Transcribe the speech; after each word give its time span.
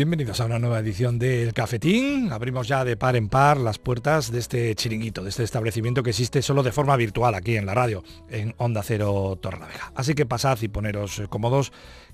bienvenidos 0.00 0.40
a 0.40 0.46
una 0.46 0.58
nueva 0.58 0.78
edición 0.78 1.18
del 1.18 1.52
Cafetín. 1.52 2.32
Abrimos 2.32 2.66
ya 2.66 2.86
de 2.86 2.96
par 2.96 3.16
en 3.16 3.28
par 3.28 3.58
las 3.58 3.78
puertas 3.78 4.32
de 4.32 4.38
este 4.38 4.74
chiringuito, 4.74 5.22
de 5.22 5.28
este 5.28 5.42
establecimiento 5.42 6.02
que 6.02 6.08
existe 6.08 6.40
solo 6.40 6.62
de 6.62 6.72
forma 6.72 6.96
virtual 6.96 7.34
aquí 7.34 7.58
en 7.58 7.66
la 7.66 7.74
radio, 7.74 8.02
en 8.30 8.54
Onda 8.56 8.82
Cero 8.82 9.38
Torlavega. 9.42 9.92
Así 9.94 10.14
que 10.14 10.24
pasad 10.24 10.56
y 10.62 10.68
poneros 10.68 11.20
cómodos, 11.28 11.70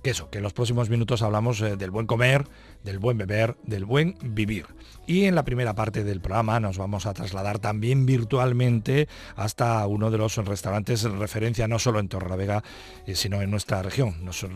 que 0.07 0.11
eso, 0.11 0.30
que 0.30 0.38
en 0.38 0.45
los 0.45 0.52
próximos 0.52 0.88
minutos 0.88 1.20
hablamos 1.22 1.61
eh, 1.61 1.77
del 1.77 1.91
buen 1.91 2.07
comer, 2.07 2.45
del 2.84 3.00
buen 3.00 3.18
beber, 3.18 3.57
del 3.64 3.84
buen 3.84 4.14
vivir. 4.22 4.66
Y 5.04 5.25
en 5.25 5.34
la 5.34 5.45
primera 5.45 5.75
parte 5.75 6.04
del 6.04 6.21
programa 6.21 6.61
nos 6.61 6.79
vamos 6.79 7.07
a 7.07 7.12
trasladar 7.12 7.59
también 7.59 8.07
virtualmente 8.07 9.08
hasta 9.34 9.84
uno 9.89 10.12
de 10.12 10.18
los 10.18 10.36
restaurantes 10.36 11.03
en 11.03 11.18
referencia 11.18 11.67
no 11.67 11.81
solo 11.81 11.98
en 11.98 12.08
Torlavega, 12.08 12.62
eh, 13.04 13.17
sino 13.17 13.43
en 13.43 13.50
nuestra 13.50 13.82
región. 13.82 14.25
Nos 14.25 14.46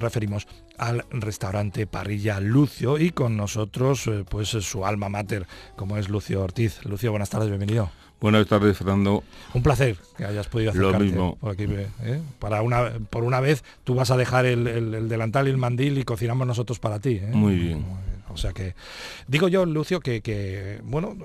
referimos 0.00 0.48
al 0.78 1.04
restaurante 1.10 1.86
Parrilla 1.86 2.40
Lucio 2.40 2.96
y 2.96 3.10
con 3.10 3.36
nosotros 3.36 4.08
pues 4.30 4.48
su 4.48 4.86
alma 4.86 5.10
mater, 5.10 5.46
como 5.76 5.98
es 5.98 6.08
Lucio 6.08 6.42
Ortiz. 6.42 6.82
Lucio, 6.86 7.10
buenas 7.10 7.28
tardes, 7.28 7.50
bienvenido. 7.50 7.90
Buenas 8.20 8.48
tardes, 8.48 8.76
Fernando. 8.76 9.22
Un 9.54 9.62
placer 9.62 9.96
que 10.16 10.24
hayas 10.24 10.48
podido 10.48 10.70
acercarte 10.70 10.98
Lo 10.98 11.04
mismo. 11.04 11.36
por 11.36 11.52
aquí. 11.52 11.66
¿eh? 11.68 12.20
Para 12.40 12.62
una, 12.62 12.92
por 13.10 13.22
una 13.22 13.40
vez 13.40 13.62
tú 13.84 13.94
vas 13.94 14.10
a 14.10 14.16
dejar 14.16 14.44
el, 14.44 15.08
delantal 15.08 15.46
y 15.46 15.50
el 15.50 15.56
mandil 15.56 15.98
y 15.98 16.02
cocinamos 16.02 16.46
nosotros 16.46 16.80
para 16.80 16.98
ti. 16.98 17.20
¿eh? 17.22 17.30
Muy, 17.32 17.54
bien. 17.54 17.84
O 18.28 18.36
sea 18.36 18.52
que 18.52 18.74
digo 19.28 19.46
yo, 19.46 19.64
Lucio, 19.66 20.00
que, 20.00 20.80
bueno, 20.82 21.16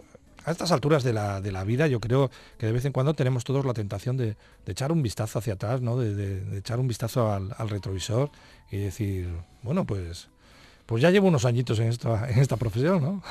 a 0.45 0.52
estas 0.52 0.71
alturas 0.71 1.03
de 1.03 1.13
la, 1.13 1.41
de 1.41 1.52
la, 1.52 1.63
vida 1.63 1.88
yo 1.88 1.99
creo 1.99 2.29
que 2.59 2.67
de 2.67 2.71
vez 2.71 2.85
en 2.85 2.91
cuando 2.91 3.16
tenemos 3.16 3.44
todos 3.44 3.66
la 3.66 3.73
tentación 3.73 4.16
de, 4.16 4.35
echar 4.67 4.91
un 4.91 5.02
vistazo 5.02 5.39
hacia 5.39 5.53
atrás, 5.53 5.81
¿no? 5.81 5.97
de, 5.97 6.58
echar 6.58 6.80
un 6.80 6.88
vistazo 6.88 7.31
al, 7.31 7.55
al, 7.58 7.69
retrovisor 7.69 8.30
y 8.71 8.77
decir, 8.77 9.30
bueno, 9.64 9.86
pues, 9.86 10.27
pues 10.86 11.02
ya 11.02 11.09
llevo 11.09 11.27
unos 11.27 11.45
añitos 11.45 11.80
en 11.80 11.88
esta, 11.88 12.30
en 12.30 12.39
esta 12.39 12.58
profesión, 12.58 13.02
¿no? 13.02 13.23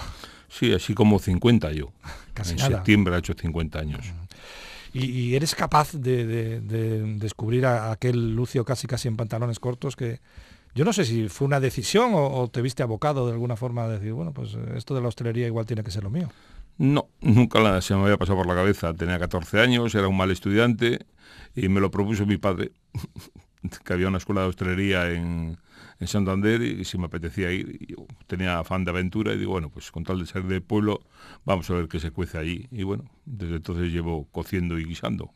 Sí, 0.53 0.73
así 0.73 0.95
como 0.95 1.19
50 1.19 1.73
yo. 1.73 1.93
en 2.37 2.59
septiembre 2.59 3.15
ha 3.15 3.19
hecho 3.19 3.35
50 3.35 3.79
años. 3.79 4.05
¿Y, 4.95 5.35
eres 5.35 5.55
capaz 5.55 5.95
de, 5.95 6.61
descubrir 7.19 7.65
a 7.65 7.93
aquel 7.93 8.37
Lucio 8.37 8.63
casi 8.65 8.87
casi 8.87 9.09
en 9.09 9.17
pantalones 9.17 9.59
cortos 9.59 9.97
que 9.97 10.21
yo 10.75 10.85
no 10.85 10.93
sé 10.93 11.07
si 11.07 11.31
fue 11.31 11.47
una 11.47 11.61
decisión 11.61 12.11
o, 12.15 12.49
te 12.49 12.61
viste 12.61 12.83
abocado 12.83 13.27
de 13.27 13.33
alguna 13.33 13.57
forma 13.57 13.85
a 13.85 13.89
decir, 13.89 14.13
bueno, 14.13 14.33
pues 14.33 14.55
eh, 14.55 14.59
esto 14.77 14.95
de 14.95 15.01
la 15.01 15.09
hostelería 15.09 15.47
igual 15.47 15.65
tiene 15.65 15.83
que 15.83 15.91
ser 15.91 16.03
lo 16.03 16.11
mío? 16.11 16.31
No, 16.77 17.09
nunca 17.21 17.61
la, 17.61 17.81
se 17.81 17.95
me 17.95 18.03
había 18.03 18.19
pasado 18.19 18.39
por 18.39 18.47
la 18.47 18.55
cabeza. 18.55 18.93
Tenía 18.93 19.19
14 19.19 19.61
años, 19.61 19.95
era 19.95 20.09
un 20.09 20.17
mal 20.17 20.31
estudiante 20.31 21.07
y 21.55 21.69
me 21.69 21.81
lo 21.81 21.91
propuso 21.91 22.27
mi 22.27 22.37
padre, 22.37 22.73
que 23.85 23.93
había 23.93 24.09
una 24.09 24.19
escuela 24.19 24.43
de 24.43 24.49
hostelería 24.49 25.11
en, 25.11 25.59
en 26.03 26.09
Santander 26.09 26.61
y 26.63 26.85
si 26.85 26.99
me 26.99 27.07
apetecía 27.07 27.53
ir, 27.53 27.79
yo 27.87 28.07
tenía 28.27 28.59
afán 28.59 28.85
de 28.85 28.91
aventura 28.91 29.33
y 29.33 29.39
digo, 29.39 29.53
bueno, 29.53 29.71
pues 29.71 29.93
con 29.93 30.03
tal 30.03 30.19
de 30.19 30.27
ser 30.27 30.43
del 30.43 30.61
pueblo, 30.61 31.01
vamos 31.45 31.71
a 31.71 31.75
ver 31.75 31.87
qué 31.87 32.01
se 32.01 32.11
cuece 32.11 32.39
allí. 32.39 32.67
Y 32.73 32.83
bueno, 32.83 33.05
desde 33.25 33.57
entonces 33.57 33.93
llevo 33.93 34.27
cociendo 34.33 34.79
y 34.81 34.85
guisando. 34.85 35.31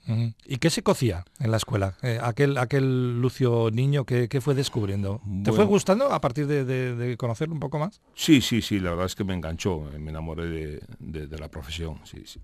¿Y 0.44 0.56
qué 0.56 0.70
se 0.70 0.82
cocía 0.82 1.24
en 1.38 1.52
la 1.52 1.58
escuela? 1.58 1.96
Eh, 2.02 2.18
aquel, 2.20 2.58
aquel 2.58 3.20
Lucio 3.20 3.70
niño 3.70 4.04
que, 4.04 4.28
fue 4.40 4.54
descubriendo. 4.54 5.20
¿Te 5.44 5.52
fue 5.52 5.64
gustando 5.64 6.12
a 6.12 6.20
partir 6.20 6.48
de, 6.48 7.16
conocerlo 7.16 7.54
un 7.54 7.60
poco 7.60 7.78
más? 7.78 8.00
Sí, 8.14 8.40
sí, 8.40 8.60
sí, 8.60 8.80
la 8.80 8.90
verdad 8.90 9.06
es 9.06 9.14
que 9.14 9.22
me 9.22 9.34
enganchó, 9.34 9.88
me 9.98 10.10
enamoré 10.10 10.80
de, 10.98 11.26
de 11.26 11.38
la 11.38 11.48
profesión, 11.48 12.00
sí, 12.04 12.22
sí 12.24 12.40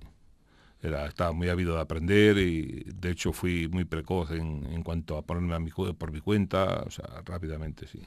estaba 0.83 1.33
muy 1.33 1.48
ávido 1.48 1.75
de 1.77 1.80
aprender 1.80 2.38
y 2.38 2.84
de 2.92 3.11
hecho 3.11 3.33
fui 3.33 3.69
muy 3.69 3.84
precoz 3.84 4.30
en, 4.33 4.83
cuanto 4.83 5.16
a 5.16 5.22
ponerme 5.22 5.55
a 5.55 5.61
mi, 5.61 5.70
por 5.70 6.11
mi 6.11 6.20
cuenta, 6.20 6.83
o 6.86 6.91
sea, 6.91 7.22
rápidamente, 7.25 7.86
sí. 7.86 8.02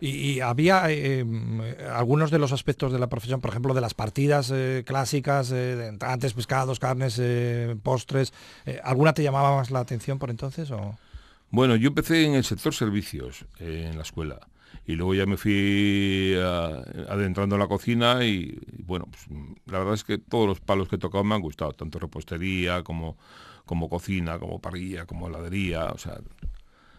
y, 0.00 0.40
había 0.40 0.84
eh, 0.88 1.24
algunos 1.92 2.30
de 2.30 2.38
los 2.38 2.52
aspectos 2.52 2.92
de 2.92 2.98
la 2.98 3.08
profesión, 3.08 3.40
por 3.40 3.50
ejemplo, 3.50 3.74
de 3.74 3.82
las 3.82 3.94
partidas 3.94 4.50
eh, 4.52 4.82
clásicas, 4.86 5.52
eh, 5.52 5.88
entrantes, 5.88 6.32
pescados, 6.32 6.78
carnes, 6.78 7.20
postres, 7.82 8.32
¿alguna 8.82 9.12
te 9.12 9.22
llamaba 9.22 9.56
más 9.56 9.70
la 9.70 9.80
atención 9.80 10.18
por 10.18 10.30
entonces? 10.30 10.70
O? 10.70 10.96
Bueno, 11.50 11.76
yo 11.76 11.88
empecé 11.88 12.24
en 12.24 12.34
el 12.34 12.44
sector 12.44 12.74
servicios 12.74 13.44
en 13.58 13.96
la 13.96 14.02
escuela 14.02 14.40
y 14.86 14.94
luego 14.94 15.14
ya 15.14 15.26
me 15.26 15.36
fui 15.36 16.34
adentrando 17.08 17.54
en 17.56 17.60
la 17.60 17.68
cocina 17.68 18.24
y, 18.24 18.58
bueno, 18.84 19.06
pues, 19.10 19.26
la 19.66 19.78
verdad 19.78 19.94
es 19.94 20.04
que 20.04 20.18
todos 20.18 20.46
los 20.46 20.60
palos 20.60 20.88
que 20.88 20.96
he 20.96 20.98
tocado 20.98 21.22
me 21.24 21.34
han 21.34 21.42
gustado, 21.42 21.72
tanto 21.72 21.98
repostería 21.98 22.82
como, 22.82 23.16
como 23.66 23.88
cocina, 23.88 24.38
como 24.38 24.60
parrilla, 24.60 25.06
como 25.06 25.28
heladería, 25.28 25.86
o 25.86 25.98
sea, 25.98 26.20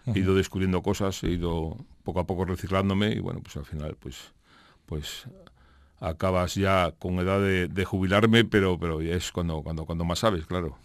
he 0.06 0.20
ido 0.20 0.36
descubriendo 0.36 0.82
cosas, 0.82 1.24
he 1.24 1.32
ido 1.32 1.78
poco 2.04 2.20
a 2.20 2.26
poco 2.26 2.46
reciclándome 2.46 3.12
y 3.12 3.20
bueno, 3.20 3.42
pues 3.42 3.58
al 3.58 3.66
final 3.66 3.96
pues 4.00 4.34
pues 4.86 5.26
acabas 6.02 6.56
ya 6.56 6.94
con 6.98 7.20
edad 7.20 7.40
de, 7.40 7.86
jubilarme, 7.86 8.44
pero, 8.44 8.78
pero 8.80 9.02
es 9.02 9.32
cuando, 9.32 9.62
cuando, 9.62 9.86
cuando 9.86 10.04
más 10.04 10.20
sabes, 10.20 10.46
claro. 10.46 10.78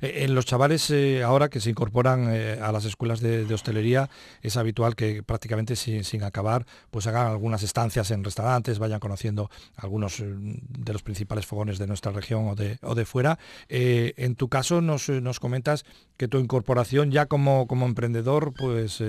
Eh, 0.00 0.24
en 0.24 0.34
los 0.34 0.44
chavales 0.44 0.90
eh, 0.90 1.22
ahora 1.22 1.48
que 1.48 1.60
se 1.60 1.70
incorporan 1.70 2.28
eh, 2.30 2.58
a 2.60 2.70
las 2.70 2.84
escuelas 2.84 3.20
de, 3.20 3.52
hostelería, 3.52 4.10
es 4.42 4.56
habitual 4.56 4.94
que 4.94 5.22
prácticamente 5.22 5.74
sin, 5.74 6.22
acabar, 6.22 6.66
pues 6.90 7.06
hagan 7.06 7.28
algunas 7.28 7.62
estancias 7.62 8.10
en 8.10 8.22
restaurantes, 8.22 8.78
vayan 8.78 9.00
conociendo 9.00 9.50
algunos 9.76 10.22
de 10.22 10.92
los 10.92 11.02
principales 11.02 11.46
fogones 11.46 11.78
de 11.78 11.86
nuestra 11.86 12.12
región 12.12 12.48
o 12.48 12.54
de, 12.54 12.78
o 12.82 12.94
de 12.94 13.06
fuera. 13.06 13.38
en 13.68 14.34
tu 14.34 14.48
caso 14.48 14.82
nos, 14.82 15.08
nos, 15.08 15.40
comentas 15.40 15.86
que 16.18 16.28
tu 16.28 16.38
incorporación 16.38 17.10
ya 17.10 17.26
como, 17.26 17.66
como 17.66 17.86
emprendedor 17.86 18.52
pues 18.58 19.02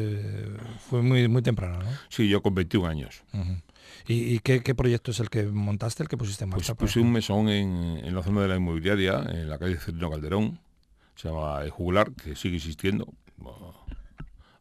fue 0.90 1.02
muy, 1.02 1.28
muy 1.28 1.42
temprana, 1.42 1.80
¿no? 1.80 1.90
Sí, 2.08 2.30
yo 2.30 2.42
con 2.42 2.56
21 2.56 2.88
años. 2.88 3.24
¿Y, 4.12 4.40
qué, 4.40 4.74
proyecto 4.74 5.12
es 5.12 5.20
el 5.20 5.30
que 5.30 5.44
montaste, 5.44 6.02
el 6.02 6.10
que 6.10 6.18
pusiste 6.18 6.44
en 6.44 6.50
marcha? 6.50 6.74
Pues 6.74 6.94
puse 6.94 7.00
un 7.00 7.12
mesón 7.12 7.48
en, 7.48 8.16
la 8.16 8.24
zona 8.24 8.42
de 8.42 8.48
la 8.48 8.56
inmobiliaria, 8.56 9.20
en 9.30 9.48
la 9.48 9.60
calle 9.60 9.78
Cerino 9.78 10.10
Calderón, 10.10 10.60
se 11.14 11.28
llama 11.30 11.62
El 11.62 11.70
Jugular, 11.70 12.12
que 12.14 12.36
sigue 12.36 12.56
existiendo, 12.56 13.14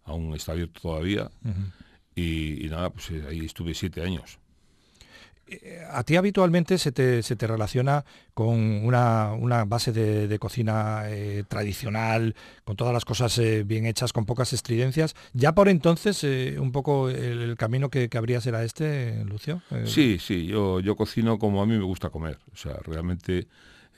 aún 0.04 0.34
está 0.34 0.52
abierto 0.52 0.82
todavía, 0.82 1.30
y, 2.14 2.66
y, 2.66 2.68
nada, 2.68 2.90
pues 2.90 3.10
eh, 3.10 3.24
ahí 3.26 3.46
estuve 3.46 3.72
siete 3.72 4.02
años 4.02 4.38
a 5.90 6.02
ti 6.04 6.16
habitualmente 6.16 6.78
se 6.78 6.92
te, 6.92 7.22
se 7.22 7.36
te 7.36 7.46
relaciona 7.46 8.04
con 8.34 8.84
una, 8.84 9.64
base 9.66 9.92
de, 9.92 10.38
cocina 10.38 11.04
eh, 11.06 11.44
tradicional, 11.48 12.34
con 12.64 12.76
todas 12.76 12.92
las 12.92 13.04
cosas 13.04 13.36
eh, 13.38 13.64
bien 13.64 13.86
hechas, 13.86 14.12
con 14.12 14.26
pocas 14.26 14.52
estridencias. 14.52 15.14
¿Ya 15.32 15.54
por 15.54 15.68
entonces 15.68 16.22
eh, 16.24 16.56
un 16.58 16.72
poco 16.72 17.08
el, 17.08 17.56
camino 17.56 17.88
que, 17.88 18.08
que, 18.08 18.18
habrías 18.18 18.46
era 18.46 18.62
este, 18.64 19.24
Lucio? 19.24 19.62
Sí, 19.84 20.18
sí, 20.20 20.46
yo, 20.46 20.80
yo 20.80 20.96
cocino 20.96 21.38
como 21.38 21.62
a 21.62 21.66
mí 21.66 21.76
me 21.76 21.84
gusta 21.84 22.10
comer. 22.10 22.38
O 22.52 22.56
sea, 22.56 22.74
realmente 22.84 23.48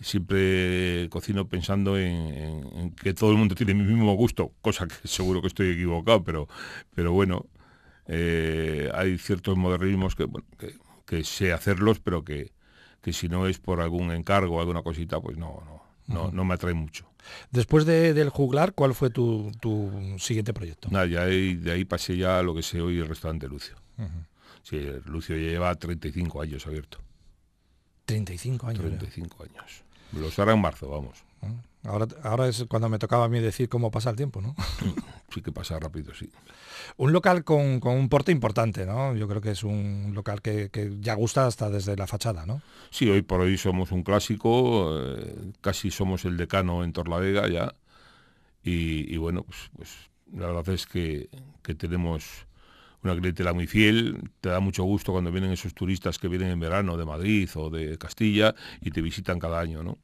siempre 0.00 1.08
cocino 1.10 1.46
pensando 1.46 1.98
en, 1.98 2.94
que 3.02 3.12
todo 3.12 3.32
el 3.32 3.36
mundo 3.36 3.54
tiene 3.54 3.74
mi 3.74 3.84
mismo 3.84 4.14
gusto, 4.14 4.52
cosa 4.62 4.86
que 4.86 4.94
seguro 5.08 5.42
que 5.42 5.48
estoy 5.48 5.70
equivocado, 5.72 6.24
pero, 6.24 6.48
pero 6.94 7.12
bueno, 7.12 7.46
hay 8.08 9.18
ciertos 9.18 9.56
modernismos 9.56 10.16
que 10.16 10.26
que 11.10 11.24
sé 11.24 11.52
hacerlos, 11.52 11.98
pero 11.98 12.24
que, 12.24 12.52
si 13.10 13.28
no 13.28 13.48
es 13.48 13.58
por 13.58 13.80
algún 13.80 14.12
encargo 14.12 14.56
o 14.56 14.60
alguna 14.60 14.82
cosita, 14.82 15.20
pues 15.20 15.36
no, 15.36 15.60
no, 16.06 16.30
no, 16.30 16.44
me 16.44 16.54
atrae 16.54 16.72
mucho. 16.72 17.04
Después 17.50 17.84
de, 17.84 18.14
del 18.14 18.28
juglar, 18.28 18.74
¿cuál 18.74 18.94
fue 18.94 19.10
tu, 19.10 19.50
siguiente 20.20 20.54
proyecto? 20.54 20.88
Nada, 20.88 21.06
ya 21.06 21.24
de 21.24 21.72
ahí 21.72 21.84
pasé 21.84 22.16
ya 22.16 22.38
a 22.38 22.42
lo 22.44 22.54
que 22.54 22.62
sé 22.62 22.80
hoy 22.80 23.00
el 23.00 23.08
restaurante 23.08 23.48
Lucio. 23.48 23.74
Sí, 24.62 24.78
Lucio 25.06 25.36
ya 25.36 25.50
lleva 25.50 25.74
35 25.74 26.42
años 26.42 26.64
abierto. 26.68 26.98
35 28.04 28.68
años. 28.68 28.80
35 28.80 29.42
años. 29.42 29.82
Lo 30.12 30.42
hará 30.42 30.52
en 30.52 30.60
marzo, 30.60 30.88
vamos. 30.88 31.24
Ahora, 31.82 32.06
ahora 32.22 32.46
es 32.46 32.66
cuando 32.68 32.88
me 32.88 33.00
tocaba 33.00 33.24
a 33.24 33.28
mí 33.28 33.40
decir 33.40 33.68
cómo 33.68 33.90
pasa 33.90 34.10
el 34.10 34.16
tiempo, 34.16 34.40
¿no? 34.40 34.54
Sí 35.34 35.42
que 35.42 35.50
pasa 35.50 35.78
rápido, 35.78 36.14
sí. 36.14 36.30
Un 36.96 37.12
local 37.12 37.44
con, 37.44 37.80
un 37.82 38.08
porte 38.08 38.32
importante, 38.32 38.86
¿no? 38.86 39.14
Yo 39.14 39.28
creo 39.28 39.40
que 39.40 39.52
es 39.52 39.64
un 39.64 40.12
local 40.14 40.42
que, 40.42 40.70
ya 41.00 41.14
gusta 41.14 41.46
hasta 41.46 41.70
desde 41.70 41.96
la 41.96 42.06
fachada, 42.06 42.46
¿no? 42.46 42.62
Sí, 42.90 43.08
hoy 43.08 43.22
por 43.22 43.40
hoy 43.40 43.56
somos 43.58 43.92
un 43.92 44.02
clásico, 44.02 44.98
eh, 44.98 45.52
casi 45.60 45.90
somos 45.90 46.24
el 46.24 46.36
decano 46.36 46.84
en 46.84 46.92
Torlavega 46.92 47.48
ya. 47.48 47.74
Y, 48.62 49.16
bueno, 49.16 49.42
pues, 49.44 49.70
pues, 49.74 50.10
la 50.34 50.48
verdad 50.48 50.68
es 50.74 50.86
que, 50.86 51.28
tenemos 51.78 52.46
una 53.02 53.16
clientela 53.16 53.52
muy 53.52 53.66
fiel, 53.66 54.30
te 54.40 54.50
da 54.50 54.60
mucho 54.60 54.84
gusto 54.84 55.12
cuando 55.12 55.32
vienen 55.32 55.52
esos 55.52 55.72
turistas 55.72 56.18
que 56.18 56.28
vienen 56.28 56.48
en 56.48 56.60
verano 56.60 56.96
de 56.96 57.06
Madrid 57.06 57.48
o 57.54 57.70
de 57.70 57.96
Castilla 57.96 58.54
y 58.80 58.90
te 58.90 59.00
visitan 59.00 59.38
cada 59.38 59.60
año, 59.60 59.82
¿no? 59.82 59.98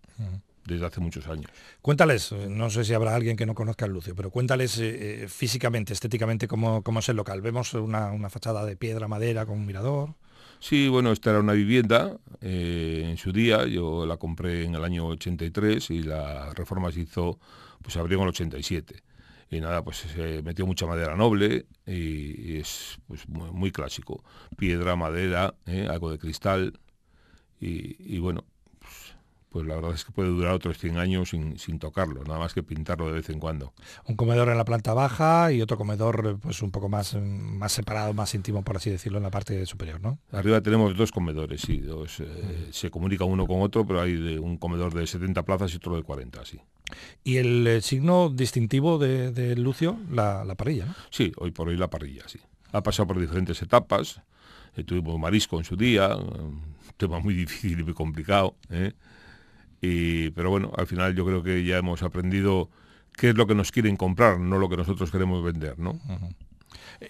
Desde 0.66 0.86
hace 0.86 1.00
muchos 1.00 1.26
años. 1.28 1.50
Cuéntales, 1.80 2.32
no 2.32 2.70
sé 2.70 2.84
si 2.84 2.94
habrá 2.94 3.14
alguien 3.14 3.36
que 3.36 3.46
no 3.46 3.54
conozca 3.54 3.86
el 3.86 3.92
Lucio, 3.92 4.14
pero 4.14 4.30
cuéntales 4.30 4.78
eh, 4.78 5.24
eh, 5.24 5.28
físicamente, 5.28 5.92
estéticamente, 5.92 6.48
cómo, 6.48 6.82
cómo, 6.82 7.00
es 7.00 7.08
el 7.08 7.16
local. 7.16 7.40
Vemos 7.40 7.74
una, 7.74 8.28
fachada 8.28 8.64
de 8.64 8.76
piedra, 8.76 9.08
madera, 9.08 9.46
con 9.46 9.58
un 9.58 9.66
mirador. 9.66 10.14
Sí, 10.58 10.88
bueno, 10.88 11.12
esta 11.12 11.30
era 11.30 11.40
una 11.40 11.52
vivienda 11.52 12.16
eh, 12.40 13.06
en 13.08 13.16
su 13.18 13.30
día, 13.30 13.66
yo 13.66 14.06
la 14.06 14.16
compré 14.16 14.64
en 14.64 14.74
el 14.74 14.84
año 14.84 15.06
83 15.06 15.90
y 15.90 16.02
la 16.02 16.52
reforma 16.54 16.90
se 16.90 17.00
hizo, 17.00 17.38
pues 17.82 17.96
abrió 17.96 18.18
en 18.18 18.22
el 18.22 18.28
87. 18.30 19.02
y 19.50 19.60
nada, 19.60 19.84
pues 19.84 19.98
se 19.98 20.42
metió 20.42 20.66
mucha 20.66 20.86
madera 20.86 21.14
noble 21.14 21.66
y, 21.86 22.56
es 22.56 22.98
pues, 23.06 23.28
muy, 23.28 23.70
clásico. 23.70 24.24
Piedra, 24.56 24.96
madera, 24.96 25.54
¿eh? 25.66 25.86
algo 25.90 26.10
de 26.10 26.18
cristal 26.18 26.80
y, 27.60 28.18
bueno, 28.18 28.44
pues, 29.56 29.66
la 29.66 29.76
verdad 29.76 29.94
es 29.94 30.04
que 30.04 30.12
puede 30.12 30.28
durar 30.28 30.52
otros 30.52 30.76
100 30.76 30.98
años 30.98 31.30
sin, 31.30 31.58
sin, 31.58 31.78
tocarlo, 31.78 32.22
nada 32.24 32.38
más 32.38 32.52
que 32.52 32.62
pintarlo 32.62 33.06
de 33.06 33.14
vez 33.14 33.30
en 33.30 33.40
cuando. 33.40 33.72
Un 34.04 34.14
comedor 34.14 34.50
en 34.50 34.58
la 34.58 34.66
planta 34.66 34.92
baja 34.92 35.50
y 35.50 35.62
otro 35.62 35.78
comedor 35.78 36.38
pues 36.40 36.60
un 36.60 36.70
poco 36.70 36.90
más, 36.90 37.14
más 37.14 37.72
separado, 37.72 38.12
más 38.12 38.34
íntimo, 38.34 38.62
por 38.62 38.76
así 38.76 38.90
decirlo, 38.90 39.16
en 39.16 39.24
la 39.24 39.30
parte 39.30 39.64
superior, 39.64 39.98
¿no? 40.02 40.18
Arriba 40.30 40.60
tenemos 40.60 40.94
dos 40.94 41.10
comedores, 41.10 41.62
sí, 41.62 41.78
dos, 41.78 42.20
eh, 42.20 42.68
se 42.70 42.90
comunica 42.90 43.24
uno 43.24 43.46
con 43.46 43.62
otro, 43.62 43.86
pero 43.86 44.02
hay 44.02 44.36
un 44.36 44.58
comedor 44.58 44.92
de 44.92 45.06
70 45.06 45.42
plazas 45.42 45.72
y 45.72 45.76
otro 45.76 45.96
de 45.96 46.02
40, 46.02 46.44
sí. 46.44 46.60
Y 47.24 47.38
el 47.38 47.66
eh, 47.66 47.80
signo 47.80 48.28
distintivo 48.28 48.98
de, 48.98 49.56
Lucio, 49.56 49.96
la, 50.10 50.44
parrilla, 50.54 50.84
¿no? 50.84 50.94
Sí, 51.08 51.32
hoy 51.38 51.50
por 51.50 51.68
hoy 51.68 51.78
la 51.78 51.88
parrilla, 51.88 52.24
sí. 52.28 52.40
Ha 52.72 52.82
pasado 52.82 53.06
por 53.06 53.18
diferentes 53.18 53.62
etapas. 53.62 54.20
Eh, 54.76 54.84
tuvimos 54.84 55.18
marisco 55.18 55.56
en 55.56 55.64
su 55.64 55.76
día, 55.76 56.14
un 56.14 56.74
tema 56.98 57.20
muy 57.20 57.32
difícil 57.46 57.80
y 57.80 57.84
muy 57.84 57.94
complicado. 57.94 58.54
¿eh? 58.68 58.92
Y, 59.80 60.30
pero 60.30 60.50
bueno, 60.50 60.72
al 60.76 60.86
final 60.86 61.14
yo 61.14 61.24
creo 61.26 61.42
que 61.42 61.64
ya 61.64 61.78
hemos 61.78 62.02
aprendido 62.02 62.70
qué 63.16 63.30
es 63.30 63.36
lo 63.36 63.46
que 63.46 63.54
nos 63.54 63.72
quieren 63.72 63.96
comprar, 63.96 64.38
no 64.38 64.58
lo 64.58 64.68
que 64.68 64.76
nosotros 64.76 65.10
queremos 65.10 65.42
vender, 65.42 65.78
¿no? 65.78 65.98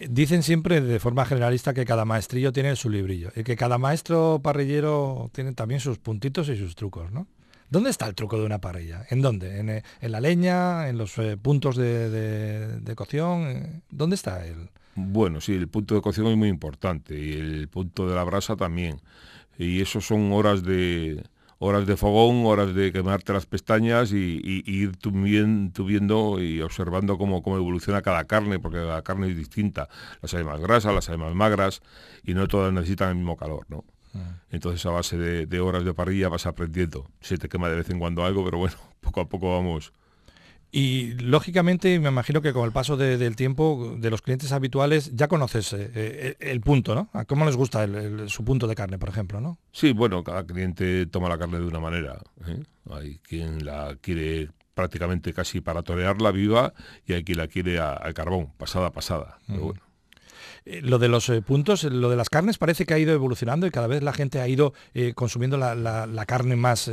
Dicen 0.09 0.43
siempre 0.43 0.81
de 0.81 0.99
forma 0.99 1.25
generalista 1.25 1.73
que 1.73 1.85
cada 1.85 2.05
maestrillo 2.05 2.53
tiene 2.53 2.75
su 2.77 2.91
librillo 2.91 3.31
y 3.37 3.45
que 3.45 3.57
cada 3.57 3.79
maestro 3.79 4.41
parrillero 4.43 5.31
tiene 5.33 5.53
también 5.53 5.81
sus 5.81 5.99
puntitos 5.99 6.49
y 6.49 6.57
sus 6.57 6.75
trucos, 6.75 7.13
¿no? 7.13 7.27
¿Dónde 7.69 7.91
está 7.91 8.07
el 8.07 8.15
truco 8.15 8.39
de 8.39 8.47
una 8.47 8.61
parrilla? 8.61 9.05
¿En 9.11 9.23
dónde? 9.23 9.59
¿En, 9.59 9.71
eh, 9.71 9.83
la 10.03 10.21
leña? 10.21 10.89
¿En 10.89 10.99
los 10.99 11.19
eh, 11.19 11.37
puntos 11.37 11.77
de, 11.77 12.93
cocción? 12.95 13.43
Eh, 13.43 13.81
¿Dónde 13.91 14.15
está 14.15 14.47
él? 14.47 14.71
Bueno, 14.95 15.41
sí, 15.41 15.55
el 15.55 15.69
punto 15.69 15.95
de 15.97 16.01
cocción 16.01 16.29
es 16.29 16.37
muy 16.37 16.49
importante 16.49 17.19
y 17.19 17.33
el 17.33 17.69
punto 17.69 18.09
de 18.09 18.15
la 18.15 18.23
brasa 18.23 18.57
también. 18.57 19.01
Y 19.59 19.81
eso 19.81 20.01
son 20.01 20.33
horas 20.33 20.63
de 20.63 21.25
horas 21.59 21.87
de 21.87 21.97
fogón, 21.97 22.45
horas 22.47 22.75
de 22.75 22.93
quemarte 22.93 23.33
las 23.33 23.47
pestañas 23.47 24.13
y, 24.13 24.41
ir 24.67 24.93
viendo 25.03 26.41
y 26.41 26.61
observando 26.61 27.19
cómo, 27.19 27.43
cómo 27.43 27.57
evoluciona 27.57 28.03
cada 28.03 28.25
carne, 28.25 28.59
porque 28.59 28.79
cada 28.79 29.03
carne 29.03 29.29
es 29.31 29.37
distinta. 29.37 29.89
Las 30.23 30.35
hay 30.35 30.45
más 30.45 30.61
grasas, 30.61 30.95
las 30.95 31.09
hay 31.09 31.19
más 31.19 31.35
magras 31.35 31.83
y 32.23 32.35
no 32.35 32.47
todas 32.49 32.73
necesitan 32.73 33.11
el 33.11 33.15
mismo 33.17 33.37
calor, 33.37 33.67
¿no? 33.69 33.85
Entonces 34.51 34.85
a 34.87 34.91
base 34.91 35.19
de, 35.19 35.61
horas 35.61 35.85
de 35.85 35.93
parrilla 35.93 36.29
vas 36.29 36.47
aprendiendo. 36.47 37.11
Se 37.21 37.37
te 37.37 37.49
quema 37.49 37.69
de 37.69 37.77
vez 37.77 37.91
en 37.91 37.99
cuando 37.99 38.25
algo, 38.25 38.45
pero 38.45 38.59
bueno, 38.59 38.77
poco 39.01 39.21
a 39.21 39.29
poco 39.29 39.53
vamos. 39.53 39.93
Y 40.77 41.15
lógicamente 41.15 41.99
me 42.01 42.11
imagino 42.11 42.43
que 42.43 42.53
con 42.53 42.67
el 42.67 42.71
paso 42.71 42.99
del 42.99 43.35
tiempo 43.35 43.95
de 43.97 44.11
los 44.11 44.21
clientes 44.21 44.53
habituales 44.53 45.11
ya 45.15 45.27
conoces 45.27 45.73
eh, 45.73 45.91
eh, 45.95 46.37
el 46.39 46.61
punto, 46.61 46.95
¿no? 46.95 47.09
cómo 47.27 47.47
les 47.47 47.57
gusta 47.57 47.89
su 48.27 48.45
punto 48.45 48.67
de 48.67 48.75
carne, 48.75 48.99
por 48.99 49.09
ejemplo, 49.09 49.41
¿no? 49.41 49.57
Sí, 49.73 49.93
bueno, 49.93 50.23
cada 50.23 50.45
cliente 50.45 51.07
toma 51.07 51.31
la 51.31 51.39
carne 51.39 51.61
de 51.61 51.65
una 51.65 51.81
manera. 51.81 52.21
¿eh? 52.47 52.63
Hay 52.91 53.21
quien 53.21 53.65
la 53.65 53.97
quiere 54.03 54.51
prácticamente 54.75 55.33
casi 55.33 55.63
para 55.63 55.83
torearla 55.83 56.31
viva 56.31 56.75
y 57.07 57.15
hay 57.15 57.25
quien 57.25 57.39
la 57.39 57.49
quiere 57.49 57.81
al 57.81 58.13
carbón, 58.13 58.53
pasada 58.59 58.93
pasada. 58.93 59.39
bueno. 59.49 59.81
Eh, 60.67 60.81
lo 60.83 60.99
de 60.99 61.09
los 61.09 61.29
eh, 61.29 61.43
puntos, 61.43 61.85
lo 61.85 62.11
de 62.11 62.17
las 62.17 62.29
carnes 62.29 62.59
parece 62.59 62.87
que 62.87 62.95
ha 62.95 62.99
ido 62.99 63.15
evolucionando 63.15 63.69
y 63.69 63.71
cada 63.71 63.87
vez 63.87 64.03
la 64.03 64.13
gente 64.13 64.41
ha 64.41 64.49
ido 64.49 64.75
eh, 64.95 65.15
consumiendo 65.15 65.57
la, 65.57 66.25
carne 66.27 66.57
más 66.57 66.91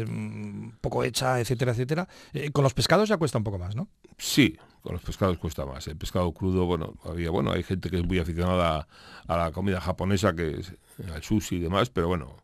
poco 0.80 1.04
hecha, 1.04 1.40
etcétera, 1.40 1.72
etcétera. 1.72 2.08
con 2.54 2.64
los 2.64 2.76
pescados 2.76 3.10
ya 3.10 3.18
cuesta 3.18 3.40
un 3.40 3.44
poco 3.44 3.58
más, 3.58 3.76
¿no? 3.76 3.90
Sí, 4.20 4.56
con 4.84 4.94
los 4.94 5.02
pescados 5.02 5.40
cuesta 5.40 5.66
más. 5.66 5.88
El 5.88 5.98
pescado 5.98 6.32
crudo, 6.34 6.66
bueno, 6.66 6.94
había, 7.04 7.32
bueno, 7.32 7.52
hay 7.52 7.64
gente 7.64 7.90
que 7.90 7.98
es 7.98 8.06
muy 8.06 8.20
aficionada 8.20 8.88
a, 9.28 9.38
la 9.38 9.52
comida 9.52 9.82
japonesa, 9.82 10.36
que 10.36 10.60
es 10.60 10.74
al 11.12 11.24
sushi 11.24 11.56
y 11.56 11.60
demás, 11.60 11.90
pero 11.90 12.08
bueno, 12.08 12.38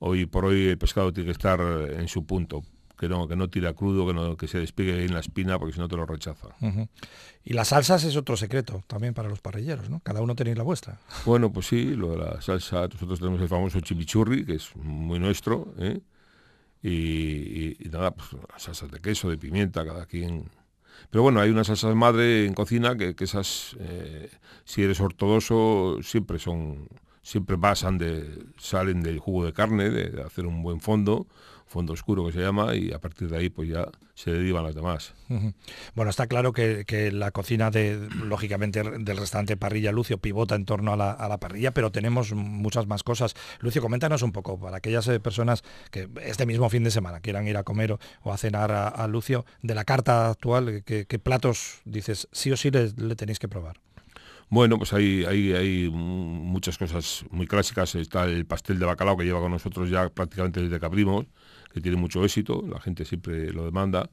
hoy 0.00 0.26
por 0.26 0.44
hoy 0.44 0.66
el 0.66 0.78
pescado 0.78 1.12
tiene 1.12 1.28
que 1.28 1.32
estar 1.32 1.60
en 1.60 2.08
su 2.08 2.26
punto 2.26 2.64
que 2.98 3.08
no, 3.08 3.26
que 3.26 3.36
no 3.36 3.48
tira 3.48 3.72
crudo, 3.72 4.06
que, 4.06 4.14
no, 4.14 4.36
que 4.36 4.46
se 4.46 4.58
despegue 4.58 5.04
en 5.04 5.14
la 5.14 5.20
espina 5.20 5.58
porque 5.58 5.74
si 5.74 5.80
no 5.80 5.88
te 5.88 5.96
lo 5.96 6.06
rechaza. 6.06 6.48
Y 7.44 7.52
las 7.52 7.68
salsas 7.68 8.04
es 8.04 8.16
otro 8.16 8.36
secreto 8.36 8.82
también 8.86 9.14
para 9.14 9.28
los 9.28 9.40
parrilleros, 9.40 9.90
¿no? 9.90 10.00
Cada 10.00 10.22
uno 10.22 10.34
tenéis 10.34 10.56
la 10.56 10.62
vuestra. 10.62 11.00
Bueno, 11.24 11.52
pues 11.52 11.66
sí, 11.66 11.94
lo 11.94 12.10
de 12.10 12.18
la 12.18 12.40
salsa, 12.40 12.88
nosotros 12.88 13.18
tenemos 13.18 13.40
el 13.40 13.48
famoso 13.48 13.80
chimichurri, 13.80 14.44
que 14.44 14.54
es 14.54 14.74
muy 14.76 15.18
nuestro, 15.18 15.74
¿eh? 15.78 16.00
y, 16.82 17.76
nada, 17.90 18.12
pues 18.12 18.28
las 18.52 18.62
salsas 18.62 18.90
de 18.90 19.00
queso, 19.00 19.28
de 19.28 19.38
pimienta, 19.38 19.84
cada 19.84 20.06
quien... 20.06 20.50
Pero 21.10 21.22
bueno, 21.22 21.40
hay 21.40 21.50
unas 21.50 21.66
salsas 21.66 21.94
madre 21.94 22.46
en 22.46 22.54
cocina 22.54 22.96
que, 22.96 23.14
esas, 23.18 23.76
eh, 23.80 24.30
si 24.64 24.82
eres 24.82 25.00
ortodoxo, 25.00 25.98
siempre 26.02 26.38
son, 26.38 26.88
siempre 27.22 27.58
pasan 27.58 27.98
de, 27.98 28.46
salen 28.58 29.02
del 29.02 29.18
jugo 29.18 29.44
de 29.44 29.52
carne, 29.52 29.90
de 29.90 30.22
hacer 30.22 30.46
un 30.46 30.62
buen 30.62 30.80
fondo, 30.80 31.26
fondo 31.66 31.92
oscuro 31.92 32.26
que 32.26 32.32
se 32.32 32.40
llama, 32.40 32.74
y 32.74 32.92
a 32.92 32.98
partir 32.98 33.28
de 33.28 33.36
ahí 33.36 33.50
pues 33.50 33.68
ya 33.68 33.88
se 34.14 34.30
derivan 34.30 34.64
las 34.64 34.74
demás. 34.74 35.12
Bueno, 35.94 36.10
está 36.10 36.26
claro 36.26 36.52
que, 36.52 37.10
la 37.12 37.30
cocina 37.32 37.70
de, 37.70 38.08
lógicamente, 38.24 38.82
del 38.82 39.16
restaurante 39.16 39.56
Parrilla 39.56 39.90
Lucio 39.92 40.18
pivota 40.18 40.54
en 40.54 40.64
torno 40.64 40.92
a 40.92 40.96
la, 40.96 41.38
parrilla, 41.38 41.72
pero 41.72 41.90
tenemos 41.90 42.32
muchas 42.32 42.86
más 42.86 43.02
cosas. 43.02 43.34
Lucio, 43.60 43.82
coméntanos 43.82 44.22
un 44.22 44.32
poco, 44.32 44.58
para 44.58 44.76
aquellas 44.76 45.08
eh, 45.08 45.18
personas 45.18 45.64
que 45.90 46.08
este 46.22 46.46
mismo 46.46 46.70
fin 46.70 46.84
de 46.84 46.90
semana 46.90 47.20
quieran 47.20 47.48
ir 47.48 47.56
a 47.56 47.64
comer 47.64 47.98
o, 48.22 48.32
a 48.32 48.36
cenar 48.36 48.70
a, 48.70 49.06
Lucio, 49.08 49.44
de 49.62 49.74
la 49.74 49.84
carta 49.84 50.30
actual, 50.30 50.82
¿qué, 50.84 51.18
platos 51.18 51.80
dices 51.84 52.28
sí 52.32 52.52
o 52.52 52.56
sí 52.56 52.70
le, 52.70 52.90
tenéis 53.16 53.38
que 53.38 53.48
probar? 53.48 53.80
Bueno, 54.48 54.78
pues 54.78 54.92
hay, 54.92 55.24
hay, 55.24 55.52
hay, 55.52 55.90
muchas 55.90 56.78
cosas 56.78 57.24
muy 57.30 57.46
clásicas. 57.46 57.94
Está 57.94 58.26
el 58.26 58.46
pastel 58.46 58.78
de 58.78 58.86
bacalao 58.86 59.16
que 59.16 59.24
lleva 59.24 59.40
con 59.40 59.50
nosotros 59.50 59.90
ya 59.90 60.08
prácticamente 60.10 60.60
desde 60.60 60.78
que 60.78 60.86
abrimos, 60.86 61.26
que 61.74 61.80
tiene 61.80 61.96
mucho 61.96 62.24
éxito, 62.24 62.64
la 62.68 62.80
gente 62.80 63.04
siempre 63.04 63.52
lo 63.52 63.64
demanda. 63.64 64.08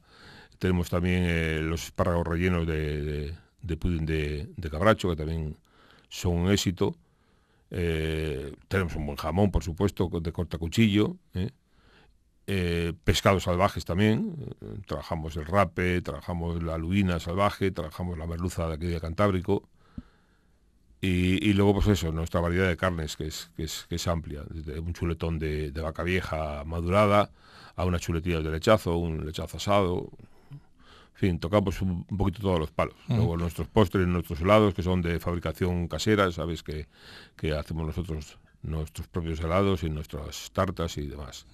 Tenemos 0.58 0.90
también 0.90 1.22
eh, 1.24 1.60
los 1.62 1.84
espárragos 1.84 2.26
rellenos 2.26 2.66
de, 2.66 3.32
de, 3.62 3.76
pudín 3.76 4.04
de, 4.04 4.48
cabracho, 4.68 5.08
que 5.10 5.16
también 5.16 5.56
son 6.08 6.32
un 6.38 6.50
éxito. 6.50 6.96
Eh, 7.70 8.52
tenemos 8.66 8.96
un 8.96 9.06
buen 9.06 9.16
jamón, 9.16 9.52
por 9.52 9.62
supuesto, 9.62 10.10
de 10.20 10.32
cortacuchillo. 10.32 11.16
¿eh? 11.34 11.50
eh 12.48 12.92
pescados 13.04 13.44
salvajes 13.44 13.84
también. 13.84 14.34
trabajamos 14.86 15.36
el 15.36 15.46
rape, 15.46 16.02
trabajamos 16.02 16.60
la 16.64 16.78
lubina 16.78 17.20
salvaje, 17.20 17.70
trabajamos 17.70 18.18
la 18.18 18.26
merluza 18.26 18.66
de 18.66 18.74
aquí 18.74 18.86
de 18.86 19.00
Cantábrico. 19.00 19.68
Y, 21.04 21.52
luego, 21.54 21.74
pues 21.74 21.88
eso, 21.88 22.12
nuestra 22.12 22.40
variedad 22.40 22.68
de 22.68 22.76
carnes, 22.76 23.16
que 23.16 23.26
es, 23.26 23.50
que 23.56 23.64
es, 23.64 23.86
que 23.88 23.96
es 23.96 24.06
amplia, 24.06 24.44
desde 24.48 24.78
un 24.78 24.92
chuletón 24.92 25.36
de, 25.40 25.72
de, 25.72 25.80
vaca 25.80 26.04
vieja 26.04 26.62
madurada 26.64 27.32
a 27.74 27.84
una 27.84 27.98
chuletilla 27.98 28.40
de 28.40 28.52
lechazo, 28.52 28.96
un 28.96 29.26
lechazo 29.26 29.56
asado. 29.56 30.10
En 30.52 30.58
fin, 31.14 31.38
tocamos 31.40 31.82
un, 31.82 32.04
poquito 32.04 32.40
todos 32.40 32.60
los 32.60 32.70
palos. 32.70 32.94
Luego 33.08 33.36
nuestros 33.36 33.66
postres, 33.66 34.06
nuestros 34.06 34.40
helados, 34.42 34.74
que 34.74 34.84
son 34.84 35.02
de 35.02 35.18
fabricación 35.18 35.88
casera, 35.88 36.30
sabes 36.30 36.62
que, 36.62 36.86
que 37.36 37.52
hacemos 37.52 37.84
nosotros 37.84 38.38
nuestros 38.62 39.08
propios 39.08 39.40
helados 39.40 39.82
y 39.82 39.90
nuestras 39.90 40.50
tartas 40.52 40.96
y 40.98 41.06
demás. 41.06 41.46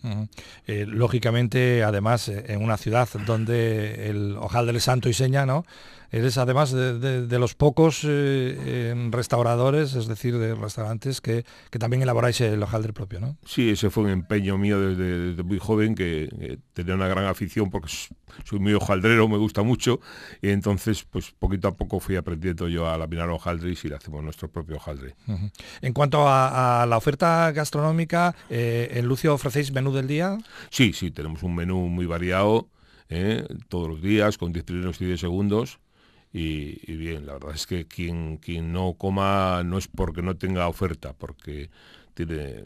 Eh, 0.66 0.84
lógicamente, 0.86 1.82
además, 1.82 2.28
eh, 2.28 2.44
en 2.48 2.62
una 2.62 2.76
ciudad 2.76 3.08
donde 3.26 4.10
el 4.10 4.36
hojaldre 4.36 4.80
santo 4.80 5.08
y 5.08 5.14
seña, 5.14 5.46
¿no? 5.46 5.64
Eres 6.10 6.38
además 6.38 6.72
de, 6.72 7.38
los 7.38 7.54
pocos 7.54 8.00
eh, 8.04 8.94
restauradores, 9.10 9.94
es 9.94 10.06
decir, 10.06 10.38
de 10.38 10.54
restaurantes 10.54 11.20
que, 11.20 11.44
también 11.78 12.02
elaboráis 12.02 12.40
el 12.40 12.62
hojaldre 12.62 12.94
propio, 12.94 13.20
¿no? 13.20 13.36
Sí, 13.44 13.68
ese 13.68 13.90
fue 13.90 14.04
un 14.04 14.10
empeño 14.10 14.56
mío 14.56 14.80
desde, 14.80 15.42
muy 15.42 15.58
joven, 15.58 15.94
que 15.94 16.58
tenía 16.72 16.94
una 16.94 17.08
gran 17.08 17.26
afición 17.26 17.68
porque 17.70 17.90
soy 18.44 18.58
muy 18.58 18.74
hojaldrero, 18.74 19.28
me 19.28 19.36
gusta 19.36 19.62
mucho, 19.62 20.00
y 20.40 20.50
entonces, 20.50 21.04
pues 21.04 21.32
poquito 21.38 21.68
a 21.68 21.76
poco 21.76 22.00
fui 22.00 22.16
aprendiendo 22.16 22.68
yo 22.68 22.88
a 22.88 22.96
laminar 22.96 23.28
hojaldres 23.28 23.84
y 23.84 23.88
le 23.88 23.96
hacemos 23.96 24.22
nuestro 24.22 24.50
propio 24.50 24.76
hojaldre. 24.76 25.14
En 25.80 25.92
cuanto 25.92 26.26
a, 26.26 26.86
la 26.88 26.97
oferta 26.98 27.50
gastronómica, 27.52 28.34
eh, 28.50 28.90
¿en 28.92 29.06
Lucio 29.06 29.32
ofrecéis 29.32 29.72
menú 29.72 29.92
del 29.92 30.06
día? 30.06 30.36
Sí, 30.70 30.92
sí, 30.92 31.10
tenemos 31.10 31.42
un 31.42 31.54
menú 31.54 31.88
muy 31.88 32.04
variado, 32.04 32.68
¿eh? 33.08 33.46
todos 33.68 33.88
los 33.88 34.02
días, 34.02 34.36
con 34.36 34.52
10 34.52 34.64
primeros 34.64 35.00
y 35.00 35.06
10 35.06 35.20
segundos. 35.20 35.78
Y, 36.30 36.94
bien, 36.96 37.24
la 37.24 37.32
verdad 37.34 37.54
es 37.54 37.66
que 37.66 37.86
quien, 37.86 38.36
quien 38.36 38.72
no 38.72 38.94
coma 38.98 39.62
no 39.64 39.78
es 39.78 39.88
porque 39.88 40.20
no 40.20 40.36
tenga 40.36 40.68
oferta, 40.68 41.14
porque 41.14 41.70
tiene 42.12 42.64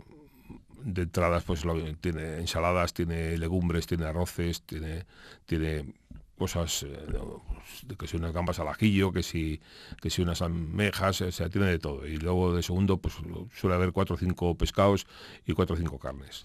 de 0.84 1.02
entradas 1.02 1.44
pues 1.44 1.62
tiene 2.00 2.38
ensaladas, 2.38 2.92
tiene 2.92 3.38
legumbres, 3.38 3.86
tiene 3.86 4.06
arroces, 4.06 4.62
tiene, 4.62 5.04
tiene 5.46 5.84
cosas, 6.36 6.82
eh, 6.82 6.98
pues, 7.86 7.98
que 7.98 8.06
si 8.06 8.16
unas 8.16 8.32
gambas 8.32 8.58
al 8.58 8.68
ajillo, 8.68 9.12
que 9.12 9.22
si, 9.22 9.60
que 10.00 10.10
si 10.10 10.22
unas 10.22 10.42
almejas, 10.42 11.20
o 11.20 11.32
sea, 11.32 11.48
tiene 11.48 11.66
de 11.68 11.78
todo. 11.78 12.06
Y 12.06 12.16
luego 12.16 12.54
de 12.54 12.62
segundo, 12.62 12.98
pues 12.98 13.14
suele 13.54 13.76
haber 13.76 13.92
cuatro 13.92 14.16
o 14.16 14.18
cinco 14.18 14.56
pescados 14.56 15.06
y 15.46 15.52
cuatro 15.52 15.74
o 15.74 15.78
cinco 15.78 15.98
carnes. 15.98 16.44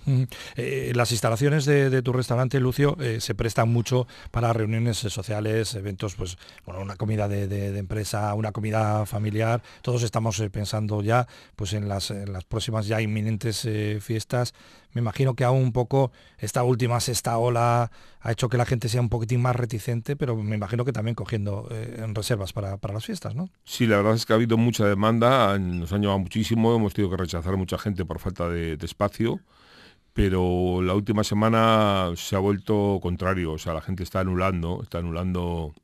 Eh, 0.55 0.91
las 0.95 1.11
instalaciones 1.11 1.65
de, 1.65 2.01
tu 2.01 2.13
restaurante, 2.13 2.59
Lucio, 2.59 2.97
eh, 2.99 3.19
se 3.21 3.33
prestan 3.35 3.69
mucho 3.69 4.07
para 4.31 4.53
reuniones 4.53 4.97
sociales, 4.97 5.73
eventos, 5.75 6.15
pues, 6.15 6.37
bueno, 6.65 6.81
una 6.81 6.95
comida 6.95 7.27
de, 7.27 7.77
empresa, 7.77 8.33
una 8.33 8.51
comida 8.51 9.05
familiar. 9.05 9.63
Todos 9.81 10.03
estamos 10.03 10.41
pensando 10.51 11.01
ya, 11.01 11.27
pues, 11.55 11.73
en 11.73 11.87
las, 11.87 12.11
en 12.11 12.33
las 12.33 12.43
próximas 12.43 12.87
ya 12.87 13.01
inminentes 13.01 13.67
fiestas 14.01 14.53
me 14.93 15.01
imagino 15.01 15.35
que 15.35 15.43
aún 15.43 15.61
un 15.61 15.71
poco 15.71 16.11
esta 16.37 16.63
última 16.63 16.99
sexta 16.99 17.37
ola 17.37 17.91
ha 18.19 18.31
hecho 18.31 18.49
que 18.49 18.57
la 18.57 18.65
gente 18.65 18.89
sea 18.89 19.01
un 19.01 19.09
poquitín 19.09 19.41
más 19.41 19.55
reticente, 19.55 20.15
pero 20.15 20.35
me 20.35 20.55
imagino 20.55 20.85
que 20.85 20.93
también 20.93 21.15
cogiendo 21.15 21.67
eh, 21.71 22.01
en 22.03 22.15
reservas 22.15 22.53
para, 22.53 22.77
las 22.81 23.05
fiestas, 23.05 23.35
¿no? 23.35 23.49
Sí, 23.63 23.85
la 23.85 23.97
verdad 23.97 24.15
es 24.15 24.25
que 24.25 24.33
ha 24.33 24.35
habido 24.35 24.57
mucha 24.57 24.85
demanda, 24.85 25.57
nos 25.59 25.91
han 25.93 26.01
llevado 26.01 26.19
muchísimo, 26.19 26.75
hemos 26.75 26.93
tenido 26.93 27.11
que 27.11 27.17
rechazar 27.17 27.57
mucha 27.57 27.77
gente 27.77 28.05
por 28.05 28.19
falta 28.19 28.49
de, 28.49 28.77
espacio 28.81 29.39
pero 30.13 30.81
la 30.81 30.95
última 30.95 31.23
semana 31.23 32.11
se 32.15 32.35
ha 32.35 32.39
vuelto 32.39 32.97
contrario, 33.03 33.51
o 33.51 33.57
sea, 33.59 33.75
la 33.75 33.81
gente 33.81 34.01
está 34.01 34.21
anulando, 34.21 34.79
está 34.81 34.97
anulando 34.97 35.75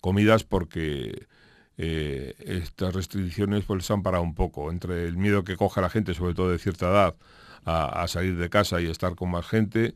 comidas 0.00 0.42
porque 0.42 1.28
eh, 1.76 2.34
estas 2.40 2.94
restricciones 2.94 3.64
pues 3.64 3.90
han 3.90 4.02
parado 4.02 4.24
un 4.24 4.34
poco, 4.34 4.70
entre 4.70 5.06
el 5.06 5.16
miedo 5.16 5.44
que 5.44 5.56
coge 5.56 5.80
la 5.80 5.90
gente, 5.90 6.14
sobre 6.14 6.34
todo 6.34 6.50
de 6.50 6.58
cierta 6.58 6.90
edad, 6.90 7.14
a, 7.64 8.06
salir 8.08 8.36
de 8.36 8.50
casa 8.50 8.80
y 8.80 8.86
estar 8.86 9.14
con 9.14 9.30
más 9.30 9.46
gente, 9.46 9.94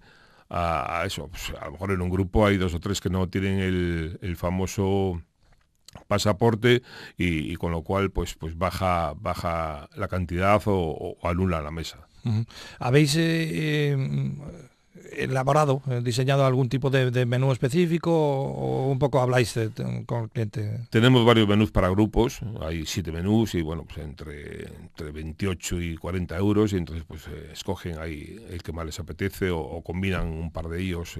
a, 0.48 1.02
eso, 1.04 1.28
pues, 1.28 1.52
a 1.60 1.66
lo 1.66 1.72
mejor 1.72 1.90
en 1.92 2.00
un 2.00 2.10
grupo 2.10 2.46
hay 2.46 2.56
dos 2.56 2.74
o 2.74 2.80
tres 2.80 3.00
que 3.00 3.10
no 3.10 3.28
tienen 3.28 3.58
el, 3.60 4.36
famoso 4.36 5.20
pasaporte 6.06 6.82
y, 7.16 7.54
con 7.56 7.72
lo 7.72 7.82
cual 7.82 8.10
pues 8.10 8.34
pues 8.34 8.56
baja 8.56 9.14
baja 9.16 9.88
la 9.96 10.08
cantidad 10.08 10.60
o, 10.66 11.16
anula 11.22 11.62
la 11.62 11.70
mesa. 11.70 12.06
¿Habéis 12.78 13.16
eh, 13.16 13.92
eh, 13.92 14.68
elaborado, 15.12 15.82
eh, 15.88 16.00
diseñado 16.02 16.44
algún 16.44 16.68
tipo 16.68 16.90
de, 16.90 17.26
menú 17.26 17.52
específico 17.52 18.10
o 18.12 18.90
un 18.90 18.98
poco 18.98 19.20
habláis 19.20 19.54
con 20.06 20.24
el 20.24 20.30
cliente? 20.30 20.80
Tenemos 20.90 21.24
varios 21.24 21.48
menús 21.48 21.70
para 21.70 21.88
grupos, 21.88 22.40
hay 22.60 22.86
siete 22.86 23.12
menús 23.12 23.54
y 23.54 23.62
bueno, 23.62 23.84
pues 23.84 23.98
entre, 23.98 24.66
entre 24.66 25.10
28 25.10 25.80
y 25.80 25.96
40 25.96 26.36
euros 26.36 26.72
y 26.72 26.76
entonces 26.76 27.04
pues 27.06 27.26
eh, 27.28 27.50
escogen 27.52 27.98
ahí 27.98 28.44
el 28.50 28.62
que 28.62 28.72
más 28.72 28.86
les 28.86 28.98
apetece 29.00 29.50
o, 29.50 29.82
combinan 29.82 30.28
un 30.28 30.50
par 30.50 30.68
de 30.68 30.82
ellos. 30.82 31.18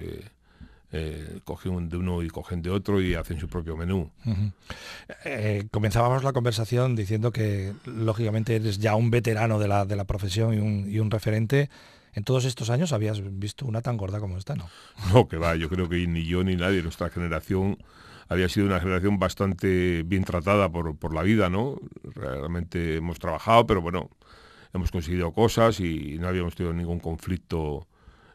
Eh, 0.92 1.40
cogen 1.44 1.90
de 1.90 1.98
uno 1.98 2.22
y 2.22 2.28
cogen 2.28 2.62
de 2.62 2.70
otro 2.70 3.02
y 3.02 3.14
hacen 3.14 3.38
su 3.38 3.48
propio 3.48 3.76
menú. 3.76 4.10
comenzábamos 5.70 6.24
la 6.24 6.32
conversación 6.32 6.96
diciendo 6.96 7.32
que 7.32 7.74
lógicamente 7.84 8.56
eres 8.56 8.78
ya 8.78 8.94
un 8.94 9.10
veterano 9.10 9.58
de 9.58 9.68
la, 9.68 9.84
de 9.84 9.94
la 9.94 10.04
profesión 10.04 10.54
y 10.54 10.58
un, 10.58 10.90
y 10.90 11.00
un 11.00 11.10
referente 11.10 11.68
en 12.16 12.25
todos 12.25 12.46
estos 12.46 12.70
años 12.70 12.94
habías 12.94 13.20
visto 13.38 13.66
una 13.66 13.82
tan 13.82 13.99
gorda 13.99 14.18
como 14.20 14.38
esta, 14.38 14.56
¿no? 14.56 14.68
No, 15.12 15.28
que 15.28 15.37
va, 15.37 15.54
yo 15.54 15.68
creo 15.68 15.87
que 15.88 16.06
ni 16.06 16.25
yo 16.25 16.42
ni 16.42 16.56
nadie, 16.56 16.82
nuestra 16.82 17.11
generación 17.11 17.76
había 18.28 18.49
sido 18.49 18.66
una 18.66 18.80
generación 18.80 19.18
bastante 19.18 20.02
bien 20.02 20.25
tratada 20.25 20.70
por, 20.73 21.14
la 21.14 21.23
vida, 21.23 21.50
¿no? 21.50 21.78
Realmente 22.14 22.96
hemos 22.96 23.18
trabajado, 23.18 23.66
pero 23.66 23.82
bueno, 23.82 24.11
hemos 24.73 24.90
conseguido 24.90 25.30
cosas 25.32 25.78
y 25.78 26.18
no 26.18 26.26
habíamos 26.26 26.56
tenido 26.56 26.73
ningún 26.73 27.00
conflicto 27.00 27.87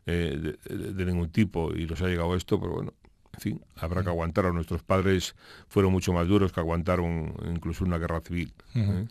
eh, 0.06 0.56
de, 0.70 1.06
ningún 1.06 1.32
tipo 1.32 1.76
y 1.76 1.88
nos 1.88 2.02
ha 2.04 2.08
llegado 2.08 2.36
esto, 2.36 2.60
pero 2.60 2.74
bueno, 2.74 2.94
en 3.34 3.40
fin, 3.40 3.62
habrá 3.76 4.04
que 4.04 4.10
aguantar. 4.10 4.46
A 4.46 4.52
nuestros 4.52 4.84
padres 4.84 5.36
fueron 5.68 5.92
mucho 5.92 6.14
más 6.14 6.28
duros 6.28 6.52
que 6.52 6.60
aguantaron 6.60 7.34
incluso 7.50 7.86
una 7.86 7.98
guerra 7.98 8.22
civil. 8.22 8.54
¿eh? 8.76 9.08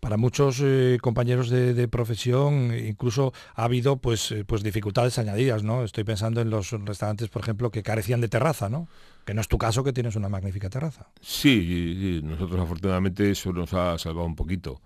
Para 0.00 0.16
muchos 0.16 0.60
eh, 0.62 0.98
compañeros 1.00 1.48
de, 1.48 1.88
profesión 1.88 2.74
incluso 2.76 3.32
ha 3.54 3.64
habido 3.64 3.96
pues, 3.96 4.32
eh, 4.32 4.44
pues 4.44 4.62
dificultades 4.62 5.18
añadidas, 5.18 5.62
¿no? 5.62 5.84
Estoy 5.84 6.04
pensando 6.04 6.40
en 6.40 6.50
los 6.50 6.72
restaurantes, 6.72 7.28
por 7.28 7.42
ejemplo, 7.42 7.70
que 7.70 7.82
carecían 7.82 8.20
de 8.20 8.28
terraza, 8.28 8.68
¿no? 8.68 8.88
Que 9.24 9.34
no 9.34 9.40
es 9.40 9.48
tu 9.48 9.58
caso 9.58 9.84
que 9.84 9.92
tienes 9.92 10.16
una 10.16 10.28
magnífica 10.28 10.68
terraza. 10.68 11.06
sí 11.20 12.20
nosotros 12.24 12.60
afortunadamente 12.60 13.30
eso 13.30 13.52
nos 13.52 13.72
ha 13.72 13.96
salvado 13.98 14.26
un 14.26 14.34
poquito 14.34 14.80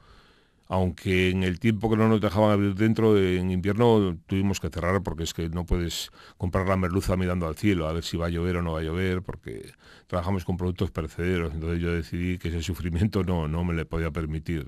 aunque 0.69 1.31
en 1.31 1.43
el 1.45 1.61
tiempo 1.61 1.89
que 1.89 1.97
no 1.97 2.09
nos 2.09 2.21
dejaban 2.21 2.51
abrir 2.51 2.75
dentro, 2.75 3.17
en 3.19 3.51
invierno 3.51 4.19
tuvimos 4.27 4.59
que 4.61 4.69
cerrar 4.69 5.03
porque 5.03 5.23
es 5.23 5.33
que 5.33 5.49
no 5.49 5.65
puedes 5.65 6.11
comprar 6.39 6.69
la 6.69 6.77
merluza 6.77 7.17
mirando 7.17 7.47
al 7.47 7.57
cielo 7.57 7.87
a 7.89 7.93
ver 7.93 8.03
si 8.03 8.17
va 8.17 8.27
a 8.27 8.31
llover 8.31 8.57
o 8.57 8.63
no 8.63 8.73
va 8.73 8.81
a 8.81 8.83
llover, 8.83 9.23
porque 9.23 9.73
trabajamos 10.09 10.45
con 10.45 10.57
productos 10.57 10.91
perecederos, 10.91 11.55
entonces 11.55 11.81
yo 11.81 11.93
decidí 11.93 12.39
que 12.39 12.49
ese 12.49 12.63
sufrimiento 12.63 13.23
no, 13.23 13.47
no 13.47 13.65
me 13.65 13.75
le 13.75 13.85
podía 13.85 14.11
permitir. 14.11 14.67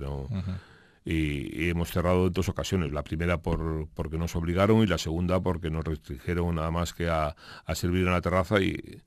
y, 1.05 1.69
hemos 1.69 1.91
cerrado 1.91 2.29
en 2.29 2.33
dos 2.33 2.49
ocasiones, 2.49 2.93
la 2.93 3.03
primera 3.03 3.39
por, 3.39 3.89
porque 3.95 4.19
nos 4.19 4.37
obligaron 4.37 4.83
y 4.83 4.87
la 4.87 4.99
segunda 4.99 5.41
porque 5.41 5.71
nos 5.71 5.85
restringieron 5.85 6.55
nada 6.55 6.71
más 6.71 6.95
que 6.95 7.09
a, 7.09 7.35
servir 7.75 8.07
en 8.07 8.13
la 8.13 8.21
terraza 8.21 8.61
y, 8.61 9.03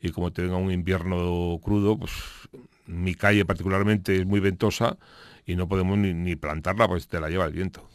y 0.00 0.10
como 0.10 0.32
tenga 0.32 0.56
un 0.56 0.70
invierno 0.70 1.58
crudo, 1.62 1.98
pues 1.98 2.12
mi 2.86 3.14
calle 3.14 3.46
particularmente 3.46 4.16
es 4.16 4.26
muy 4.26 4.40
ventosa 4.40 4.98
y 5.46 5.56
no 5.56 5.68
podemos 5.68 5.98
ni, 5.98 6.36
plantarla, 6.36 6.88
pues 6.88 7.08
te 7.08 7.20
la 7.20 7.28
lleva 7.28 7.44
el 7.44 7.52
viento. 7.52 7.88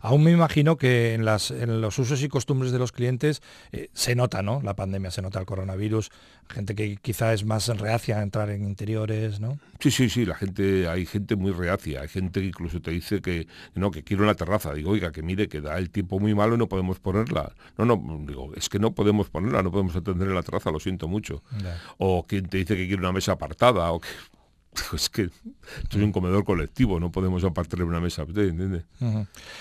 Aún 0.00 0.24
me 0.24 0.30
imagino 0.30 0.76
que 0.76 1.14
en, 1.14 1.24
las, 1.24 1.50
en 1.50 1.80
los 1.80 1.98
usos 1.98 2.22
y 2.22 2.28
costumbres 2.28 2.72
de 2.72 2.78
los 2.78 2.92
clientes 2.92 3.42
eh, 3.72 3.90
se 3.92 4.14
nota, 4.14 4.42
¿no? 4.42 4.60
La 4.62 4.74
pandemia, 4.74 5.10
se 5.10 5.22
nota 5.22 5.38
el 5.38 5.46
coronavirus, 5.46 6.10
gente 6.48 6.74
que 6.74 6.96
quizá 6.96 7.32
es 7.32 7.44
más 7.44 7.68
reacia 7.68 8.18
a 8.18 8.22
entrar 8.22 8.50
en 8.50 8.64
interiores, 8.64 9.40
¿no? 9.40 9.58
Sí, 9.80 9.90
sí, 9.90 10.08
sí, 10.08 10.24
la 10.24 10.34
gente, 10.34 10.88
hay 10.88 11.06
gente 11.06 11.36
muy 11.36 11.52
reacia, 11.52 12.00
hay 12.00 12.08
gente 12.08 12.40
que 12.40 12.46
incluso 12.46 12.80
te 12.80 12.90
dice 12.90 13.20
que 13.20 13.46
no, 13.74 13.90
que 13.90 14.02
quiero 14.02 14.22
una 14.22 14.34
terraza. 14.34 14.72
Digo, 14.72 14.90
oiga, 14.90 15.12
que 15.12 15.22
mire, 15.22 15.48
que 15.48 15.60
da 15.60 15.78
el 15.78 15.90
tiempo 15.90 16.18
muy 16.18 16.34
malo 16.34 16.54
y 16.54 16.58
no 16.58 16.68
podemos 16.68 16.98
ponerla. 17.00 17.52
No, 17.76 17.84
no, 17.84 18.24
digo, 18.26 18.54
es 18.54 18.68
que 18.68 18.78
no 18.78 18.92
podemos 18.92 19.28
ponerla, 19.28 19.62
no 19.62 19.70
podemos 19.70 19.94
atender 19.94 20.28
en 20.28 20.34
la 20.34 20.42
terraza, 20.42 20.70
lo 20.70 20.80
siento 20.80 21.08
mucho. 21.08 21.42
O 21.98 22.26
quien 22.26 22.48
te 22.48 22.58
dice 22.58 22.76
que 22.76 22.86
quiere 22.86 23.00
una 23.00 23.12
mesa 23.12 23.32
apartada, 23.32 23.92
o 23.92 24.00
que 24.00 24.08
es 24.94 25.08
que 25.08 25.22
esto 25.22 25.98
es 25.98 26.02
un 26.02 26.12
comedor 26.12 26.44
colectivo, 26.44 27.00
no 27.00 27.10
podemos 27.10 27.44
apartarle 27.44 27.84
una 27.84 28.00
mesa, 28.00 28.22
¿entiendes? 28.22 28.84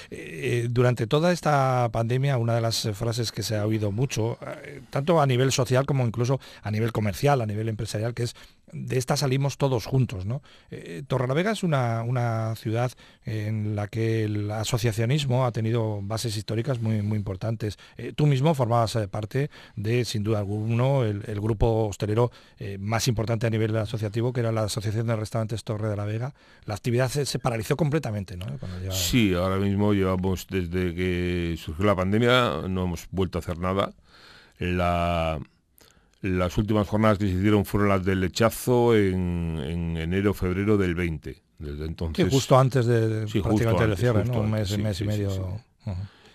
Eh, 0.09 0.67
durante 0.69 1.07
toda 1.07 1.31
esta 1.31 1.89
pandemia, 1.91 2.37
una 2.37 2.55
de 2.55 2.61
las 2.61 2.89
frases 2.93 3.31
que 3.31 3.43
se 3.43 3.55
ha 3.55 3.65
oído 3.65 3.91
mucho, 3.91 4.37
eh, 4.63 4.81
tanto 4.89 5.21
a 5.21 5.25
nivel 5.25 5.51
social 5.51 5.85
como 5.85 6.05
incluso 6.05 6.39
a 6.61 6.71
nivel 6.71 6.91
comercial, 6.91 7.41
a 7.41 7.45
nivel 7.45 7.69
empresarial, 7.69 8.13
que 8.13 8.23
es 8.23 8.35
de 8.71 8.97
esta 8.97 9.17
salimos 9.17 9.57
todos 9.57 9.85
juntos. 9.85 10.25
¿no? 10.25 10.41
Eh, 10.71 11.03
Torrelavega 11.07 11.51
es 11.51 11.63
una, 11.63 12.03
una, 12.03 12.55
ciudad 12.55 12.91
en 13.25 13.75
la 13.75 13.87
que 13.87 14.23
el 14.23 14.51
asociacionismo 14.51 15.45
ha 15.45 15.51
tenido 15.51 16.01
bases 16.01 16.35
históricas 16.37 16.79
muy, 16.79 17.01
muy 17.01 17.17
importantes. 17.17 17.77
Eh, 17.97 18.13
tú 18.15 18.27
mismo 18.27 18.53
formabas 18.55 18.95
eh, 18.95 19.07
parte 19.07 19.49
de, 19.75 20.05
sin 20.05 20.23
duda 20.23 20.39
alguno, 20.39 21.03
el, 21.03 21.37
grupo 21.37 21.87
hostelero 21.87 22.31
más 22.79 23.07
importante 23.07 23.45
a 23.45 23.49
nivel 23.49 23.75
asociativo, 23.77 24.33
que 24.33 24.39
era 24.39 24.51
la 24.51 24.63
Asociación 24.63 25.05
de 25.05 25.15
Restaurantes 25.15 25.63
Torre 25.63 25.87
de 25.87 25.95
la 25.95 26.03
Vega. 26.03 26.33
La 26.65 26.73
actividad 26.73 27.09
se, 27.09 27.39
paralizó 27.39 27.77
completamente. 27.77 28.35
¿no? 28.35 28.45
Sí, 28.89 29.33
ahora 29.35 29.57
mismo 29.57 29.93
llevamos, 29.93 30.47
desde 30.49 30.95
que 30.95 31.55
surgió 31.57 31.85
la 31.85 31.95
pandemia, 31.95 32.63
no 32.67 32.85
hemos 32.85 33.07
vuelto 33.11 33.37
a 33.37 33.41
hacer 33.41 33.59
nada. 33.59 33.93
Las 36.21 36.57
últimas 36.57 36.87
jornadas 36.87 37.17
que 37.17 37.27
se 37.27 37.33
hicieron 37.33 37.65
fueron 37.65 37.89
las 37.89 38.03
del 38.03 38.21
lechazo 38.21 38.95
en, 38.95 39.97
enero, 39.97 40.33
febrero 40.33 40.77
del 40.77 40.95
20. 40.95 41.43
Desde 41.59 41.85
entonces. 41.85 42.29
justo 42.29 42.57
antes 42.57 42.85
de, 42.85 43.25
prácticamente 43.41 43.95
cierre, 43.95 44.25
¿no? 44.25 44.41
Un 44.41 44.51
mes, 44.51 44.77
mes 44.77 45.01
y 45.01 45.03
medio. 45.05 45.59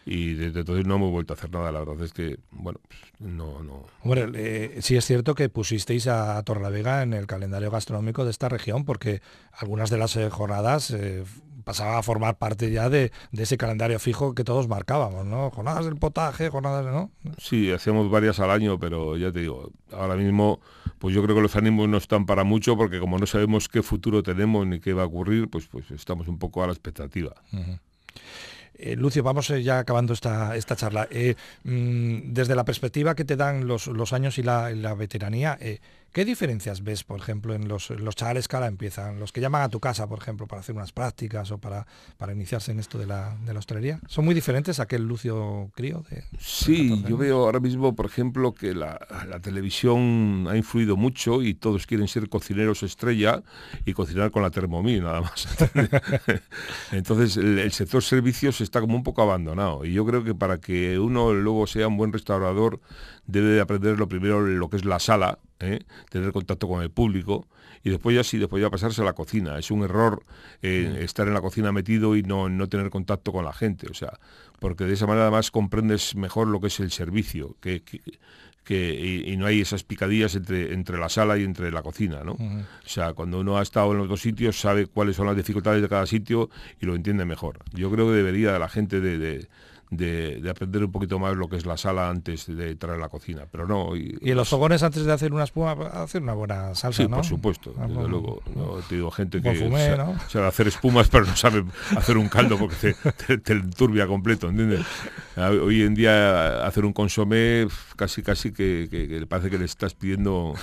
Y 0.04 0.34
desde 0.34 0.60
entonces 0.60 0.84
no 0.84 0.96
hemos 0.96 1.12
vuelto 1.12 1.32
a 1.32 1.36
hacer 1.36 1.50
nada, 1.52 1.70
la 1.70 1.78
verdad 1.80 2.04
es 2.04 2.12
que, 2.12 2.40
bueno, 2.50 2.80
no, 3.20 3.62
no. 3.62 3.86
Hombre, 4.02 4.28
eh, 4.34 4.78
sí 4.82 4.96
es 4.96 5.04
cierto 5.04 5.36
que 5.36 5.48
pusisteis 5.48 6.08
a 6.08 6.42
Torlavega 6.42 7.02
en 7.02 7.12
el 7.12 7.28
calendario 7.28 7.70
gastronómico 7.70 8.24
de 8.24 8.32
esta 8.32 8.48
región, 8.48 8.84
porque 8.84 9.22
algunas 9.52 9.90
de 9.90 9.98
las 9.98 10.16
eh, 10.16 10.28
jornadas 10.28 10.90
eh, 10.90 11.22
pasaba 11.64 11.99
a 11.99 12.02
formar 12.02 12.37
parte 12.38 12.71
ya 12.71 12.88
de, 12.88 13.12
ese 13.33 13.57
calendario 13.57 13.99
fijo 13.99 14.35
que 14.35 14.45
todos 14.45 14.69
marcábamos, 14.69 15.25
¿no? 15.26 15.50
Jornadas 15.50 15.85
del 15.85 15.97
potaje, 15.97 16.49
jornadas, 16.49 16.85
¿no? 16.85 17.11
Sí, 17.38 17.71
hacíamos 17.71 18.11
varias 18.11 18.40
al 18.40 18.50
año, 18.50 18.78
pero 18.78 19.16
ya 19.16 19.33
te 19.33 19.40
digo, 19.40 19.71
ahora 19.92 20.16
mismo, 20.16 20.61
pues 20.99 21.14
yo 21.14 21.23
creo 21.23 21.37
que 21.37 21.42
los 21.42 21.57
ánimos 21.57 21.88
no 21.88 21.97
están 21.97 22.26
para 22.26 22.45
mucho, 22.45 22.76
porque 22.76 22.99
como 22.99 23.19
no 23.19 23.26
sabemos 23.26 23.69
qué 23.69 23.83
futuro 23.83 24.23
tenemos 24.23 24.66
ni 24.66 24.81
qué 24.81 24.92
va 24.92 25.02
a 25.02 25.07
ocurrir, 25.07 25.49
pues, 25.49 25.66
pues 25.66 25.90
estamos 25.90 26.28
un 26.28 26.38
poco 26.38 26.62
a 26.62 26.66
la 26.66 26.73
expectativa. 26.73 27.35
Eh, 28.75 28.97
Lucio, 28.97 29.23
vamos 29.23 29.49
eh, 29.50 29.62
ya 29.62 29.78
acabando 29.78 30.12
esta, 30.12 30.57
esta 30.57 30.75
charla. 30.76 31.07
Eh, 31.11 31.37
mm, 31.64 32.33
desde 32.33 32.57
la 32.57 32.64
perspectiva 32.64 33.14
que 33.14 33.25
te 33.25 33.37
dan 33.37 33.66
los, 33.66 34.12
años 34.12 34.38
y 34.38 34.42
la, 34.42 34.71
la 34.71 34.95
veteranía, 34.95 35.59
¿Qué 36.12 36.26
diferencias 36.26 36.85
ves, 36.85 37.04
por 37.04 37.19
ejemplo, 37.19 37.54
en 37.54 37.69
los, 37.69 37.88
los 37.88 38.14
chavales 38.14 38.47
que 38.47 38.57
ahora 38.57 38.69
empiezan, 38.69 39.19
los 39.19 39.33
que 39.33 39.40
llaman 39.40 39.62
a 39.62 39.71
tu 39.71 39.81
casa, 39.81 40.07
por 40.07 40.19
ejemplo, 40.19 40.47
para 40.47 40.61
hacer 40.61 40.75
unas 40.75 40.92
prácticas 40.92 41.50
o 41.52 41.59
para, 41.59 41.87
para 42.19 42.35
iniciarse 42.35 42.71
en 42.71 42.81
esto 42.81 42.99
de 42.99 43.07
la, 43.07 43.35
de 43.47 43.54
la 43.54 43.61
hostelería? 43.61 43.99
¿Son 44.09 44.23
muy 44.26 44.35
diferentes 44.35 44.78
a 44.78 44.83
aquel 44.83 45.09
Lucio 45.09 45.71
Crío? 45.75 46.04
De, 46.11 46.23
sí, 46.38 47.02
yo 47.09 47.16
veo 47.16 47.38
ahora 47.38 47.61
mismo, 47.61 47.95
por 47.95 48.04
ejemplo, 48.04 48.52
que 48.52 48.75
la, 48.75 48.99
televisión 49.42 50.47
ha 50.50 50.57
influido 50.57 50.99
mucho 50.99 51.42
y 51.42 51.54
todos 51.54 51.87
quieren 51.87 52.07
ser 52.09 52.28
cocineros 52.28 52.83
estrella 52.83 53.42
y 53.87 53.95
cocinar 53.95 54.31
con 54.31 54.42
la 54.42 54.50
Thermomix 54.50 55.02
nada 55.02 55.23
más. 55.23 55.49
Entonces 56.92 57.38
el, 57.38 57.73
sector 57.73 58.02
servicios 58.02 58.61
está 58.61 58.83
como 58.83 58.97
un 58.97 59.02
poco 59.02 59.23
abandonado 59.23 59.87
y 59.87 59.95
yo 59.95 60.04
creo 60.04 60.23
que 60.23 60.35
para 60.35 60.59
que 60.59 60.99
uno 60.99 61.33
luego 61.33 61.66
sea 61.66 61.88
un 61.88 61.97
buen 61.97 62.12
restaurador 62.12 62.81
debe 63.26 63.49
de 63.49 63.61
aprender 63.61 63.99
lo 63.99 64.09
primero 64.09 64.42
lo 64.42 64.69
que 64.69 64.76
es 64.76 64.85
la 64.85 64.99
sala, 64.99 65.38
¿eh? 65.62 65.81
tener 66.11 66.33
contacto 66.33 66.69
con 66.69 66.83
el 66.83 66.90
público 66.90 67.47
y 67.85 67.90
después 67.90 68.14
ya 68.14 68.25
sí, 68.25 68.38
después 68.38 68.62
ya 68.62 68.71
pasarse 68.71 69.02
a 69.02 69.04
la 69.04 69.12
cocina. 69.12 69.59
Es 69.59 69.71
un 69.71 69.83
error 69.83 70.25
eh, 70.62 71.00
estar 71.00 71.26
en 71.26 71.35
la 71.35 71.40
cocina 71.40 71.73
metido 71.73 72.16
y 72.16 72.23
no, 72.23 72.49
no 72.49 72.69
tener 72.69 72.90
contacto 72.90 73.33
con 73.33 73.45
la 73.45 73.52
gente, 73.52 73.88
o 73.90 73.95
sea, 73.95 74.19
porque 74.61 74.85
de 74.85 74.95
esa 74.95 75.07
manera 75.07 75.25
además 75.25 75.50
comprendes 75.50 76.14
mejor 76.14 76.49
lo 76.49 76.61
que 76.61 76.69
es 76.69 76.78
el 76.81 76.92
servicio, 76.92 77.57
que, 77.61 77.83
que, 77.83 79.25
y, 79.26 79.37
no 79.37 79.47
hay 79.47 79.61
esas 79.61 79.83
picadillas 79.83 80.37
entre, 80.37 80.73
entre 80.73 80.99
la 80.99 81.09
sala 81.09 81.37
y 81.37 81.42
entre 81.42 81.73
la 81.73 81.83
cocina, 81.83 82.23
¿no? 82.23 82.33
O 82.33 82.88
sea, 82.88 83.12
cuando 83.12 83.40
uno 83.40 83.59
ha 83.59 83.62
estado 83.62 83.90
en 83.92 83.99
los 83.99 84.09
dos 84.09 84.21
sitios 84.21 84.61
sabe 84.61 84.87
cuáles 84.87 85.16
son 85.16 85.26
las 85.26 85.37
dificultades 85.37 85.83
de 85.83 85.88
cada 85.88 86.07
sitio 86.07 86.49
y 86.81 86.87
lo 86.87 86.95
entiende 86.95 87.25
mejor. 87.25 87.59
Yo 87.73 87.90
creo 87.90 88.07
que 88.07 88.14
debería 88.14 88.59
la 88.59 88.69
gente 88.69 89.00
de 89.00 89.19
de, 89.19 89.49
aprender 90.50 90.84
un 90.84 90.90
poquito 90.90 91.18
más 91.18 91.37
lo 91.37 91.49
que 91.49 91.56
es 91.56 91.66
la 91.66 91.76
sala 91.76 92.08
antes 92.08 92.46
de 92.46 92.70
entrar 92.70 92.96
a 92.96 92.99
la 92.99 93.08
cocina, 93.08 93.46
pero 93.50 93.66
no. 93.66 93.94
Y, 93.96 94.18
en 94.22 94.37
los 94.37 94.49
fogones 94.49 94.82
antes 94.82 95.04
de 95.04 95.12
hacer 95.12 95.32
una 95.32 95.44
espuma, 95.44 95.72
hacer 95.72 96.22
una 96.22 96.34
buena 96.34 96.75
salsa, 96.75 97.02
sí, 97.02 97.08
¿no? 97.08 97.16
por 97.16 97.25
supuesto, 97.25 97.75
ah, 97.78 97.87
desde 97.87 98.08
luego. 98.08 98.42
No, 98.54 98.76
te 98.88 98.96
digo, 98.96 99.11
gente 99.11 99.42
que 99.42 99.54
sabe, 100.28 100.46
hacer 100.46 100.68
espumas, 100.68 101.08
pero 101.08 101.26
no 101.26 101.37
sabe 101.37 101.64
hacer 101.96 102.16
un 102.16 102.28
caldo 102.28 102.58
porque 102.58 102.94
te, 103.26 103.38
te, 103.38 103.61
turbia 103.61 104.06
completo, 104.06 104.49
¿entiendes? 104.49 104.84
Hoy 105.37 105.82
en 105.82 105.94
día 105.94 106.66
hacer 106.66 106.84
un 106.84 106.92
consomé 106.92 107.66
casi 107.96 108.22
casi 108.22 108.52
que, 108.52 108.88
le 108.90 109.26
parece 109.26 109.50
que 109.50 109.58
le 109.58 109.64
estás 109.64 109.94
pidiendo 109.94 110.54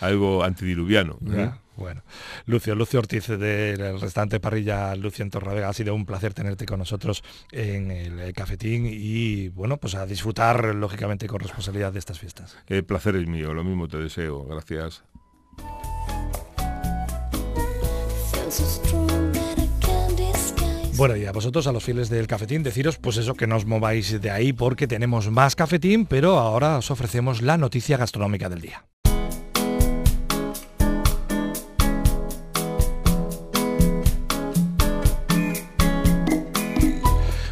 algo 0.00 0.44
antidiluviano. 0.44 1.18
¿eh? 1.32 1.50
Bueno, 1.78 2.02
Lucio, 2.46 2.74
Lucio 2.74 2.98
Ortiz 2.98 3.28
del 3.28 4.00
restaurante 4.00 4.40
Parrilla 4.40 4.96
Lucio 4.96 5.22
en 5.22 5.30
Torravega, 5.30 5.68
ha 5.68 5.72
sido 5.72 5.94
un 5.94 6.06
placer 6.06 6.34
tenerte 6.34 6.66
con 6.66 6.80
nosotros 6.80 7.22
en 7.52 7.92
el 7.92 8.32
cafetín 8.32 8.88
y 8.90 9.48
bueno, 9.50 9.76
pues 9.76 9.94
a 9.94 10.04
disfrutar 10.04 10.74
lógicamente 10.74 11.28
con 11.28 11.38
responsabilidad 11.38 11.92
de 11.92 12.00
estas 12.00 12.18
fiestas. 12.18 12.58
El 12.66 12.84
placer 12.84 13.14
es 13.14 13.28
mío, 13.28 13.54
lo 13.54 13.62
mismo 13.62 13.86
te 13.86 13.98
deseo, 13.98 14.44
gracias. 14.44 15.04
Bueno, 20.96 21.14
y 21.14 21.26
a 21.26 21.32
vosotros, 21.32 21.68
a 21.68 21.72
los 21.72 21.84
fieles 21.84 22.08
del 22.08 22.26
cafetín, 22.26 22.64
deciros 22.64 22.98
pues 22.98 23.18
eso, 23.18 23.34
que 23.34 23.46
no 23.46 23.54
os 23.54 23.66
mováis 23.66 24.20
de 24.20 24.32
ahí 24.32 24.52
porque 24.52 24.88
tenemos 24.88 25.30
más 25.30 25.54
cafetín, 25.54 26.06
pero 26.06 26.40
ahora 26.40 26.78
os 26.78 26.90
ofrecemos 26.90 27.40
la 27.40 27.56
noticia 27.56 27.96
gastronómica 27.96 28.48
del 28.48 28.62
día. 28.62 28.84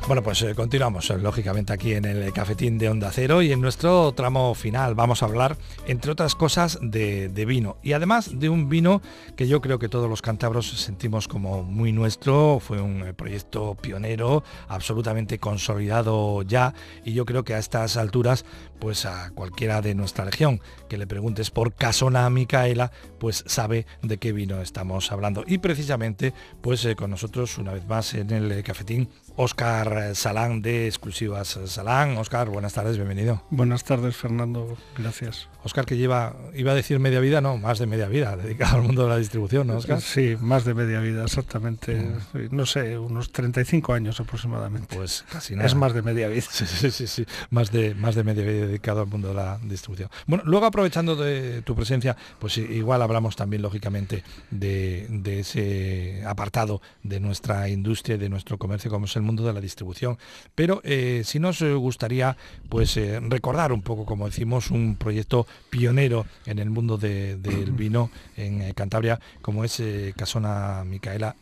Bueno, 0.06 0.22
pues 0.22 0.40
eh, 0.42 0.54
continuamos, 0.54 1.10
eh, 1.10 1.18
lógicamente, 1.18 1.72
aquí 1.72 1.94
en 1.94 2.04
el 2.04 2.32
cafetín 2.32 2.78
de 2.78 2.88
Onda 2.88 3.10
Cero 3.10 3.42
y 3.42 3.50
en 3.50 3.60
nuestro 3.60 4.12
tramo 4.12 4.54
final 4.54 4.94
vamos 4.94 5.20
a 5.20 5.26
hablar, 5.26 5.58
entre 5.88 6.12
otras 6.12 6.36
cosas, 6.36 6.78
de, 6.80 7.28
vino. 7.44 7.78
Y 7.82 7.92
además 7.92 8.38
de 8.38 8.48
un 8.48 8.68
vino 8.68 9.02
que 9.34 9.48
yo 9.48 9.60
creo 9.60 9.80
que 9.80 9.88
todos 9.88 10.08
los 10.08 10.22
cántabros 10.22 10.70
sentimos 10.70 11.26
como 11.26 11.64
muy 11.64 11.90
nuestro, 11.90 12.60
fue 12.60 12.80
un 12.80 13.04
eh, 13.04 13.14
proyecto 13.14 13.74
pionero, 13.74 14.44
absolutamente 14.68 15.40
consolidado 15.40 16.42
ya, 16.42 16.72
y 17.04 17.12
yo 17.12 17.24
creo 17.26 17.42
que 17.42 17.54
a 17.54 17.58
estas 17.58 17.96
alturas, 17.96 18.44
pues 18.78 19.06
a 19.06 19.30
cualquiera 19.30 19.82
de 19.82 19.96
nuestra 19.96 20.24
región 20.24 20.60
que 20.88 20.98
le 20.98 21.08
preguntes 21.08 21.50
por 21.50 21.74
Casona 21.74 22.30
Micaela, 22.30 22.92
pues 23.18 23.42
sabe 23.48 23.86
de 24.02 24.18
qué 24.18 24.30
vino 24.30 24.62
estamos 24.62 25.10
hablando. 25.10 25.42
Y 25.48 25.58
precisamente, 25.58 26.32
pues 26.60 26.86
con 26.96 27.10
nosotros, 27.10 27.58
una 27.58 27.72
vez 27.72 27.84
más 27.88 28.14
en 28.14 28.30
el 28.30 28.62
cafetín, 28.62 29.08
Óscar 29.38 30.14
Salán 30.14 30.62
de 30.62 30.86
Exclusivas 30.86 31.58
Salán. 31.66 32.16
Óscar, 32.16 32.48
buenas 32.48 32.72
tardes, 32.72 32.96
bienvenido. 32.96 33.42
Buenas 33.50 33.84
tardes, 33.84 34.16
Fernando, 34.16 34.78
gracias. 34.96 35.48
Óscar, 35.62 35.84
que 35.84 35.98
lleva, 35.98 36.36
iba 36.54 36.72
a 36.72 36.74
decir 36.74 37.00
media 37.00 37.20
vida, 37.20 37.42
no, 37.42 37.58
más 37.58 37.78
de 37.78 37.86
media 37.86 38.06
vida, 38.06 38.34
dedicado 38.36 38.76
al 38.76 38.82
mundo 38.84 39.02
de 39.02 39.08
la 39.10 39.18
distribución, 39.18 39.66
¿no, 39.66 39.76
Óscar? 39.76 40.00
Sí, 40.00 40.36
más 40.40 40.64
de 40.64 40.72
media 40.72 41.00
vida, 41.00 41.24
exactamente. 41.24 41.96
Mm. 41.96 42.48
No 42.52 42.64
sé, 42.64 42.96
unos 42.96 43.30
35 43.30 43.92
años 43.92 44.20
aproximadamente. 44.20 44.96
Pues 44.96 45.24
casi 45.30 45.54
nada. 45.54 45.66
Es 45.66 45.74
más 45.74 45.92
de 45.92 46.00
media 46.00 46.28
vida. 46.28 46.40
Sí, 46.48 46.64
sí, 46.64 46.90
sí, 46.90 47.06
sí, 47.06 47.26
Más, 47.50 47.70
de, 47.72 47.94
más 47.94 48.14
de 48.14 48.24
media 48.24 48.42
vida 48.44 48.66
dedicado 48.66 49.02
al 49.02 49.08
mundo 49.08 49.28
de 49.28 49.34
la 49.34 49.58
distribución. 49.62 50.08
Bueno, 50.26 50.44
luego 50.46 50.64
aprovechando 50.64 51.14
de 51.14 51.60
tu 51.60 51.74
presencia, 51.74 52.16
pues 52.38 52.56
igual 52.56 53.02
hablamos 53.02 53.36
también, 53.36 53.60
lógicamente, 53.60 54.22
de, 54.50 55.06
de 55.10 55.40
ese 55.40 56.22
apartado 56.26 56.80
de 57.02 57.20
nuestra 57.20 57.68
industria 57.68 58.16
de 58.16 58.30
nuestro 58.30 58.56
comercio, 58.56 58.90
como 58.90 59.04
es 59.04 59.16
el 59.16 59.25
mundo 59.26 59.44
de 59.44 59.52
la 59.52 59.60
distribución. 59.60 60.16
Pero 60.54 60.80
eh, 60.84 61.22
si 61.24 61.38
nos 61.38 61.62
gustaría 61.62 62.36
pues 62.68 62.96
eh, 62.96 63.20
recordar 63.20 63.72
un 63.72 63.82
poco, 63.82 64.06
como 64.06 64.26
decimos, 64.26 64.70
un 64.70 64.96
proyecto 64.96 65.46
pionero 65.68 66.26
en 66.46 66.58
el 66.58 66.70
mundo 66.70 66.96
del 66.96 67.40
vino 67.72 68.10
en 68.36 68.62
eh, 68.62 68.72
Cantabria, 68.74 69.20
como 69.42 69.64
es 69.64 69.82
Casona 70.16 70.84
Micaela. 70.84 71.36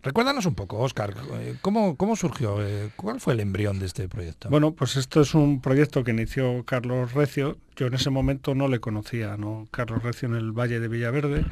Recuérdanos 0.00 0.46
un 0.46 0.54
poco, 0.54 0.78
Óscar, 0.78 1.12
¿cómo, 1.60 1.96
¿cómo, 1.96 2.14
surgió? 2.14 2.58
¿Cuál 2.94 3.20
fue 3.20 3.34
el 3.34 3.40
embrión 3.40 3.80
de 3.80 3.86
este 3.86 4.08
proyecto? 4.08 4.48
Bueno, 4.48 4.70
pues 4.70 4.96
esto 4.96 5.20
es 5.20 5.34
un 5.34 5.60
proyecto 5.60 6.04
que 6.04 6.12
inició 6.12 6.64
Carlos 6.64 7.14
Recio. 7.14 7.58
Yo 7.74 7.88
en 7.88 7.94
ese 7.94 8.08
momento 8.08 8.54
no 8.54 8.68
le 8.68 8.78
conocía, 8.78 9.36
¿no? 9.36 9.66
Carlos 9.72 10.02
Recio 10.04 10.28
en 10.28 10.36
el 10.36 10.52
Valle 10.52 10.78
de 10.78 10.86
Villaverde. 10.86 11.44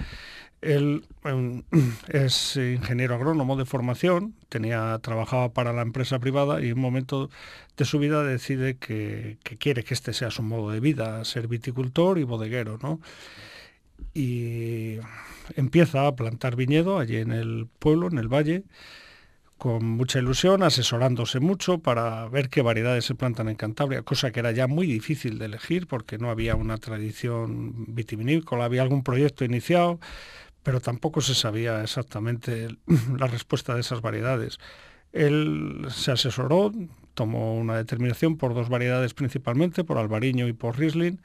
Él 0.62 1.04
em, 1.24 1.62
es 2.08 2.56
ingeniero 2.56 3.14
agrónomo 3.14 3.56
de 3.56 3.64
formación, 3.64 4.34
tenía, 4.48 4.98
trabajaba 5.02 5.52
para 5.52 5.72
la 5.72 5.82
empresa 5.82 6.18
privada 6.18 6.60
y 6.62 6.68
en 6.68 6.74
un 6.74 6.80
momento 6.80 7.30
de 7.76 7.84
su 7.84 7.98
vida 7.98 8.22
decide 8.24 8.76
que, 8.76 9.38
quiere 9.58 9.84
que 9.84 9.94
este 9.94 10.12
sea 10.12 10.30
su 10.30 10.42
modo 10.42 10.70
de 10.70 10.80
vida, 10.80 11.24
ser 11.24 11.48
viticultor 11.48 12.18
y 12.18 12.24
bodeguero. 12.24 12.78
¿no? 12.82 13.00
Y 14.14 14.98
empieza 15.56 16.06
a 16.06 16.16
plantar 16.16 16.56
viñedo 16.56 16.98
allí 16.98 17.16
en 17.16 17.32
el 17.32 17.68
pueblo, 17.78 18.08
en 18.08 18.18
el 18.18 18.28
valle, 18.28 18.64
con 19.58 19.84
mucha 19.84 20.18
ilusión, 20.18 20.62
asesorándose 20.62 21.40
mucho 21.40 21.78
para 21.78 22.28
ver 22.28 22.50
qué 22.50 22.60
variedades 22.60 23.06
se 23.06 23.14
plantan 23.14 23.48
en 23.48 23.56
Cantabria, 23.56 24.02
cosa 24.02 24.30
que 24.30 24.40
era 24.40 24.52
ya 24.52 24.66
muy 24.66 24.86
difícil 24.86 25.38
de 25.38 25.46
elegir 25.46 25.86
porque 25.86 26.18
no 26.18 26.30
había 26.30 26.56
una 26.56 26.76
tradición 26.76 27.86
vitivinícola, 27.88 28.66
había 28.66 28.82
algún 28.82 29.02
proyecto 29.02 29.44
iniciado, 29.44 29.98
pero 30.66 30.80
tampoco 30.80 31.20
se 31.20 31.36
sabía 31.36 31.80
exactamente 31.80 32.66
la 33.16 33.28
respuesta 33.28 33.72
de 33.72 33.82
esas 33.82 34.00
variedades. 34.00 34.58
Él 35.12 35.86
se 35.90 36.10
asesoró, 36.10 36.72
tomó 37.14 37.54
una 37.54 37.76
determinación 37.76 38.36
por 38.36 38.52
dos 38.52 38.68
variedades 38.68 39.14
principalmente, 39.14 39.84
por 39.84 39.96
albariño 39.96 40.48
y 40.48 40.52
por 40.52 40.76
riesling, 40.76 41.22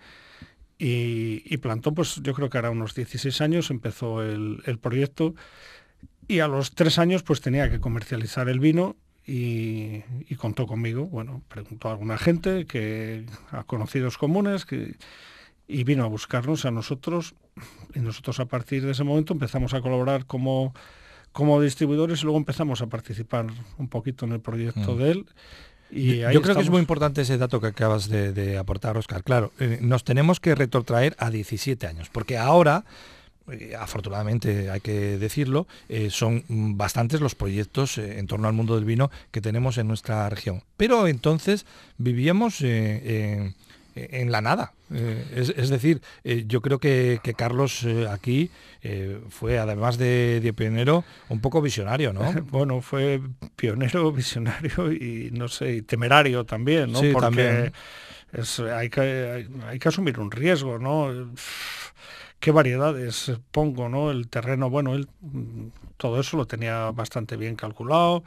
y, 0.77 1.57
plantó, 1.57 1.91
pues 1.91 2.21
yo 2.21 2.35
creo 2.35 2.51
que 2.51 2.59
era 2.59 2.69
unos 2.69 2.93
16 2.93 3.41
años, 3.41 3.71
empezó 3.71 4.21
el, 4.21 4.77
proyecto, 4.79 5.33
y 6.27 6.39
a 6.39 6.47
los 6.47 6.75
tres 6.75 6.99
años 6.99 7.23
pues 7.23 7.41
tenía 7.41 7.71
que 7.71 7.79
comercializar 7.79 8.47
el 8.47 8.59
vino 8.59 8.95
y, 9.25 10.03
contó 10.35 10.67
conmigo. 10.67 11.07
Bueno, 11.07 11.41
preguntó 11.47 11.87
a 11.87 11.93
alguna 11.93 12.19
gente, 12.19 12.67
que, 12.67 13.25
a 13.49 13.63
conocidos 13.63 14.19
comunes, 14.19 14.65
que, 14.65 14.97
y 15.71 15.85
vino 15.85 16.03
a 16.03 16.07
buscarnos 16.07 16.65
a 16.65 16.71
nosotros 16.71 17.33
y 17.95 17.99
nosotros 17.99 18.39
a 18.41 18.45
partir 18.45 18.85
de 18.85 18.91
ese 18.91 19.03
momento 19.03 19.33
empezamos 19.33 19.73
a 19.73 19.81
colaborar 19.81 20.25
como, 20.25 20.73
como 21.31 21.61
distribuidores 21.61 22.21
y 22.21 22.23
luego 22.23 22.37
empezamos 22.37 22.81
a 22.81 22.87
participar 22.87 23.47
un 23.77 23.87
poquito 23.87 24.25
en 24.25 24.33
el 24.33 24.41
proyecto 24.41 24.93
mm. 24.93 24.97
de 24.97 25.11
él. 25.11 25.25
Y 25.89 26.17
Yo 26.19 26.41
creo 26.41 26.55
que 26.55 26.61
es 26.61 26.69
muy 26.69 26.79
importante 26.79 27.21
ese 27.21 27.37
dato 27.37 27.59
que 27.59 27.67
acabas 27.67 28.07
de, 28.09 28.57
aportar, 28.57 28.97
Oscar. 28.97 29.23
Claro, 29.23 29.51
eh, 29.59 29.79
nos 29.81 30.03
tenemos 30.03 30.39
que 30.39 30.55
retrotraer 30.55 31.15
a 31.19 31.29
17 31.29 31.85
años, 31.85 32.09
porque 32.09 32.37
ahora 32.37 32.85
eh, 33.49 33.73
afortunadamente 33.77 34.69
hay 34.69 34.79
que 34.79 35.17
decirlo, 35.17 35.67
eh, 35.89 36.09
son 36.09 36.43
bastantes 36.77 37.19
los 37.19 37.35
proyectos 37.35 37.97
en 37.97 38.25
torno 38.27 38.47
al 38.47 38.53
mundo 38.53 38.75
del 38.75 38.85
vino 38.85 39.11
que 39.31 39.41
tenemos 39.41 39.77
en 39.77 39.87
nuestra 39.87 40.29
región. 40.29 40.63
Pero 40.77 41.07
entonces 41.07 41.65
vivíamos 41.97 42.61
en 43.95 44.31
la 44.31 44.41
nada. 44.41 44.73
Eh, 44.93 45.53
es, 45.55 45.69
decir, 45.69 46.01
eh, 46.23 46.43
yo 46.47 46.61
creo 46.61 46.79
que, 46.79 47.19
Carlos 47.37 47.83
eh, 47.83 48.07
aquí 48.09 48.51
fue, 49.29 49.59
además 49.59 49.97
de, 49.97 50.53
pionero, 50.55 51.03
un 51.29 51.39
poco 51.39 51.61
visionario, 51.61 52.13
¿no? 52.13 52.21
bueno, 52.51 52.81
fue 52.81 53.21
pionero, 53.55 54.11
visionario 54.13 54.91
y, 54.91 55.29
no 55.31 55.47
sé, 55.47 55.81
temerario 55.83 56.45
también, 56.45 56.91
¿no? 56.91 56.99
Sí, 56.99 57.11
Porque 57.13 57.71
hay, 58.73 58.89
que, 58.89 59.47
hay, 59.67 59.79
que 59.79 59.87
asumir 59.87 60.19
un 60.19 60.31
riesgo, 60.31 60.79
¿no? 60.79 61.31
qué 62.39 62.51
variedades 62.51 63.31
pongo, 63.51 63.87
¿no? 63.87 64.09
El 64.09 64.27
terreno, 64.27 64.69
bueno, 64.69 64.95
él 64.95 65.07
mm, 65.21 65.67
todo 65.95 66.19
eso 66.19 66.35
lo 66.35 66.47
tenía 66.47 66.89
bastante 66.91 67.37
bien 67.37 67.55
calculado. 67.55 68.23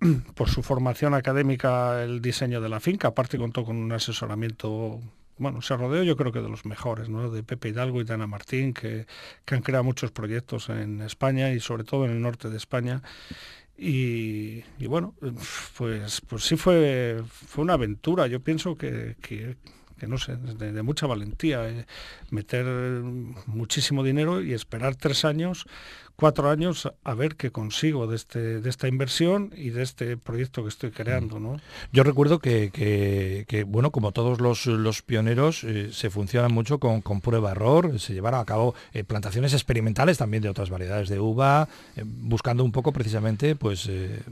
Por 0.34 0.48
su 0.48 0.62
formación 0.62 1.14
académica, 1.14 2.02
el 2.02 2.20
diseño 2.20 2.60
de 2.60 2.68
la 2.68 2.80
finca, 2.80 3.08
aparte 3.08 3.38
contó 3.38 3.64
con 3.64 3.76
un 3.76 3.92
asesoramiento 3.92 5.00
bueno, 5.38 5.60
se 5.60 5.76
rodeó 5.76 6.02
yo 6.02 6.16
creo 6.16 6.32
que 6.32 6.40
de 6.40 6.48
los 6.48 6.64
mejores, 6.64 7.10
¿no? 7.10 7.30
de 7.30 7.42
Pepe 7.42 7.68
Hidalgo 7.68 8.00
y 8.00 8.04
de 8.04 8.14
Ana 8.14 8.26
Martín, 8.26 8.72
que, 8.72 9.06
que, 9.44 9.54
han 9.54 9.60
creado 9.60 9.84
muchos 9.84 10.10
proyectos 10.10 10.70
en 10.70 11.02
España 11.02 11.52
y 11.52 11.60
sobre 11.60 11.84
todo 11.84 12.06
en 12.06 12.12
el 12.12 12.22
norte 12.22 12.48
de 12.48 12.56
España. 12.56 13.02
Y, 13.78 14.62
bueno, 14.86 15.14
pues, 15.76 16.22
pues 16.22 16.44
sí 16.44 16.56
fue, 16.56 17.22
fue 17.28 17.62
una 17.62 17.74
aventura. 17.74 18.26
Yo 18.26 18.40
pienso 18.40 18.76
que, 18.76 19.16
que, 19.20 19.56
no 20.06 20.16
sé, 20.16 20.36
de, 20.36 20.82
mucha 20.82 21.06
valentía, 21.06 21.68
eh, 21.68 21.86
meter 22.30 22.64
muchísimo 23.46 24.02
dinero 24.02 24.40
y 24.40 24.54
esperar 24.54 24.96
tres 24.96 25.26
años 25.26 25.66
cuatro 26.16 26.50
años 26.50 26.90
a 27.04 27.14
ver 27.14 27.36
qué 27.36 27.50
consigo 27.50 28.06
de, 28.06 28.16
este, 28.16 28.60
de 28.60 28.70
esta 28.70 28.88
inversión 28.88 29.52
y 29.54 29.70
de 29.70 29.82
este 29.82 30.16
proyecto 30.16 30.62
que 30.62 30.70
estoy 30.70 30.90
creando. 30.90 31.38
¿no? 31.38 31.60
Yo 31.92 32.02
recuerdo 32.02 32.38
que, 32.38 33.64
bueno, 33.68 33.90
como 33.90 34.12
todos 34.12 34.40
los, 34.40 35.02
pioneros, 35.02 35.62
eh, 35.64 35.90
se 35.92 36.10
funcionan 36.10 36.52
mucho 36.52 36.78
con, 36.78 37.02
prueba-error, 37.20 38.00
se 38.00 38.14
llevaron 38.14 38.40
a 38.40 38.44
cabo 38.44 38.74
eh, 38.92 39.04
plantaciones 39.04 39.52
experimentales 39.52 40.18
también 40.18 40.42
de 40.42 40.48
otras 40.48 40.70
variedades 40.70 41.08
de 41.08 41.20
uva, 41.20 41.68
eh, 41.96 42.02
buscando 42.04 42.64
un 42.64 42.72
poco 42.72 42.92
precisamente 42.92 43.54
pues, 43.54 43.88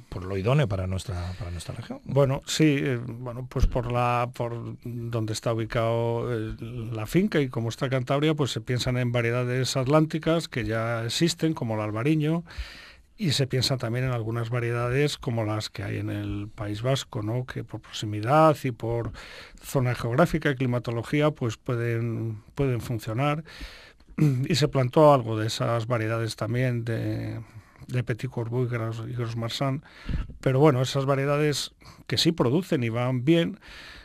por 0.08 0.24
lo 0.24 0.36
idóneo 0.36 0.66
para 0.66 0.86
nuestra, 0.86 1.32
para 1.38 1.50
nuestra 1.50 1.74
región. 1.74 2.00
Bueno, 2.04 2.42
sí, 2.46 2.82
bueno, 3.06 3.46
pues 3.48 3.66
por, 3.66 3.92
la, 3.92 4.30
por 4.34 4.76
donde 4.84 5.32
está 5.32 5.52
ubicado 5.52 6.28
la 6.60 7.06
finca 7.06 7.40
y 7.40 7.48
como 7.48 7.68
está 7.68 7.88
Cantabria, 7.90 8.34
pues 8.34 8.50
se 8.50 8.60
piensan 8.60 8.96
en 8.96 9.12
variedades 9.12 9.76
atlánticas 9.76 10.48
que 10.48 10.64
ya 10.64 11.04
existen, 11.04 11.52
como 11.52 11.73
el 11.74 11.80
albariño, 11.80 12.44
y 13.16 13.30
se 13.30 13.46
piensa 13.46 13.76
también 13.76 14.06
en 14.06 14.10
algunas 14.10 14.50
variedades 14.50 15.18
como 15.18 15.44
las 15.44 15.70
que 15.70 15.84
hay 15.84 15.98
en 15.98 16.10
el 16.10 16.48
País 16.52 16.82
Vasco, 16.82 17.22
¿no? 17.22 17.46
que 17.46 17.62
por 17.62 17.80
proximidad 17.80 18.56
y 18.64 18.72
por 18.72 19.12
zona 19.62 19.94
geográfica 19.94 20.50
y 20.50 20.56
climatología 20.56 21.30
pues 21.30 21.56
pueden, 21.56 22.42
pueden 22.54 22.80
funcionar. 22.80 23.44
Y 24.48 24.54
se 24.54 24.68
plantó 24.68 25.12
algo 25.12 25.38
de 25.38 25.48
esas 25.48 25.86
variedades 25.86 26.36
también 26.36 26.84
de, 26.84 27.40
de 27.88 28.04
Petit 28.04 28.30
Corbeau 28.30 28.64
y 28.64 28.68
Gros, 28.68 29.02
y 29.08 29.12
Gros 29.12 29.36
Marsan. 29.36 29.84
Pero 30.40 30.60
bueno, 30.60 30.82
esas 30.82 31.06
variedades 31.06 31.72
que 32.06 32.16
sí 32.16 32.32
producen 32.32 32.84
y 32.84 32.90
van 32.90 33.24
bien, 33.24 33.58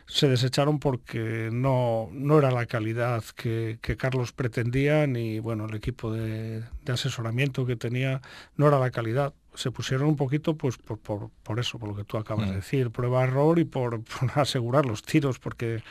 se 0.09 0.27
desecharon 0.27 0.79
porque 0.79 1.49
no, 1.53 2.09
no 2.11 2.39
era 2.39 2.49
la 2.49 2.65
calidad 2.65 3.23
que, 3.35 3.77
Carlos 3.95 4.33
pretendía, 4.33 5.05
ni 5.05 5.39
bueno, 5.39 5.67
el 5.67 5.75
equipo 5.75 6.11
de, 6.11 6.63
asesoramiento 6.87 7.67
que 7.67 7.75
tenía 7.75 8.19
no 8.57 8.67
era 8.67 8.79
la 8.79 8.89
calidad. 8.89 9.35
Se 9.53 9.69
pusieron 9.69 10.07
un 10.07 10.15
poquito 10.15 10.57
pues 10.57 10.77
por, 10.77 10.97
por, 10.97 11.59
eso, 11.59 11.77
por 11.77 11.89
lo 11.89 11.95
que 11.95 12.03
tú 12.03 12.17
acabas 12.17 12.47
de 12.47 12.53
mm. 12.53 12.55
decir, 12.55 12.89
prueba-error 12.89 13.59
y 13.59 13.65
por, 13.65 14.03
por 14.19 14.31
asegurar 14.33 14.87
los 14.87 15.03
tiros, 15.03 15.37
porque 15.37 15.83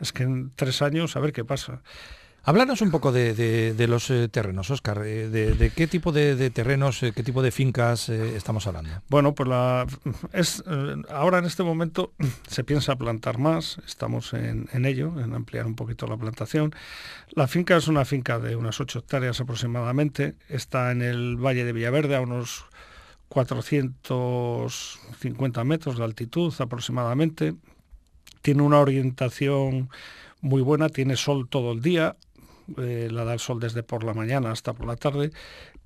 es 0.00 0.12
que 0.14 0.22
en 0.22 0.50
tres 0.56 0.80
años 0.80 1.14
a 1.16 1.20
ver 1.20 1.34
qué 1.34 1.44
pasa. 1.44 1.82
Háblanos 2.48 2.80
un 2.80 2.90
poco 2.90 3.12
de, 3.12 3.86
los 3.90 4.08
eh, 4.08 4.30
terrenos, 4.30 4.70
Oscar. 4.70 5.02
Eh, 5.04 5.28
de, 5.28 5.68
qué 5.68 5.86
tipo 5.86 6.12
de, 6.12 6.48
terrenos, 6.48 7.02
eh, 7.02 7.12
qué 7.14 7.22
tipo 7.22 7.42
de 7.42 7.50
fincas 7.50 8.08
estamos 8.08 8.66
hablando? 8.66 8.88
Bueno, 9.10 9.34
pues 9.34 9.50
ahora 11.10 11.40
en 11.40 11.44
este 11.44 11.62
momento 11.62 12.14
se 12.48 12.64
piensa 12.64 12.96
plantar 12.96 13.36
más, 13.36 13.82
estamos 13.86 14.32
en, 14.32 14.66
ello, 14.86 15.20
en 15.20 15.34
ampliar 15.34 15.66
un 15.66 15.74
poquito 15.74 16.06
la 16.06 16.16
plantación. 16.16 16.74
La 17.32 17.48
finca 17.48 17.76
es 17.76 17.86
una 17.86 18.06
finca 18.06 18.38
de 18.38 18.56
unas 18.56 18.80
8 18.80 19.00
hectáreas 19.00 19.38
aproximadamente, 19.42 20.34
está 20.48 20.90
en 20.90 21.02
el 21.02 21.36
Valle 21.36 21.66
de 21.66 21.74
Villaverde 21.74 22.16
a 22.16 22.22
unos 22.22 22.64
450 23.28 25.64
metros 25.64 25.98
de 25.98 26.04
altitud 26.04 26.54
aproximadamente. 26.60 27.56
Tiene 28.40 28.62
una 28.62 28.80
orientación 28.80 29.90
muy 30.40 30.62
buena, 30.62 30.88
tiene 30.88 31.16
sol 31.16 31.46
todo 31.46 31.72
el 31.72 31.82
día, 31.82 32.16
eh, 32.76 33.08
la 33.10 33.24
da 33.24 33.32
el 33.32 33.38
sol 33.40 33.60
desde 33.60 33.82
por 33.82 34.04
la 34.04 34.14
mañana 34.14 34.50
hasta 34.50 34.72
por 34.72 34.86
la 34.86 34.96
tarde. 34.96 35.30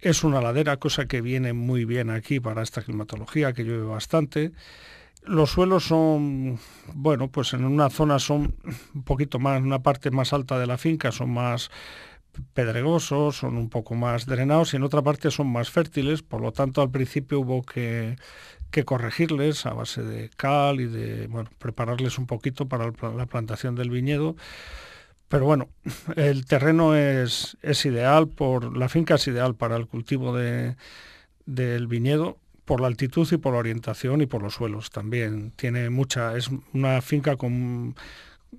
Es 0.00 0.24
una 0.24 0.40
ladera, 0.40 0.78
cosa 0.78 1.06
que 1.06 1.20
viene 1.20 1.52
muy 1.52 1.84
bien 1.84 2.10
aquí 2.10 2.40
para 2.40 2.62
esta 2.62 2.82
climatología, 2.82 3.52
que 3.52 3.64
llueve 3.64 3.84
bastante. 3.84 4.52
Los 5.24 5.50
suelos 5.50 5.84
son, 5.84 6.58
bueno, 6.94 7.28
pues 7.28 7.52
en 7.54 7.64
una 7.64 7.90
zona 7.90 8.18
son 8.18 8.56
un 8.94 9.02
poquito 9.04 9.38
más, 9.38 9.62
una 9.62 9.80
parte 9.80 10.10
más 10.10 10.32
alta 10.32 10.58
de 10.58 10.66
la 10.66 10.78
finca 10.78 11.12
son 11.12 11.30
más 11.30 11.70
pedregosos, 12.54 13.36
son 13.36 13.56
un 13.56 13.68
poco 13.68 13.94
más 13.94 14.26
drenados 14.26 14.72
y 14.72 14.76
en 14.76 14.82
otra 14.82 15.02
parte 15.02 15.30
son 15.30 15.46
más 15.52 15.70
fértiles, 15.70 16.22
por 16.22 16.40
lo 16.40 16.50
tanto 16.50 16.82
al 16.82 16.90
principio 16.90 17.40
hubo 17.40 17.62
que, 17.62 18.16
que 18.70 18.84
corregirles 18.84 19.64
a 19.66 19.74
base 19.74 20.02
de 20.02 20.30
cal 20.30 20.80
y 20.80 20.86
de, 20.86 21.28
bueno, 21.28 21.50
prepararles 21.58 22.18
un 22.18 22.26
poquito 22.26 22.66
para 22.66 22.90
la 23.16 23.26
plantación 23.26 23.76
del 23.76 23.90
viñedo 23.90 24.34
pero 25.32 25.46
bueno, 25.46 25.70
el 26.16 26.44
terreno 26.44 26.94
es, 26.94 27.56
es 27.62 27.86
ideal, 27.86 28.28
por 28.28 28.76
la 28.76 28.90
finca 28.90 29.14
es 29.14 29.26
ideal 29.26 29.54
para 29.54 29.76
el 29.76 29.86
cultivo 29.86 30.36
de, 30.36 30.76
del 31.46 31.86
viñedo, 31.86 32.36
por 32.66 32.82
la 32.82 32.88
altitud 32.88 33.26
y 33.32 33.38
por 33.38 33.54
la 33.54 33.60
orientación 33.60 34.20
y 34.20 34.26
por 34.26 34.42
los 34.42 34.52
suelos 34.52 34.90
también. 34.90 35.52
Tiene 35.56 35.88
mucha, 35.88 36.36
es 36.36 36.50
una 36.74 37.00
finca 37.00 37.36
con, 37.36 37.94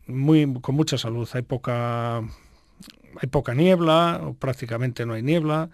muy, 0.08 0.52
con 0.62 0.74
mucha 0.74 0.98
salud. 0.98 1.30
Hay 1.34 1.44
poca, 1.44 2.18
hay 2.18 3.30
poca 3.30 3.54
niebla, 3.54 4.34
prácticamente 4.40 5.06
no 5.06 5.14
hay 5.14 5.22
niebla. 5.22 5.70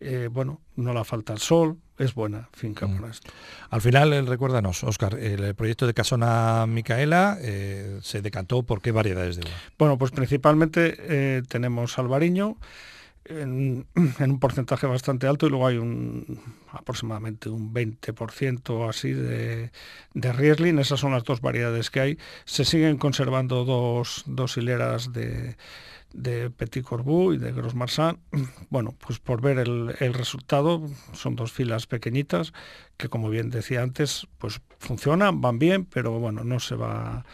Eh, 0.00 0.28
bueno, 0.30 0.60
no 0.76 0.92
la 0.92 1.04
falta 1.04 1.32
el 1.32 1.40
sol, 1.40 1.78
es 1.98 2.14
buena 2.14 2.48
finca 2.52 2.86
mm. 2.86 3.04
esto. 3.06 3.32
Al 3.70 3.80
final, 3.80 4.12
eh, 4.12 4.22
recuérdanos, 4.22 4.84
Oscar, 4.84 5.18
el 5.18 5.54
proyecto 5.56 5.86
de 5.86 5.94
Casona 5.94 6.66
Micaela 6.68 7.36
eh, 7.40 7.98
se 8.02 8.22
decantó 8.22 8.62
por 8.62 8.80
qué 8.80 8.92
variedades 8.92 9.36
de 9.36 9.42
uva. 9.42 9.56
Bueno, 9.76 9.98
pues 9.98 10.12
principalmente 10.12 11.42
tenemos 11.48 11.98
albariño 11.98 12.56
en, 13.28 13.86
un 13.94 14.40
porcentaje 14.40 14.86
bastante 14.86 15.26
alto 15.26 15.46
y 15.46 15.50
luego 15.50 15.66
hay 15.66 15.76
un 15.76 16.40
aproximadamente 16.70 17.48
un 17.48 17.74
20% 17.74 18.88
así 18.88 19.12
de, 19.12 19.70
de 20.14 20.32
Riesling. 20.32 20.78
Esas 20.78 21.00
son 21.00 21.12
las 21.12 21.24
dos 21.24 21.40
variedades 21.40 21.90
que 21.90 22.00
hay. 22.00 22.18
Se 22.44 22.64
siguen 22.64 22.96
conservando 22.98 23.64
dos, 23.64 24.22
dos 24.26 24.56
hileras 24.56 25.12
de 25.12 25.56
de 26.12 26.50
Petit 26.50 26.84
Corbu 26.84 27.32
y 27.32 27.38
de 27.38 27.52
Gros 27.52 27.74
Marsan. 27.74 28.18
Bueno, 28.70 28.94
pues 28.98 29.18
por 29.18 29.40
ver 29.40 29.58
el, 29.58 30.14
resultado, 30.14 30.82
son 31.12 31.36
dos 31.36 31.52
filas 31.52 31.86
pequeñitas 31.86 32.52
que 32.96 33.08
como 33.08 33.30
bien 33.30 33.50
decía 33.50 33.82
antes, 33.82 34.26
pues 34.38 34.60
funcionan, 34.78 35.40
van 35.40 35.58
bien, 35.58 35.84
pero 35.84 36.18
bueno, 36.18 36.44
no 36.44 36.60
se 36.60 36.74
va, 36.74 37.24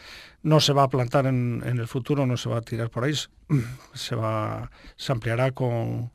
no 0.42 0.60
se 0.60 0.72
va 0.72 0.84
a 0.84 0.88
plantar 0.88 1.26
en, 1.26 1.62
en 1.66 1.78
el 1.78 1.88
futuro, 1.88 2.26
no 2.26 2.36
se 2.36 2.48
va 2.48 2.58
a 2.58 2.62
tirar 2.62 2.90
por 2.90 3.04
ahí, 3.04 3.14
se 3.94 4.14
va, 4.14 4.70
se 4.96 5.12
ampliará 5.12 5.50
con 5.52 6.12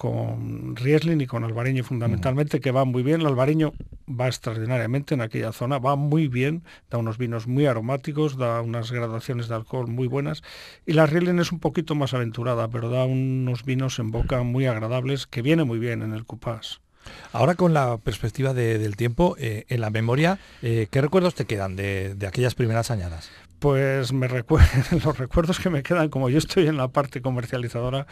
con 0.00 0.76
Riesling 0.76 1.20
y 1.20 1.26
con 1.26 1.44
Albariño 1.44 1.84
fundamentalmente, 1.84 2.58
que 2.60 2.70
va 2.70 2.86
muy 2.86 3.02
bien. 3.02 3.20
El 3.20 3.26
Albariño 3.26 3.74
va 4.08 4.28
extraordinariamente 4.28 5.12
en 5.12 5.20
aquella 5.20 5.52
zona, 5.52 5.78
va 5.78 5.94
muy 5.94 6.26
bien, 6.26 6.62
da 6.88 6.96
unos 6.96 7.18
vinos 7.18 7.46
muy 7.46 7.66
aromáticos, 7.66 8.38
da 8.38 8.62
unas 8.62 8.92
gradaciones 8.92 9.48
de 9.48 9.56
alcohol 9.56 9.88
muy 9.88 10.06
buenas. 10.08 10.42
Y 10.86 10.94
la 10.94 11.04
Riesling 11.04 11.38
es 11.38 11.52
un 11.52 11.60
poquito 11.60 11.94
más 11.94 12.14
aventurada, 12.14 12.68
pero 12.68 12.88
da 12.88 13.04
unos 13.04 13.66
vinos 13.66 13.98
en 13.98 14.10
boca 14.10 14.42
muy 14.42 14.64
agradables, 14.64 15.26
que 15.26 15.42
viene 15.42 15.64
muy 15.64 15.78
bien 15.78 16.00
en 16.00 16.14
el 16.14 16.24
Cupás. 16.24 16.80
Ahora 17.34 17.54
con 17.54 17.74
la 17.74 17.98
perspectiva 17.98 18.54
del 18.54 18.96
tiempo, 18.96 19.36
eh, 19.38 19.66
en 19.68 19.82
la 19.82 19.90
memoria, 19.90 20.38
eh, 20.62 20.86
¿qué 20.90 21.02
recuerdos 21.02 21.34
te 21.34 21.44
quedan 21.44 21.76
de, 21.76 22.14
de 22.14 22.26
aquellas 22.26 22.54
primeras 22.54 22.90
añadas? 22.90 23.30
Pues 23.60 24.14
me 24.14 24.26
los 25.04 25.18
recuerdos 25.18 25.60
que 25.60 25.68
me 25.68 25.82
quedan, 25.82 26.08
como 26.08 26.30
yo 26.30 26.38
estoy 26.38 26.66
en 26.66 26.78
la 26.78 26.88
parte 26.88 27.20
comercializadora, 27.20 28.06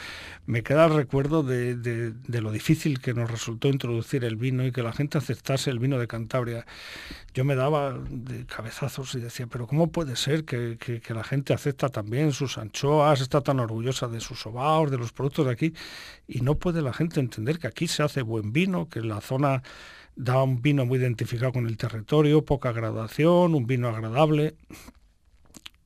me 0.44 0.62
queda 0.62 0.84
el 0.84 0.94
recuerdo 0.94 1.42
de, 1.42 2.12
lo 2.28 2.52
difícil 2.52 3.00
que 3.00 3.14
nos 3.14 3.30
resultó 3.30 3.68
introducir 3.68 4.24
el 4.24 4.36
vino 4.36 4.66
y 4.66 4.72
que 4.72 4.82
la 4.82 4.92
gente 4.92 5.16
aceptase 5.16 5.70
el 5.70 5.78
vino 5.78 5.98
de 5.98 6.06
Cantabria. 6.06 6.66
Yo 7.32 7.44
me 7.44 7.54
daba 7.54 7.98
de 8.10 8.44
cabezazos 8.44 9.14
y 9.14 9.20
decía, 9.20 9.46
pero 9.46 9.66
¿cómo 9.66 9.90
puede 9.90 10.16
ser 10.16 10.44
que, 10.44 10.76
la 11.08 11.24
gente 11.24 11.54
acepta 11.54 11.88
también 11.88 12.32
sus 12.32 12.58
anchoas, 12.58 13.22
está 13.22 13.40
tan 13.40 13.58
orgullosa 13.58 14.06
de 14.06 14.20
sus 14.20 14.40
sobaos, 14.40 14.90
de 14.90 14.98
los 14.98 15.12
productos 15.12 15.46
de 15.46 15.52
aquí, 15.52 15.72
y 16.26 16.42
no 16.42 16.56
puede 16.56 16.82
la 16.82 16.92
gente 16.92 17.20
entender 17.20 17.58
que 17.58 17.66
aquí 17.66 17.88
se 17.88 18.02
hace 18.02 18.20
buen 18.20 18.52
vino, 18.52 18.90
que 18.90 19.00
la 19.00 19.22
zona 19.22 19.62
da 20.14 20.42
un 20.42 20.60
vino 20.60 20.84
muy 20.84 20.98
identificado 20.98 21.52
con 21.52 21.66
el 21.66 21.78
territorio, 21.78 22.44
poca 22.44 22.72
graduación, 22.72 23.54
un 23.54 23.66
vino 23.66 23.88
agradable 23.88 24.56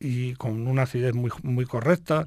y 0.02 0.34
con 0.34 0.66
una 0.66 0.82
acidez 0.82 1.14
muy, 1.14 1.30
muy 1.42 1.64
correcta. 1.64 2.26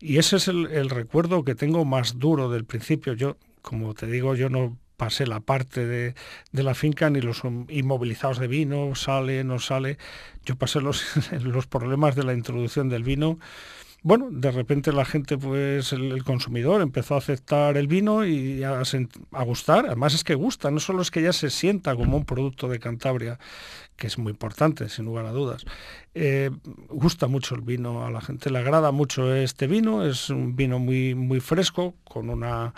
Y 0.00 0.18
ese 0.18 0.36
es 0.36 0.48
el, 0.48 0.90
recuerdo 0.90 1.44
que 1.44 1.54
tengo 1.54 1.84
más 1.84 2.18
duro 2.18 2.50
del 2.50 2.64
principio. 2.64 3.12
Yo, 3.12 3.36
como 3.60 3.94
te 3.94 4.06
digo, 4.06 4.34
yo 4.34 4.48
no 4.48 4.76
pasé 4.96 5.26
la 5.26 5.40
parte 5.40 5.86
de, 5.86 6.14
la 6.52 6.74
finca 6.74 7.10
ni 7.10 7.20
los 7.20 7.42
inmovilizados 7.68 8.38
de 8.38 8.48
vino, 8.48 8.94
sale, 8.94 9.44
no 9.44 9.58
sale. 9.58 9.98
Yo 10.44 10.56
pasé 10.56 10.80
los, 10.80 11.04
los 11.42 11.66
problemas 11.66 12.16
de 12.16 12.24
la 12.24 12.34
introducción 12.34 12.88
del 12.88 13.04
vino 13.04 13.38
bueno, 14.04 14.30
de 14.32 14.50
repente 14.50 14.92
la 14.92 15.04
gente, 15.04 15.38
pues 15.38 15.92
el, 15.92 16.24
consumidor 16.24 16.82
empezó 16.82 17.14
a 17.14 17.18
aceptar 17.18 17.76
el 17.76 17.86
vino 17.86 18.24
y 18.26 18.64
a, 18.64 18.80
a, 18.80 19.44
gustar. 19.44 19.86
Además 19.86 20.14
es 20.14 20.24
que 20.24 20.34
gusta, 20.34 20.72
no 20.72 20.80
solo 20.80 21.02
es 21.02 21.12
que 21.12 21.22
ya 21.22 21.32
se 21.32 21.50
sienta 21.50 21.94
como 21.94 22.16
un 22.16 22.24
producto 22.24 22.66
de 22.66 22.80
Cantabria, 22.80 23.38
que 23.96 24.08
es 24.08 24.18
muy 24.18 24.32
importante, 24.32 24.88
sin 24.88 25.04
lugar 25.04 25.26
a 25.26 25.30
dudas. 25.30 25.64
Eh, 26.14 26.50
gusta 26.90 27.26
mucho 27.26 27.54
el 27.54 27.62
vino, 27.62 28.04
a 28.04 28.10
la 28.10 28.20
gente 28.20 28.50
le 28.50 28.58
agrada 28.58 28.92
mucho 28.92 29.34
este 29.34 29.66
vino, 29.66 30.04
es 30.04 30.28
un 30.28 30.54
vino 30.54 30.78
muy, 30.78 31.14
muy 31.14 31.40
fresco, 31.40 31.94
con 32.04 32.28
una, 32.28 32.74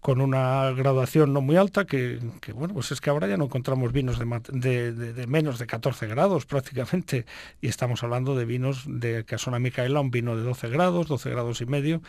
con 0.00 0.22
una 0.22 0.70
graduación 0.70 1.34
no 1.34 1.42
muy 1.42 1.56
alta, 1.56 1.84
que, 1.84 2.18
bueno, 2.54 2.72
pues 2.72 2.90
es 2.90 3.02
que 3.02 3.10
ahora 3.10 3.28
ya 3.28 3.36
no 3.36 3.44
encontramos 3.44 3.92
vinos 3.92 4.18
de, 4.18 4.92
de, 4.92 5.26
menos 5.26 5.58
de 5.58 5.66
14 5.66 6.06
grados 6.06 6.46
prácticamente, 6.46 7.26
y 7.60 7.68
estamos 7.68 8.02
hablando 8.02 8.34
de 8.34 8.46
vinos 8.46 8.84
de 8.86 9.24
Casona 9.26 9.58
Micaela, 9.58 10.00
un 10.00 10.10
vino 10.10 10.34
de 10.34 10.42
12 10.42 10.70
grados, 10.70 11.08
12 11.08 11.28
grados 11.28 11.60
y 11.60 11.66
medio, 11.66 12.00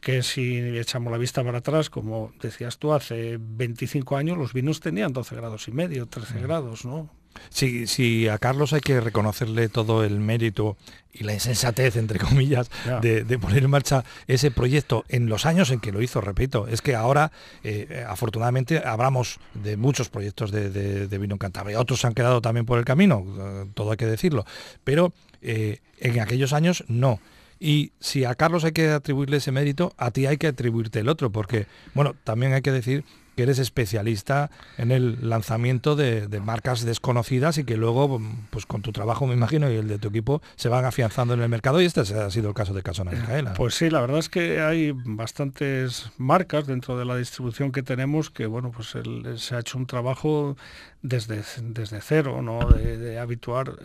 que 0.00 0.22
si 0.22 0.58
echamos 0.78 1.10
la 1.10 1.18
vista 1.18 1.42
para 1.42 1.58
atrás, 1.58 1.90
como 1.90 2.32
decías 2.40 2.78
tú, 2.78 2.92
hace 2.92 3.38
25 3.40 4.16
años 4.16 4.38
los 4.38 4.52
vinos 4.52 4.78
tenían 4.78 5.12
12 5.12 5.34
grados 5.34 5.66
y 5.66 5.72
medio, 5.72 6.06
13 6.06 6.40
grados, 6.42 6.84
¿no? 6.84 7.10
Si, 7.48 8.28
a 8.28 8.38
Carlos 8.38 8.72
hay 8.72 8.80
que 8.80 9.00
reconocerle 9.00 9.68
todo 9.68 10.04
el 10.04 10.20
mérito 10.20 10.76
y 11.12 11.24
la 11.24 11.32
insensatez, 11.32 11.96
entre 11.96 12.18
comillas, 12.18 12.70
de, 13.00 13.38
poner 13.38 13.64
en 13.64 13.70
marcha 13.70 14.04
ese 14.26 14.50
proyecto 14.50 15.04
en 15.08 15.28
los 15.28 15.46
años 15.46 15.70
en 15.70 15.80
que 15.80 15.92
lo 15.92 16.02
hizo, 16.02 16.20
repito, 16.20 16.66
es 16.68 16.82
que 16.82 16.94
ahora, 16.94 17.32
eh, 17.64 18.04
afortunadamente, 18.08 18.82
hablamos 18.84 19.38
de 19.54 19.76
muchos 19.76 20.08
proyectos 20.08 20.50
de, 20.50 21.18
vino 21.18 21.34
en 21.34 21.38
Cantabria. 21.38 21.80
Otros 21.80 22.00
se 22.00 22.06
han 22.06 22.14
quedado 22.14 22.40
también 22.40 22.66
por 22.66 22.78
el 22.78 22.84
camino, 22.84 23.24
eh, 23.38 23.66
todo 23.74 23.90
hay 23.92 23.96
que 23.96 24.06
decirlo, 24.06 24.44
pero 24.84 25.12
eh, 25.42 25.80
en 25.98 26.20
aquellos 26.20 26.52
años 26.52 26.84
no. 26.88 27.20
Y 27.58 27.92
si 28.00 28.24
a 28.24 28.34
Carlos 28.34 28.64
hay 28.64 28.72
que 28.72 28.90
atribuirle 28.90 29.38
ese 29.38 29.52
mérito, 29.52 29.94
a 29.96 30.10
ti 30.10 30.26
hay 30.26 30.36
que 30.36 30.48
atribuirte 30.48 31.00
el 31.00 31.08
otro, 31.08 31.30
porque, 31.30 31.66
bueno, 31.94 32.14
también 32.24 32.52
hay 32.52 32.62
que 32.62 32.72
decir 32.72 33.04
que 33.36 33.42
eres 33.42 33.58
especialista 33.58 34.50
en 34.78 34.90
el 34.90 35.28
lanzamiento 35.28 35.94
de, 35.94 36.26
marcas 36.42 36.84
desconocidas 36.84 37.58
y 37.58 37.64
que 37.64 37.76
luego, 37.76 38.20
pues 38.50 38.66
con 38.66 38.82
tu 38.82 38.92
trabajo, 38.92 39.26
me 39.26 39.34
imagino, 39.34 39.70
y 39.70 39.76
el 39.76 39.88
de 39.88 39.98
tu 39.98 40.08
equipo, 40.08 40.42
se 40.56 40.68
van 40.68 40.84
afianzando 40.84 41.34
en 41.34 41.42
el 41.42 41.48
mercado 41.48 41.80
y 41.80 41.84
este 41.84 42.00
ha 42.00 42.30
sido 42.30 42.48
el 42.48 42.54
caso 42.54 42.72
de 42.72 42.82
Casona 42.82 43.12
Micaela. 43.12 43.54
Pues 43.54 43.74
sí, 43.74 43.90
la 43.90 44.00
verdad 44.00 44.18
es 44.18 44.28
que 44.28 44.60
hay 44.60 44.92
bastantes 44.92 46.10
marcas 46.18 46.66
dentro 46.66 46.98
de 46.98 47.04
la 47.04 47.16
distribución 47.16 47.72
que 47.72 47.82
tenemos 47.82 48.30
que, 48.30 48.46
bueno, 48.46 48.70
pues 48.70 48.94
se 49.40 49.54
ha 49.54 49.58
hecho 49.58 49.78
un 49.78 49.86
trabajo 49.86 50.56
desde, 51.08 51.42
desde 51.62 52.00
cero, 52.00 52.42
¿no? 52.42 52.58
de, 52.68 53.18
habituar, 53.18 53.76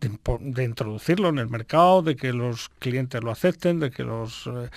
de, 0.00 0.64
introducirlo 0.64 1.28
en 1.28 1.38
el 1.38 1.48
mercado, 1.48 2.02
de 2.02 2.16
que 2.16 2.32
los 2.32 2.68
clientes 2.78 3.22
lo 3.22 3.30
acepten, 3.30 3.78
de 3.78 3.90
que 3.90 4.02
los 4.02 4.48
eh, 4.48 4.70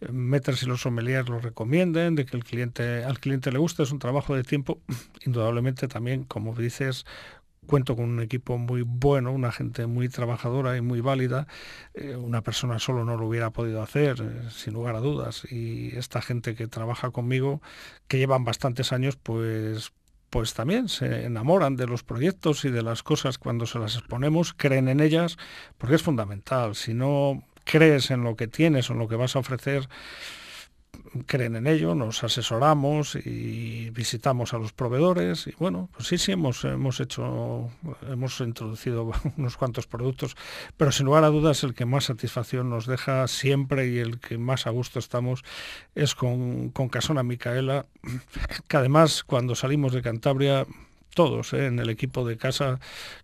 y 0.00 0.66
los 0.66 0.80
sommeliers 0.80 1.28
lo 1.28 1.40
recomienden, 1.40 2.14
de 2.14 2.24
que 2.24 2.36
el 2.36 2.44
cliente, 2.44 3.04
al 3.04 3.18
cliente 3.18 3.50
le 3.50 3.58
guste, 3.58 3.82
es 3.82 3.90
un 3.90 3.98
trabajo 3.98 4.34
de 4.36 4.44
tiempo, 4.44 4.80
indudablemente 5.24 5.88
también, 5.88 6.24
como 6.24 6.54
dices, 6.54 7.04
cuento 7.66 7.96
con 7.96 8.04
un 8.04 8.20
equipo 8.20 8.58
muy 8.58 8.82
bueno, 8.82 9.32
una 9.32 9.50
gente 9.50 9.86
muy 9.86 10.08
trabajadora 10.08 10.76
y 10.76 10.80
muy 10.80 11.00
válida. 11.00 11.48
Eh, 11.94 12.14
una 12.14 12.42
persona 12.42 12.78
solo 12.78 13.04
no 13.04 13.16
lo 13.16 13.26
hubiera 13.26 13.50
podido 13.50 13.82
hacer, 13.82 14.20
eh, 14.20 14.50
sin 14.50 14.74
lugar 14.74 14.94
a 14.94 15.00
dudas. 15.00 15.50
Y 15.50 15.96
esta 15.96 16.22
gente 16.22 16.54
que 16.54 16.68
trabaja 16.68 17.10
conmigo, 17.10 17.60
que 18.06 18.18
llevan 18.18 18.44
bastantes 18.44 18.92
años, 18.92 19.16
pues 19.16 19.92
pues 20.30 20.54
también 20.54 20.88
se 20.88 21.24
enamoran 21.24 21.76
de 21.76 21.86
los 21.86 22.02
proyectos 22.02 22.64
y 22.64 22.70
de 22.70 22.82
las 22.82 23.02
cosas 23.02 23.38
cuando 23.38 23.66
se 23.66 23.78
las 23.78 23.96
exponemos, 23.96 24.54
creen 24.54 24.88
en 24.88 25.00
ellas, 25.00 25.36
porque 25.78 25.94
es 25.94 26.02
fundamental. 26.02 26.74
Si 26.74 26.94
no 26.94 27.42
crees 27.64 28.10
en 28.10 28.22
lo 28.22 28.36
que 28.36 28.48
tienes 28.48 28.90
o 28.90 28.92
en 28.92 28.98
lo 28.98 29.08
que 29.08 29.16
vas 29.16 29.36
a 29.36 29.40
ofrecer, 29.40 29.88
creen 31.26 31.56
en 31.56 31.66
ello, 31.66 31.94
nos 31.94 32.22
asesoramos 32.24 33.16
y 33.16 33.90
visitamos 33.90 34.54
a 34.54 34.58
los 34.58 34.72
proveedores 34.72 35.46
y 35.46 35.54
bueno, 35.58 35.88
pues 35.94 36.08
sí, 36.08 36.18
sí 36.18 36.32
hemos, 36.32 36.64
hemos 36.64 37.00
hecho, 37.00 37.70
hemos 38.08 38.40
introducido 38.40 39.12
unos 39.36 39.56
cuantos 39.56 39.86
productos, 39.86 40.36
pero 40.76 40.92
sin 40.92 41.06
lugar 41.06 41.24
a 41.24 41.28
dudas 41.28 41.62
el 41.64 41.74
que 41.74 41.86
más 41.86 42.04
satisfacción 42.04 42.70
nos 42.70 42.86
deja 42.86 43.26
siempre 43.28 43.88
y 43.88 43.98
el 43.98 44.20
que 44.20 44.38
más 44.38 44.66
a 44.66 44.70
gusto 44.70 44.98
estamos 44.98 45.44
es 45.94 46.14
con, 46.14 46.70
con 46.70 46.88
Casona 46.88 47.22
Micaela, 47.22 47.86
que 48.68 48.76
además 48.76 49.24
cuando 49.24 49.54
salimos 49.54 49.92
de 49.92 50.02
Cantabria 50.02 50.66
todos 51.16 51.54
¿eh? 51.54 51.66
en 51.66 51.78
el 51.80 51.88
equipo 51.88 52.28
de 52.28 52.36
casa, 52.36 52.78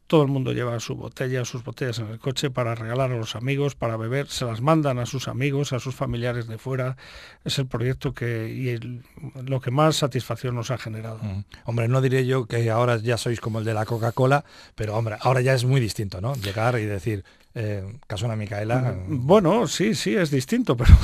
todo 0.07 0.23
el 0.23 0.29
mundo 0.29 0.53
lleva 0.53 0.81
su 0.81 0.97
botella, 0.97 1.45
sus 1.45 1.63
botellas 1.63 1.99
en 1.99 2.09
el 2.09 2.19
coche 2.19 2.51
para 2.51 2.75
regalar 2.75 3.13
a 3.13 3.17
los 3.17 3.37
amigos, 3.37 3.75
para 3.75 3.99
beber, 3.99 4.29
se 4.29 4.47
las 4.47 4.63
mandan 4.63 4.99
a 4.99 5.05
sus 5.05 5.29
amigos, 5.29 5.73
a 5.75 5.79
sus 5.79 5.95
familiares 5.95 6.49
de 6.49 6.57
fuera. 6.57 6.97
Es 7.45 7.59
el 7.59 7.67
proyecto 7.67 8.15
que 8.15 8.49
y 8.49 9.03
lo 9.47 9.61
que 9.61 9.71
más 9.71 9.97
satisfacción 9.97 10.55
nos 10.55 10.71
ha 10.71 10.79
generado. 10.79 11.19
Mm. 11.23 11.45
Hombre, 11.67 11.87
no 11.87 12.01
diré 12.01 12.27
yo 12.27 12.47
que 12.47 12.71
ahora 12.71 12.97
ya 12.97 13.19
sois 13.19 13.41
como 13.41 13.59
el 13.59 13.65
de 13.67 13.75
la 13.75 13.85
Coca-Cola, 13.85 14.45
pero 14.75 14.97
hombre, 14.97 15.17
ahora 15.21 15.43
ya 15.43 15.53
es 15.53 15.65
muy 15.65 15.81
distinto, 15.81 16.21
¿no? 16.21 16.35
Llegar 16.35 16.79
y 16.79 16.87
decir, 16.87 17.25
eh, 17.55 17.85
Casona 18.07 18.37
Micaela. 18.37 18.97
Mm, 19.07 19.27
bueno, 19.27 19.67
sí, 19.67 19.95
sí, 19.95 20.15
es 20.15 20.31
distinto, 20.31 20.77
pero 20.77 20.95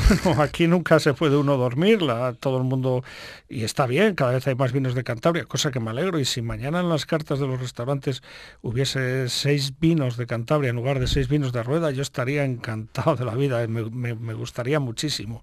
aquí 0.41 0.67
nunca 0.67 0.99
se 0.99 1.15
puede 1.15 1.37
uno 1.37 1.57
dormir, 1.57 2.01
todo 2.41 2.59
el 2.59 2.65
mundo, 2.65 3.05
y 3.49 3.65
está 3.65 3.87
bien, 3.87 4.15
cada 4.15 4.33
vez 4.33 4.47
hay 4.47 4.55
más 4.55 4.73
vinos 4.73 4.95
de 4.95 5.05
Cantabria, 5.05 5.45
cosa 5.45 5.71
que 5.71 5.81
me 5.81 5.91
alegro, 5.91 6.19
y 6.19 6.25
si 6.25 6.43
mañana 6.43 6.81
en 6.81 6.89
las 6.89 7.07
cartas 7.07 7.39
de 7.39 7.47
los 7.47 7.61
restaurantes 7.61 8.23
hubiese 8.63 9.29
seis 9.29 9.79
vinos 9.79 10.17
de 10.17 10.27
Cantabria 10.27 10.71
en 10.71 10.77
lugar 10.77 11.01
de 11.01 11.07
seis 11.07 11.29
vinos 11.29 11.53
de 11.53 11.63
rueda, 11.63 11.91
yo 11.91 12.03
estaría 12.03 12.45
encantado 12.45 13.17
de 13.17 13.25
la 13.25 13.35
vida, 13.35 13.67
me, 13.67 14.35
gustaría 14.35 14.81
muchísimo 14.81 15.43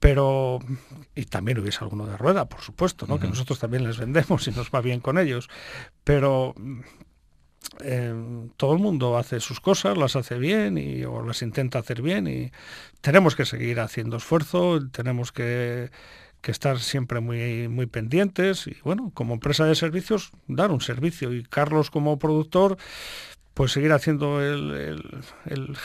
pero 0.00 0.60
y 1.16 1.24
también 1.24 1.58
hubiese 1.58 1.80
alguno 1.82 2.06
de 2.06 2.16
rueda, 2.16 2.48
por 2.48 2.60
supuesto, 2.60 3.08
¿no? 3.08 3.18
que 3.18 3.26
nosotros 3.26 3.58
también 3.58 3.82
les 3.82 3.98
vendemos 3.98 4.46
y 4.46 4.52
nos 4.52 4.70
va 4.70 4.80
bien 4.80 5.00
con 5.00 5.18
ellos, 5.18 5.48
pero 6.04 6.54
eh, 7.82 8.14
todo 8.56 8.72
el 8.72 8.78
mundo 8.78 9.16
hace 9.16 9.40
sus 9.40 9.60
cosas, 9.60 9.96
las 9.96 10.16
hace 10.16 10.38
bien 10.38 10.78
y, 10.78 11.04
o 11.04 11.22
las 11.22 11.42
intenta 11.42 11.78
hacer 11.78 12.02
bien 12.02 12.26
y 12.26 12.50
tenemos 13.00 13.36
que 13.36 13.44
seguir 13.44 13.80
haciendo 13.80 14.16
esfuerzo, 14.16 14.80
tenemos 14.90 15.32
que, 15.32 15.90
que, 16.40 16.50
estar 16.50 16.78
siempre 16.78 17.20
muy, 17.20 17.68
muy 17.68 17.86
pendientes 17.86 18.66
y 18.66 18.76
bueno, 18.82 19.10
como 19.14 19.34
empresa 19.34 19.64
de 19.64 19.74
servicios, 19.74 20.32
dar 20.46 20.70
un 20.70 20.80
servicio. 20.80 21.32
Y 21.32 21.44
Carlos 21.44 21.90
como 21.90 22.18
productor 22.18 22.78
pues 23.58 23.72
seguir 23.72 23.90
haciendo 23.90 24.40
el, 24.40 25.20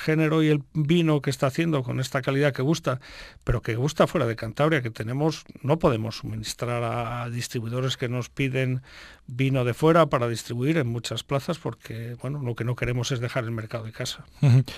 género 0.05 0.43
y 0.43 0.49
el 0.49 0.61
vino 0.75 1.23
que 1.23 1.31
está 1.31 1.47
haciendo 1.47 1.81
con 1.81 1.99
esta 1.99 2.21
calidad 2.21 2.53
que 2.53 2.61
gusta, 2.61 2.99
pero 3.43 3.63
que 3.63 3.75
gusta 3.75 4.05
fuera 4.05 4.27
de 4.27 4.35
Cantabria, 4.35 4.83
que 4.83 4.91
tenemos, 4.91 5.43
no 5.63 5.79
podemos 5.79 6.17
suministrar 6.17 6.83
a 6.83 7.27
distribuidores 7.31 7.97
que 7.97 8.09
nos 8.09 8.29
piden 8.29 8.83
vino 9.25 9.65
de 9.65 9.73
fuera 9.73 10.05
para 10.05 10.27
distribuir 10.27 10.77
en 10.77 10.85
muchas 10.85 11.23
plazas, 11.23 11.57
porque 11.57 12.15
bueno, 12.21 12.43
lo 12.43 12.55
que 12.55 12.63
no 12.63 12.75
queremos 12.75 13.11
es 13.11 13.19
dejar 13.19 13.45
el 13.45 13.51
mercado 13.51 13.85
de 13.85 13.91
casa. 13.91 14.23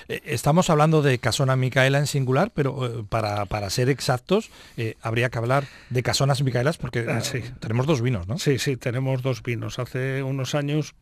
Eh, 0.08 0.22
estamos 0.24 0.70
hablando 0.70 1.02
de 1.02 1.20
Casona 1.20 1.58
Micaela 1.58 2.00
en 2.00 2.08
singular, 2.08 2.52
pero 2.54 2.86
eh, 2.86 3.04
para, 3.10 3.46
para, 3.46 3.70
ser 3.72 3.90
exactos, 3.90 4.52
eh, 4.78 4.96
habría 5.02 5.30
que 5.30 5.38
hablar 5.38 5.66
de 5.90 6.02
Casonas 6.02 6.42
Micaelas 6.44 6.78
porque 6.78 7.06
ah, 7.10 7.22
tenemos 7.60 7.88
dos 7.88 8.02
vinos, 8.02 8.26
¿no? 8.26 8.38
Sí, 8.38 8.58
sí, 8.58 8.78
tenemos 8.78 9.22
dos 9.22 9.44
vinos. 9.44 9.80
Hace 9.80 10.24
unos 10.24 10.56
años 10.56 10.96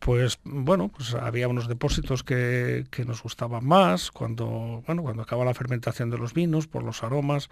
pues 0.00 0.38
bueno, 0.44 0.88
pues 0.88 1.14
había 1.14 1.48
unos 1.48 1.68
depósitos 1.68 2.22
que, 2.22 2.84
nos 3.06 3.22
gustaban 3.22 3.64
más 3.64 4.10
cuando, 4.10 4.82
bueno, 4.86 5.02
cuando 5.02 5.22
acaba 5.22 5.44
la 5.44 5.54
fermentación 5.54 6.10
de 6.10 6.18
los 6.18 6.34
vinos, 6.34 6.66
por 6.66 6.82
los 6.82 7.02
aromas. 7.02 7.48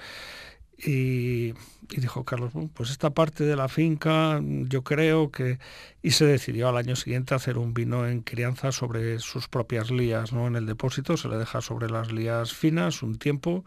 Y, 0.76 1.54
dijo 1.88 2.24
Carlos, 2.24 2.52
pues 2.74 2.90
esta 2.90 3.10
parte 3.10 3.44
de 3.44 3.56
la 3.56 3.68
finca 3.68 4.40
yo 4.42 4.82
creo 4.82 5.30
que... 5.30 5.58
Y 6.02 6.10
se 6.10 6.26
decidió 6.26 6.68
al 6.68 6.76
año 6.76 6.96
siguiente 6.96 7.34
hacer 7.34 7.58
un 7.58 7.72
vino 7.74 8.06
en 8.06 8.20
crianza 8.20 8.72
sobre 8.72 9.20
sus 9.20 9.48
propias 9.48 9.90
lías, 9.90 10.32
¿no? 10.32 10.46
En 10.46 10.56
el 10.56 10.66
depósito 10.66 11.16
se 11.16 11.28
le 11.28 11.38
deja 11.38 11.60
sobre 11.60 11.88
las 11.88 12.12
lías 12.12 12.52
finas 12.52 13.02
un 13.02 13.18
tiempo. 13.18 13.64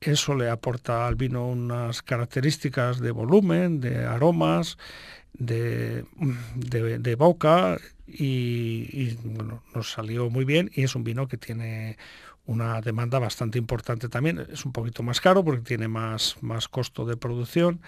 Eso 0.00 0.34
le 0.34 0.50
aporta 0.50 1.06
al 1.06 1.14
vino 1.14 1.46
unas 1.46 2.02
características 2.02 3.00
de 3.00 3.10
volumen, 3.10 3.80
de 3.80 4.04
aromas, 4.04 4.76
de, 5.34 6.04
de, 6.54 7.14
boca 7.16 7.78
y, 8.06 9.14
bueno, 9.24 9.62
nos 9.74 9.90
salió 9.90 10.30
muy 10.30 10.44
bien 10.44 10.70
y 10.74 10.84
es 10.84 10.94
un 10.94 11.04
vino 11.04 11.28
que 11.28 11.36
tiene 11.36 11.96
una 12.46 12.80
demanda 12.80 13.18
bastante 13.18 13.58
importante 13.58 14.08
también. 14.08 14.46
Es 14.52 14.64
un 14.64 14.72
poquito 14.72 15.02
más 15.02 15.20
caro 15.20 15.44
porque 15.44 15.62
tiene 15.62 15.88
más, 15.88 16.36
más 16.40 16.68
costo 16.68 17.04
de 17.04 17.16
producción 17.16 17.80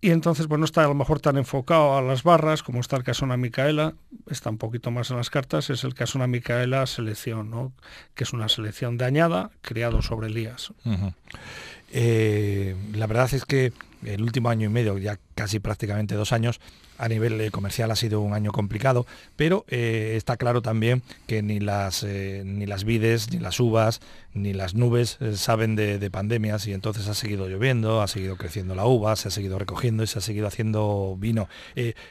y 0.00 0.10
entonces, 0.10 0.46
bueno, 0.46 0.64
está 0.64 0.84
a 0.84 0.88
lo 0.88 0.94
mejor 0.94 1.20
tan 1.20 1.36
enfocado 1.36 1.96
a 1.96 2.02
las 2.02 2.22
barras 2.22 2.62
como 2.62 2.78
está 2.80 2.96
el 2.96 3.02
Casona 3.02 3.36
Micaela, 3.36 3.94
está 4.30 4.48
un 4.48 4.58
poquito 4.58 4.92
más 4.92 5.10
en 5.10 5.16
las 5.16 5.28
cartas, 5.28 5.70
es 5.70 5.82
el 5.82 5.94
Casona 5.94 6.28
Micaela 6.28 6.86
Selección, 6.86 7.72
que 8.14 8.22
es 8.22 8.32
una 8.32 8.48
selección 8.48 8.96
de 8.96 9.06
añada 9.06 9.50
criado 9.60 10.00
sobre 10.00 10.28
Elías. 10.28 10.72
Eh, 11.90 12.76
la 12.92 13.06
verdad 13.06 13.32
es 13.32 13.44
que 13.44 13.72
el 14.04 14.22
último 14.22 14.50
año 14.50 14.66
y 14.66 14.72
medio, 14.72 14.98
ya 14.98 15.18
casi 15.34 15.58
prácticamente 15.58 16.14
dos 16.14 16.32
años, 16.32 16.60
a 16.98 17.08
nivel 17.08 17.40
eh, 17.40 17.50
comercial 17.50 17.90
ha 17.90 17.96
sido 17.96 18.20
un 18.20 18.32
año 18.32 18.52
complicado, 18.52 19.06
pero 19.36 19.64
eh, 19.68 20.14
está 20.16 20.36
claro 20.36 20.62
también 20.62 21.02
que 21.26 21.42
ni 21.42 21.60
las, 21.60 22.04
ni 22.04 22.66
las 22.66 22.84
vides, 22.84 23.32
ni 23.32 23.38
las 23.38 23.60
uvas, 23.60 24.00
ni 24.34 24.52
las 24.52 24.74
nubes 24.74 25.18
saben 25.34 25.76
de, 25.76 26.10
pandemias 26.10 26.66
y 26.66 26.72
entonces 26.72 27.06
ha 27.08 27.14
seguido 27.14 27.48
lloviendo, 27.48 28.02
ha 28.02 28.08
seguido 28.08 28.36
creciendo 28.36 28.74
la 28.74 28.86
uva, 28.86 29.14
se 29.16 29.28
ha 29.28 29.30
seguido 29.30 29.58
recogiendo 29.58 30.02
y 30.02 30.06
se 30.06 30.18
ha 30.18 30.22
seguido 30.22 30.46
haciendo 30.46 31.16
vino. 31.18 31.48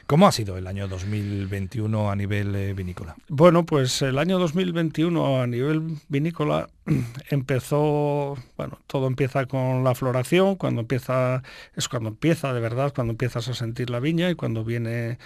¿Cómo 0.06 0.28
ha 0.28 0.32
sido 0.32 0.58
el 0.58 0.68
año 0.68 0.88
2021 0.88 2.12
a 2.12 2.16
nivel 2.16 2.74
vinícola? 2.76 3.16
Bueno, 3.28 3.66
pues 3.66 4.02
el 4.02 4.18
año 4.20 4.40
2021 4.40 5.42
a 5.42 5.48
nivel 5.48 5.98
vinícola 6.10 6.70
empezó, 7.30 8.38
bueno, 8.56 8.80
todo 8.88 9.08
empieza 9.08 9.46
con 9.46 9.84
la 9.84 9.96
floración, 9.96 10.56
cuando 10.56 10.82
empieza, 10.82 11.44
es 11.76 11.88
cuando 11.88 12.10
empieza 12.10 12.54
de 12.54 12.60
verdad, 12.60 12.94
cuando 12.94 13.12
empiezas 13.12 13.48
a 13.48 13.54
sentir 13.54 13.90
la 13.90 14.00
viña 14.00 14.30
y 14.30 14.36
cuando 14.36 14.64
viene 14.64 15.18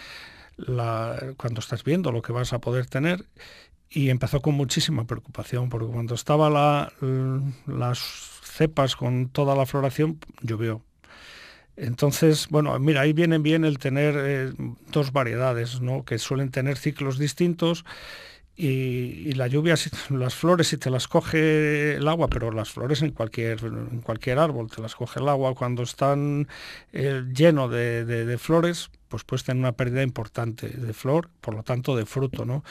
la, 0.58 1.34
cuando 1.38 1.60
estás 1.60 1.84
viendo 1.84 2.12
lo 2.12 2.22
que 2.22 2.32
vas 2.32 2.54
a 2.54 2.60
poder 2.60 2.86
tener. 2.88 3.26
Y 3.90 4.10
empezó 4.10 4.42
con 4.42 4.56
muchísima 4.56 5.06
preocupación, 5.06 5.70
porque 5.70 5.92
cuando 5.92 6.16
estaba 6.16 6.50
la, 6.50 6.94
las 7.68 8.00
cepas 8.44 8.96
con 8.96 9.30
toda 9.30 9.54
la 9.54 9.66
floración, 9.66 10.20
llovió. 10.42 10.82
Entonces, 11.76 12.48
bueno, 12.50 12.78
mira, 12.80 13.02
ahí 13.02 13.12
viene 13.12 13.38
bien 13.38 13.66
el 13.66 13.80
tener 13.80 14.16
eh, 14.18 14.54
dos 14.92 15.12
variedades, 15.12 15.82
¿no? 15.82 16.06
que 16.06 16.20
suelen 16.20 16.52
tener 16.52 16.78
ciclos 16.78 17.18
distintos 17.18 17.86
y, 18.64 19.34
la 19.34 19.48
lluvia, 19.48 19.76
las 20.10 20.36
flores, 20.36 20.68
si 20.68 20.78
te 20.78 20.92
las 20.92 21.08
coge 21.08 21.96
el 21.96 22.08
agua, 22.08 22.28
pero 22.28 22.52
las 22.52 22.70
flores 22.70 23.02
en 23.02 23.10
cualquier, 23.10 23.60
en 23.64 24.02
cualquier 24.02 24.38
árbol, 24.38 24.70
te 24.70 24.84
las 24.84 24.96
coge 24.96 25.20
el 25.20 25.30
agua, 25.30 25.56
cuando 25.56 25.82
están 25.82 26.48
eh, 26.94 27.24
llenos 27.34 27.72
de, 27.72 28.38
flores, 28.40 28.92
pues 29.08 29.24
puedes 29.24 29.44
tener 29.46 29.60
una 29.60 29.72
pérdida 29.72 30.04
importante 30.04 30.70
de 30.70 30.94
flor, 30.94 31.30
por 31.42 31.56
lo 31.56 31.64
tanto 31.64 31.96
de 31.96 32.06
fruto, 32.06 32.46
¿no? 32.46 32.64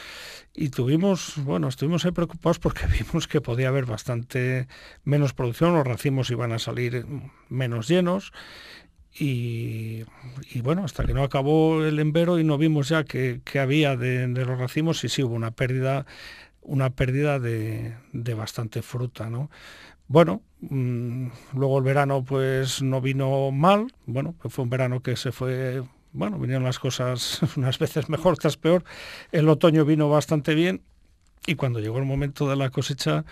Y 0.55 0.68
tuvimos, 0.68 1.35
bueno, 1.38 1.66
estuvimos 1.66 2.05
ahí 2.05 2.12
preocupados 2.12 2.61
porque 2.61 2.87
vimos 3.00 3.26
que 3.26 3.40
podía 3.40 3.68
haber 3.68 3.87
bastante 3.87 4.68
menos 5.03 5.33
producción, 5.33 5.74
los 5.74 5.87
racimos 5.87 6.31
iban 6.31 6.53
a 6.53 6.61
salir 6.61 7.05
menos 7.48 7.88
llenos 7.88 8.33
y, 9.18 10.05
bueno, 10.62 10.85
hasta 10.85 11.05
que 11.05 11.14
no 11.14 11.23
acabó 11.23 11.85
el 11.85 11.99
embero 11.99 12.38
y 12.38 12.44
no 12.44 12.59
vimos 12.59 12.88
ya 12.88 13.05
que, 13.05 13.40
había 13.61 13.96
de, 13.96 14.29
los 14.29 14.59
racimos 14.59 15.03
y 15.05 15.09
sí 15.09 15.23
hubo 15.23 15.35
una 15.35 15.51
pérdida, 15.51 16.07
una 16.62 16.90
pérdida 16.90 17.38
de, 17.38 17.94
bastante 18.37 18.83
fruta, 18.83 19.29
¿no? 19.29 19.51
Bueno, 20.09 20.42
mm, 20.61 21.29
luego 21.55 21.79
el 21.79 21.85
verano 21.85 22.25
pues 22.25 22.83
no 22.83 23.01
vino 23.01 23.51
mal, 23.53 23.92
bueno, 24.07 24.35
fue 24.49 24.64
un 24.64 24.70
verano 24.70 25.03
que 25.03 25.16
se 25.16 25.31
fue, 25.33 25.83
bueno, 26.12 26.38
vinieron 26.38 26.64
las 26.64 26.79
cosas 26.79 27.40
unas 27.57 27.79
veces 27.79 28.09
mejor, 28.09 28.35
otras 28.35 28.57
peor, 28.57 28.85
el 29.33 29.49
otoño 29.49 29.85
vino 29.85 30.09
bastante 30.09 30.55
bien 30.55 30.83
y 31.50 31.56
cuando 31.56 31.80
llegó 31.80 31.98
el 31.98 32.04
momento 32.04 32.48
de 32.48 32.54
la 32.54 32.70
cosecha, 32.70 33.24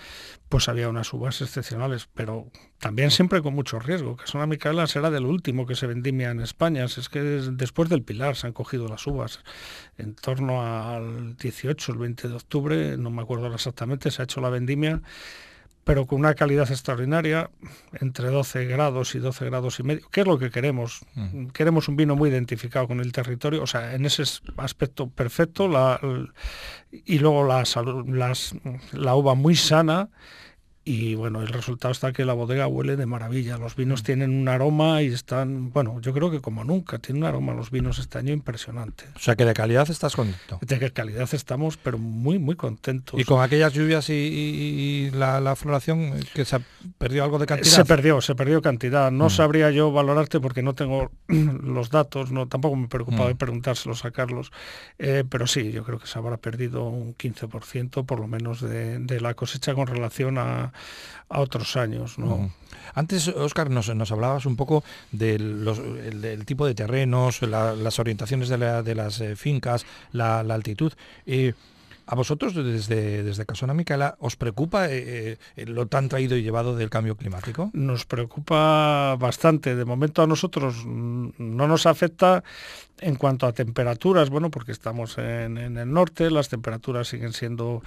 pues 0.48 0.68
había 0.68 0.88
unas 0.88 1.12
uvas 1.12 1.40
excepcionales, 1.40 2.08
pero 2.14 2.50
también 2.80 3.12
siempre 3.12 3.42
con 3.42 3.54
mucho 3.54 3.78
riesgo. 3.78 4.16
Son 4.24 4.48
Micaela 4.48 4.88
será 4.88 5.08
del 5.10 5.24
último 5.24 5.66
que 5.66 5.76
se 5.76 5.86
vendimia 5.86 6.30
en 6.30 6.40
España. 6.40 6.84
Es 6.84 7.08
que 7.08 7.20
después 7.20 7.88
del 7.88 8.02
Pilar 8.02 8.34
se 8.34 8.48
han 8.48 8.52
cogido 8.52 8.88
las 8.88 9.06
uvas. 9.06 9.38
En 9.98 10.16
torno 10.16 10.62
al 10.62 11.36
18, 11.36 11.92
el 11.92 11.98
20 11.98 12.28
de 12.28 12.34
octubre, 12.34 12.96
no 12.98 13.10
me 13.10 13.22
acuerdo 13.22 13.54
exactamente, 13.54 14.10
se 14.10 14.20
ha 14.20 14.24
hecho 14.24 14.40
la 14.40 14.50
vendimia 14.50 15.00
pero 15.88 16.04
con 16.04 16.18
una 16.20 16.34
calidad 16.34 16.70
extraordinaria, 16.70 17.48
entre 17.98 18.28
12 18.28 18.66
grados 18.66 19.14
y 19.14 19.20
12 19.20 19.46
grados 19.46 19.80
y 19.80 19.84
medio. 19.84 20.06
¿Qué 20.10 20.20
es 20.20 20.26
lo 20.26 20.38
que 20.38 20.50
queremos? 20.50 21.00
Mm. 21.14 21.46
Queremos 21.46 21.88
un 21.88 21.96
vino 21.96 22.14
muy 22.14 22.28
identificado 22.28 22.86
con 22.86 23.00
el 23.00 23.10
territorio, 23.10 23.62
o 23.62 23.66
sea, 23.66 23.94
en 23.94 24.04
ese 24.04 24.22
aspecto 24.58 25.08
perfecto, 25.08 25.70
y 27.06 27.18
luego 27.20 27.48
la 27.48 29.14
uva 29.14 29.34
muy 29.34 29.56
sana 29.56 30.10
y 30.88 31.14
bueno, 31.14 31.42
el 31.42 31.48
resultado 31.48 31.92
está 31.92 32.14
que 32.14 32.24
la 32.24 32.32
bodega 32.32 32.66
huele 32.66 32.96
de 32.96 33.04
maravilla. 33.04 33.58
Los 33.58 33.76
vinos 33.76 34.02
tienen 34.02 34.30
un 34.30 34.48
aroma 34.48 35.02
y 35.02 35.08
están, 35.08 35.70
bueno, 35.70 36.00
yo 36.00 36.14
creo 36.14 36.30
que 36.30 36.40
como 36.40 36.64
nunca, 36.64 36.98
tienen 36.98 37.24
un 37.24 37.28
aroma 37.28 37.52
los 37.52 37.70
vinos 37.70 37.98
este 37.98 38.16
año 38.16 38.32
impresionante. 38.32 39.04
O 39.14 39.18
sea 39.18 39.36
que 39.36 39.44
de 39.44 39.52
calidad 39.52 39.90
estás 39.90 40.16
contento. 40.16 40.58
De 40.62 40.90
calidad 40.90 41.28
estamos, 41.34 41.76
pero 41.76 41.98
muy, 41.98 42.38
muy 42.38 42.56
contentos. 42.56 43.20
Y 43.20 43.24
con 43.24 43.42
aquellas 43.42 43.74
lluvias 43.74 44.08
y, 44.08 45.10
la, 45.12 45.54
floración, 45.56 46.14
que 46.32 46.46
se 46.46 46.58
perdió 46.96 47.22
algo 47.22 47.38
de 47.38 47.44
cantidad. 47.44 47.74
Se 47.74 47.84
perdió, 47.84 48.22
se 48.22 48.34
perdió 48.34 48.62
cantidad. 48.62 49.10
No 49.10 49.26
mm. 49.26 49.30
sabría 49.30 49.70
yo 49.70 49.92
valorarte 49.92 50.40
porque 50.40 50.62
no 50.62 50.74
tengo 50.74 51.10
los 51.28 51.90
datos, 51.90 52.32
no 52.32 52.48
tampoco 52.48 52.76
me 52.76 52.88
preocupaba 52.88 53.26
mm. 53.26 53.28
de 53.28 53.34
preguntárselos 53.34 54.06
a 54.06 54.10
Carlos, 54.10 54.52
eh, 54.98 55.24
pero 55.28 55.46
sí, 55.46 55.70
yo 55.70 55.84
creo 55.84 55.98
que 55.98 56.06
se 56.06 56.18
habrá 56.18 56.38
perdido 56.38 56.84
un 56.84 57.14
15% 57.14 58.06
por 58.06 58.20
lo 58.20 58.26
menos 58.26 58.62
de 58.62 59.20
la 59.20 59.34
cosecha 59.34 59.74
con 59.74 59.86
relación 59.86 60.38
a 60.38 60.72
a 61.28 61.40
otros 61.40 61.76
años. 61.76 62.18
¿no? 62.18 62.50
Antes, 62.94 63.28
Oscar, 63.28 63.70
nos, 63.70 63.88
hablabas 64.10 64.46
un 64.46 64.56
poco 64.56 64.82
del, 65.12 66.42
tipo 66.46 66.66
de 66.66 66.74
terrenos, 66.74 67.42
las 67.42 67.98
orientaciones 67.98 68.48
de, 68.48 68.94
las 68.94 69.20
eh, 69.20 69.36
fincas, 69.36 69.86
la, 70.12 70.40
altitud. 70.40 70.92
Eh, 71.26 71.54
¿A 72.10 72.14
vosotros 72.14 72.54
desde, 72.54 73.22
desde 73.22 73.44
Casona 73.44 73.74
Micaela 73.74 74.16
os 74.18 74.34
preocupa 74.34 74.88
eh, 74.88 75.36
eh, 75.56 75.66
lo 75.66 75.88
tan 75.88 76.08
traído 76.08 76.38
y 76.38 76.42
llevado 76.42 76.74
del 76.74 76.88
cambio 76.88 77.16
climático? 77.16 77.68
Nos 77.74 78.06
preocupa 78.06 79.14
bastante. 79.16 79.76
De 79.76 79.84
momento 79.84 80.22
a 80.22 80.26
nosotros 80.26 80.86
no 80.86 81.68
nos 81.68 81.84
afecta 81.84 82.42
en 83.00 83.16
cuanto 83.16 83.46
a 83.46 83.52
temperaturas, 83.52 84.30
bueno, 84.30 84.50
porque 84.50 84.72
estamos 84.72 85.18
en, 85.18 85.58
en, 85.58 85.76
el 85.76 85.92
norte, 85.92 86.30
las 86.30 86.48
temperaturas 86.48 87.08
siguen 87.08 87.34
siendo 87.34 87.82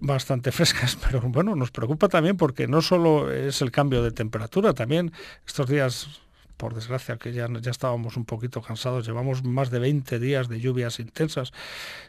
bastante 0.00 0.50
frescas, 0.58 0.96
pero 0.96 1.20
bueno, 1.20 1.54
nos 1.54 1.70
preocupa 1.70 2.08
también 2.08 2.36
porque 2.36 2.66
no 2.66 2.82
solo 2.82 3.32
es 3.32 3.62
el 3.62 3.70
cambio 3.70 4.02
de 4.02 4.10
temperatura, 4.10 4.74
también 4.74 5.12
estos 5.46 5.68
días 5.68 6.20
por 6.60 6.74
desgracia, 6.74 7.16
que 7.16 7.32
ya, 7.32 7.48
ya 7.58 7.70
estábamos 7.70 8.18
un 8.18 8.26
poquito 8.26 8.60
cansados, 8.60 9.06
llevamos 9.06 9.42
más 9.42 9.70
de 9.70 9.78
20 9.78 10.18
días 10.18 10.50
de 10.50 10.60
lluvias 10.60 11.00
intensas. 11.00 11.52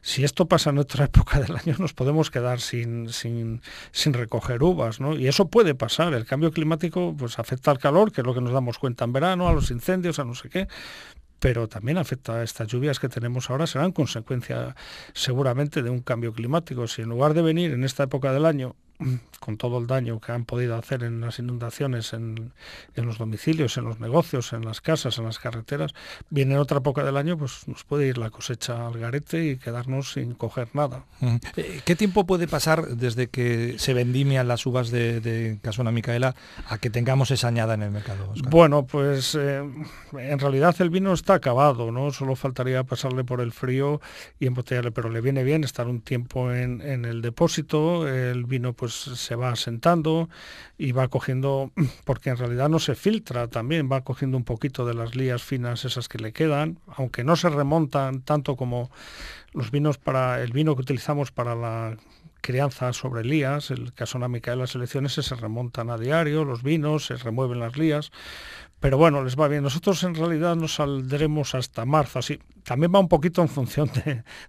Si 0.02 0.26
esto 0.26 0.46
pasa 0.46 0.72
en 0.72 0.78
otra 0.78 1.06
época 1.12 1.40
del 1.40 1.56
año, 1.56 1.76
nos 1.80 1.94
podemos 1.94 2.30
quedar 2.30 2.60
sin, 2.60 3.08
sin, 3.08 3.62
sin 3.94 4.12
recoger 4.12 4.62
uvas, 4.62 5.00
¿no? 5.00 5.16
Y 5.16 5.30
eso 5.30 5.48
puede 5.48 5.74
pasar. 5.74 6.14
El 6.14 6.26
cambio 6.26 6.52
climático 6.52 7.16
pues, 7.18 7.40
afecta 7.40 7.72
al 7.72 7.80
calor, 7.80 8.12
que 8.12 8.20
es 8.20 8.28
lo 8.28 8.34
que 8.34 8.42
nos 8.42 8.52
damos 8.52 8.78
cuenta 8.78 9.06
en 9.06 9.14
verano, 9.14 9.48
a 9.48 9.54
los 9.54 9.72
incendios, 9.72 10.20
a 10.20 10.26
no 10.26 10.36
sé 10.36 10.50
qué, 10.50 10.68
pero 11.40 11.70
también 11.70 11.98
afecta 11.98 12.36
a 12.36 12.44
estas 12.44 12.68
lluvias 12.68 13.00
que 13.00 13.08
tenemos 13.08 13.50
ahora, 13.50 13.68
serán 13.68 13.94
consecuencia 13.94 14.76
seguramente 15.14 15.82
de 15.82 15.90
un 15.90 16.02
cambio 16.02 16.34
climático. 16.34 16.88
Si 16.88 17.04
en 17.04 17.10
lugar 17.10 17.34
de 17.34 17.42
venir 17.42 17.72
en 17.72 17.86
esta 17.86 18.04
época 18.04 18.34
del 18.34 18.46
año 18.46 18.76
con 19.40 19.58
todo 19.58 19.80
el 19.80 19.88
daño 19.88 20.20
que 20.20 20.32
han 20.32 20.46
podido 20.46 20.76
hacer 20.76 21.04
en 21.04 21.20
las 21.20 21.40
inundaciones, 21.40 22.14
en, 22.14 22.54
los 22.96 23.18
domicilios, 23.18 23.76
en 23.78 23.86
los 23.86 24.00
negocios, 24.00 24.54
en 24.54 24.64
las 24.64 24.82
casas, 24.82 25.18
en 25.18 25.26
las 25.26 25.40
carreteras, 25.40 25.94
viene 26.30 26.58
otra 26.60 26.78
época 26.78 27.04
del 27.04 27.18
año, 27.18 27.38
pues 27.38 27.68
nos 27.68 27.84
puede 27.84 28.08
ir 28.08 28.20
la 28.20 28.30
cosecha 28.30 28.86
al 28.86 29.00
garete 29.00 29.44
y 29.46 29.58
quedarnos 29.58 30.12
sin 30.14 30.36
coger 30.36 30.70
nada. 30.74 31.06
Eh, 31.56 31.82
¿Qué 31.84 31.96
tiempo 31.96 32.28
puede 32.28 32.48
pasar 32.48 32.88
desde 32.90 33.30
que 33.30 33.80
se 33.80 33.96
vendimian 33.96 34.48
las 34.48 34.66
uvas 34.68 34.92
de, 34.92 35.58
Casona 35.64 35.92
Micaela 35.92 36.36
a 36.68 36.78
que 36.78 36.92
tengamos 36.92 37.32
esa 37.32 37.48
añada 37.48 37.74
en 37.74 37.82
el 37.82 37.92
mercado? 37.92 38.34
Bueno, 38.50 38.86
pues 38.86 39.34
eh, 39.34 39.64
en 40.14 40.40
realidad 40.40 40.76
el 40.80 40.92
vino 40.92 41.14
está 41.14 41.34
acabado, 41.34 41.92
¿no? 41.92 42.12
Solo 42.12 42.36
faltaría 42.36 42.84
pasarle 42.84 43.24
por 43.24 43.42
el 43.42 43.52
frío 43.52 44.02
y 44.40 44.46
embotellarle, 44.46 44.92
pero 44.92 45.10
le 45.10 45.22
viene 45.22 45.44
bien 45.44 45.64
estar 45.64 45.88
un 45.88 46.02
tiempo 46.02 46.52
en, 46.52 46.82
en 46.82 47.06
el 47.06 47.24
depósito, 47.24 48.08
el 48.08 48.46
vino 48.46 48.74
pues 48.74 48.91
pues, 49.06 49.20
se 49.20 49.36
va 49.36 49.50
asentando 49.50 50.30
y 50.78 50.92
va 50.92 51.08
cogiendo, 51.08 51.72
porque 52.06 52.30
en 52.30 52.38
realidad 52.38 52.70
no 52.70 52.80
se 52.80 52.96
filtra 52.96 53.48
también, 53.48 53.90
va 53.92 54.02
cogiendo 54.02 54.38
un 54.38 54.44
poquito 54.44 54.86
de 54.86 54.94
las 54.94 55.16
lías 55.16 55.44
finas 55.44 55.86
esas 55.86 56.08
que 56.08 56.20
le 56.20 56.34
quedan, 56.34 56.80
aunque 56.88 57.24
no 57.24 57.36
se 57.36 57.50
remontan 57.50 58.22
tanto 58.22 58.56
como 58.56 58.92
los 59.54 59.72
vinos 59.72 59.98
para 59.98 60.42
el 60.42 60.52
vino 60.52 60.76
que 60.76 60.82
utilizamos 60.82 61.32
para 61.32 61.56
la 61.56 61.98
crianza 62.42 62.92
sobre 62.94 63.24
lías, 63.24 63.72
el 63.72 63.94
casonamica 63.94 64.52
de 64.52 64.58
las 64.58 64.76
elecciones 64.76 65.14
se 65.14 65.36
remontan 65.36 65.90
a 65.90 65.98
diario, 65.98 66.44
los 66.44 66.64
vinos, 66.64 67.06
se 67.06 67.16
remueven 67.16 67.60
las 67.60 67.78
lías, 67.78 68.12
pero 68.82 68.98
bueno, 68.98 69.24
les 69.24 69.40
va 69.40 69.48
bien. 69.48 69.62
Nosotros 69.62 70.04
en 70.04 70.16
realidad 70.16 70.56
nos 70.56 70.76
saldremos 70.76 71.54
hasta 71.54 71.86
marzo, 71.86 72.18
así. 72.18 72.40
También 72.64 72.92
va 72.94 73.00
un 73.00 73.08
poquito 73.08 73.44
en 73.44 73.48
función 73.48 73.92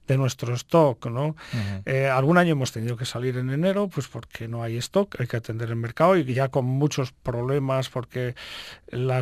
de, 0.07 0.17
nuestro 0.17 0.55
stock, 0.55 1.07
¿no? 1.07 1.37
Eh, 1.85 2.09
algún 2.09 2.39
año 2.39 2.53
hemos 2.53 2.73
tenido 2.73 2.97
que 2.97 3.05
salir 3.05 3.37
en 3.37 3.51
enero, 3.51 3.89
pues 3.89 4.09
porque 4.09 4.49
no 4.49 4.63
hay 4.63 4.79
stock, 4.79 5.21
hay 5.21 5.27
que 5.27 5.37
atender 5.37 5.69
el 5.69 5.77
mercado 5.77 6.17
y 6.17 6.25
ya 6.25 6.49
con 6.49 6.65
muchos 6.65 7.13
problemas 7.13 7.91
porque 7.91 8.35
la, 8.89 9.21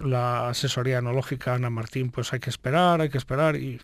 la 0.00 0.48
asesoría 0.48 0.98
enológica 0.98 1.54
Ana 1.54 1.70
Martín, 1.70 2.10
pues 2.10 2.32
hay 2.32 2.40
que 2.40 2.50
esperar, 2.50 3.02
hay 3.02 3.10
que 3.10 3.18
esperar 3.18 3.56
y 3.56 3.80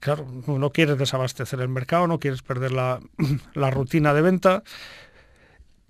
claro, 0.00 0.26
no 0.46 0.70
quieres 0.70 0.98
desabastecer 0.98 1.60
el 1.60 1.68
mercado, 1.68 2.06
no 2.06 2.18
quieres 2.18 2.42
perder 2.42 2.72
la, 2.72 3.00
la 3.54 3.70
rutina 3.70 4.14
de 4.14 4.22
venta 4.22 4.62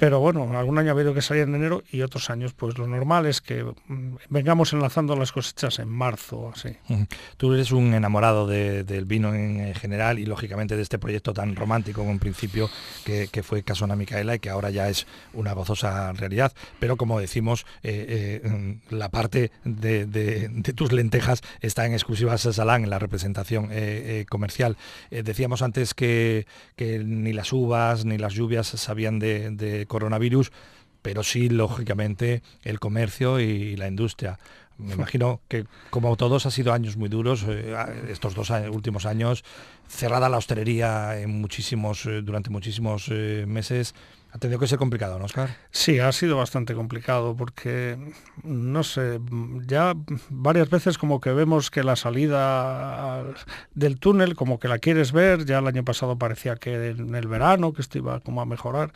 pero 0.05 0.21
bueno, 0.21 0.59
algún 0.59 0.77
año 0.77 0.91
ha 0.91 0.93
habido 0.93 1.15
que 1.15 1.23
salir 1.23 1.45
en 1.45 1.55
enero 1.55 1.83
y 1.91 2.03
otros 2.03 2.29
años 2.29 2.53
pues 2.53 2.77
lo 2.77 2.87
normal 2.87 3.25
es 3.25 3.41
que 3.41 3.65
mm, 3.65 4.17
vengamos 4.29 4.75
enlazando 4.75 5.17
las 5.17 5.33
cosechas 5.33 5.79
en 5.79 5.89
marzo, 5.89 6.53
así. 6.55 6.77
Tú 7.39 7.55
eres 7.55 7.73
un 7.73 7.95
enamorado 7.95 8.47
del 8.47 9.07
vino 9.07 9.35
en 9.35 9.75
general 9.75 10.19
y 10.19 10.27
lógicamente 10.27 10.77
de 10.77 10.83
este 10.83 10.99
proyecto 10.99 11.33
tan 11.33 11.57
romántico 11.57 12.03
en 12.03 12.09
un 12.09 12.19
principio 12.19 12.69
que, 13.07 13.43
fue 13.43 13.63
Casona 13.63 13.97
Micaela 13.97 14.35
y 14.35 14.41
que 14.41 14.51
ahora 14.51 14.69
ya 14.69 14.91
es 14.91 15.07
una 15.33 15.55
gozosa 15.55 16.13
realidad, 16.13 16.53
pero 16.81 16.99
como 16.99 17.19
decimos, 17.19 17.65
eh, 17.83 18.43
eh, 18.45 18.79
la 18.91 19.09
parte 19.09 19.53
de, 19.65 20.51
tus 20.75 20.93
lentejas 20.93 21.41
está 21.63 21.87
en 21.87 21.95
exclusiva 21.95 22.37
Salán 22.37 22.85
en 22.85 22.91
la 22.91 22.99
representación 22.99 23.69
eh, 23.71 24.27
comercial. 24.29 24.77
decíamos 25.11 25.63
antes 25.63 25.95
que, 25.95 26.47
ni 26.77 27.33
las 27.33 27.55
uvas 27.55 28.05
ni 28.05 28.19
las 28.19 28.35
lluvias 28.35 28.67
sabían 28.67 29.19
de 29.19 29.87
coronavirus, 29.95 30.51
pero 31.03 31.23
sí, 31.23 31.49
lógicamente, 31.49 32.43
el 32.63 32.81
comercio 32.81 33.39
y 33.39 33.77
la 33.77 33.87
industria. 33.87 34.39
Me 34.77 34.95
imagino 34.95 35.41
que, 35.49 35.67
como 35.91 36.17
todos, 36.17 36.47
ha 36.47 36.51
sido 36.51 36.73
años 36.73 36.97
muy 36.97 37.09
duros, 37.09 37.45
eh, 37.49 37.77
estos 38.09 38.35
dos 38.35 38.51
últimos 38.51 39.07
años, 39.07 39.45
cerrada 39.87 40.29
la 40.29 40.39
hostelería 40.39 41.21
en 41.21 41.41
muchísimos, 41.41 42.07
eh, 42.07 42.23
durante 42.23 42.51
muchísimos 42.51 43.07
eh, 43.11 43.45
meses, 43.47 43.95
ha 44.35 44.39
tenido 44.39 44.59
que 44.59 44.67
ser 44.67 44.81
complicado, 44.81 45.17
¿no, 45.17 45.27
Oscar? 45.27 45.49
Sí, 45.71 46.01
ha 46.01 46.11
sido 46.11 46.37
bastante 46.37 46.75
complicado 46.75 47.37
porque, 47.37 47.97
no 48.43 48.83
sé, 48.83 49.21
ya 49.65 49.95
varias 50.29 50.69
veces 50.71 50.99
como 50.99 51.21
que 51.21 51.31
vemos 51.31 51.71
que 51.71 51.85
la 51.85 51.95
salida 51.95 53.23
del 53.75 54.01
túnel, 54.01 54.35
como 54.35 54.59
que 54.59 54.67
la 54.67 54.81
quieres 54.81 55.13
ver, 55.13 55.45
ya 55.45 55.61
el 55.61 55.69
año 55.69 55.85
pasado 55.85 56.19
parecía 56.19 56.57
que 56.57 56.89
en 56.89 57.15
el 57.15 57.29
verano, 57.29 57.73
que 57.73 57.83
esto 57.83 57.99
iba 57.99 58.19
como 58.19 58.41
a 58.41 58.45
mejorar. 58.45 58.93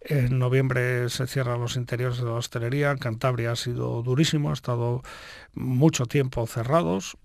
En 0.00 0.38
noviembre 0.38 1.10
se 1.10 1.26
cierran 1.26 1.60
los 1.60 1.76
interiores 1.76 2.16
de 2.16 2.24
la 2.24 2.32
hostelería, 2.32 2.96
Cantabria 2.96 3.52
ha 3.52 3.56
sido 3.56 4.02
durísimo, 4.02 4.48
ha 4.48 4.54
estado 4.54 5.02
mucho 5.52 6.06
tiempo 6.06 6.46
cerrados 6.46 7.18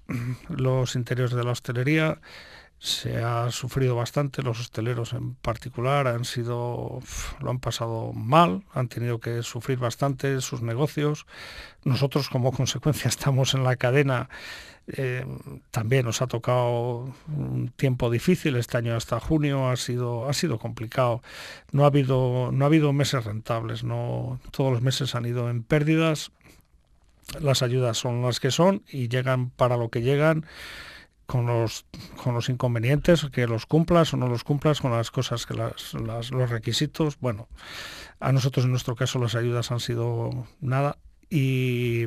los 0.50 0.96
interiores 0.96 1.34
de 1.34 1.46
la 1.46 1.52
hostelería 1.52 2.20
se 2.80 3.24
ha 3.24 3.50
sufrido 3.50 3.96
bastante, 3.96 4.44
los 4.44 4.60
hosteleros 4.60 5.14
en 5.14 5.34
particular 5.36 6.08
han 6.08 6.26
sido, 6.26 7.00
lo 7.42 7.50
han 7.50 7.60
pasado 7.60 8.14
mal, 8.14 8.64
han 8.74 8.88
tenido 8.88 9.20
que 9.20 9.42
sufrir 9.42 9.80
bastante 9.80 10.42
sus 10.42 10.62
negocios. 10.62 11.26
Nosotros 11.84 12.30
como 12.30 12.52
consecuencia 12.54 13.10
estamos 13.10 13.56
en 13.56 13.64
la 13.64 13.78
cadena, 13.78 14.30
eh, 14.88 15.26
también 15.72 16.06
nos 16.06 16.22
ha 16.22 16.28
tocado 16.28 17.14
un 17.28 17.74
tiempo 17.76 18.12
difícil, 18.12 18.56
este 18.56 18.78
año 18.78 18.96
hasta 18.96 19.20
junio 19.20 19.70
ha 19.70 19.76
sido, 19.76 20.30
ha 20.30 20.34
sido 20.34 20.60
complicado. 20.60 21.24
No 21.72 21.84
ha 21.84 21.88
habido, 21.88 22.52
no 22.54 22.64
ha 22.64 22.68
habido 22.68 22.94
meses 22.94 23.26
rentables, 23.26 23.84
no, 23.84 24.40
todos 24.52 24.72
los 24.72 24.82
meses 24.84 25.16
han 25.16 25.26
ido 25.26 25.50
en 25.50 25.64
pérdidas, 25.64 26.32
las 27.40 27.64
ayudas 27.64 27.98
son 27.98 28.22
las 28.22 28.40
que 28.40 28.52
son 28.52 28.84
y 28.88 29.10
llegan 29.10 29.50
para 29.50 29.78
lo 29.78 29.90
que 29.90 30.02
llegan 30.02 30.46
con 31.28 31.46
los, 31.46 31.86
con 32.24 32.34
los 32.34 32.50
inconvenientes, 32.50 33.28
que 33.32 33.46
los 33.46 33.66
cumplas 33.66 34.14
o 34.14 34.18
no 34.18 34.28
los 34.28 34.44
cumplas, 34.44 34.82
con 34.82 34.92
las 34.92 35.12
cosas, 35.12 35.46
que 35.46 35.54
las, 35.54 35.94
los 35.94 36.50
requisitos. 36.50 37.20
Bueno, 37.20 37.48
a 38.20 38.32
nosotros 38.32 38.66
en 38.66 38.72
nuestro 38.72 38.96
caso 38.96 39.20
las 39.20 39.36
ayudas 39.36 39.72
han 39.72 39.82
sido 39.82 40.48
nada. 40.62 40.98
Y, 41.30 42.06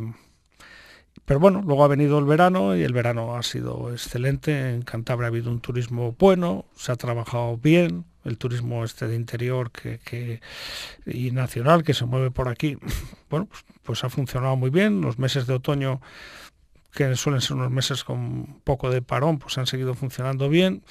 pero 1.26 1.38
bueno, 1.38 1.62
luego 1.64 1.84
ha 1.84 1.88
venido 1.88 2.18
el 2.18 2.24
verano 2.24 2.74
y 2.74 2.82
el 2.82 2.94
verano 2.94 3.36
ha 3.36 3.42
sido 3.42 3.92
excelente. 3.92 4.70
En 4.74 4.82
Cantabria 4.82 5.26
ha 5.26 5.28
habido 5.28 5.50
un 5.50 5.60
turismo 5.60 6.16
bueno, 6.18 6.64
se 6.74 6.90
ha 6.90 6.96
trabajado 6.96 7.58
bien, 7.58 8.06
el 8.24 8.38
turismo 8.38 8.84
este 8.84 9.06
de 9.06 9.16
interior 9.16 9.70
que, 9.70 10.40
y 11.04 11.30
nacional 11.30 11.84
que 11.84 11.92
se 11.92 12.06
mueve 12.06 12.30
por 12.30 12.48
aquí, 12.48 12.78
bueno, 13.30 13.46
pues, 13.46 13.64
pues 13.82 14.04
ha 14.04 14.08
funcionado 14.08 14.56
muy 14.56 14.70
bien. 14.70 15.02
Los 15.02 15.18
meses 15.18 15.46
de 15.46 15.54
otoño 15.54 16.00
que 16.92 17.14
suelen 17.16 17.40
ser 17.40 17.56
unos 17.56 17.70
meses 17.70 18.04
con 18.04 18.60
poco 18.64 18.90
de 18.90 19.02
parón, 19.02 19.38
pues 19.38 19.56
han 19.58 19.66
seguido 19.66 19.94
funcionando 19.94 20.48
bien. 20.48 20.82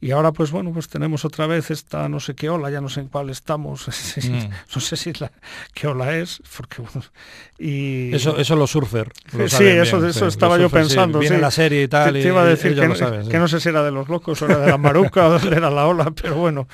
Y 0.00 0.10
ahora 0.10 0.32
pues 0.32 0.50
bueno, 0.50 0.72
pues 0.72 0.88
tenemos 0.88 1.24
otra 1.24 1.46
vez 1.46 1.70
esta 1.70 2.08
no 2.08 2.20
sé 2.20 2.34
qué 2.34 2.50
ola, 2.50 2.70
ya 2.70 2.80
no 2.82 2.88
sé 2.88 3.00
en 3.00 3.08
cuál 3.08 3.30
estamos, 3.30 3.88
mm. 4.22 4.74
no 4.74 4.80
sé 4.80 4.96
si 4.96 5.12
la, 5.14 5.32
qué 5.72 5.86
ola 5.86 6.16
es, 6.16 6.42
porque 6.56 6.82
y 7.58 8.14
eso 8.14 8.36
eso 8.36 8.56
los 8.56 8.70
surfer. 8.70 9.10
sí, 9.48 9.64
eso, 9.64 10.06
eso 10.06 10.26
estaba 10.26 10.58
yo 10.58 10.68
pensando. 10.68 11.18
viene 11.18 11.38
la 11.38 11.50
serie 11.50 11.84
y 11.84 11.88
tal. 11.88 12.12
Te, 12.12 12.20
iba 12.20 12.42
a 12.42 12.44
decir 12.44 12.74
que, 12.78 13.38
no 13.38 13.48
sé 13.48 13.60
si 13.60 13.68
era 13.70 13.82
de 13.82 13.90
los 13.90 14.08
locos 14.08 14.42
o 14.42 14.44
era 14.44 14.58
de 14.58 14.66
la 14.66 14.78
maruca 14.78 15.28
o 15.28 15.36
era 15.36 15.70
la 15.70 15.86
ola, 15.86 16.10
pero 16.10 16.34
bueno, 16.34 16.68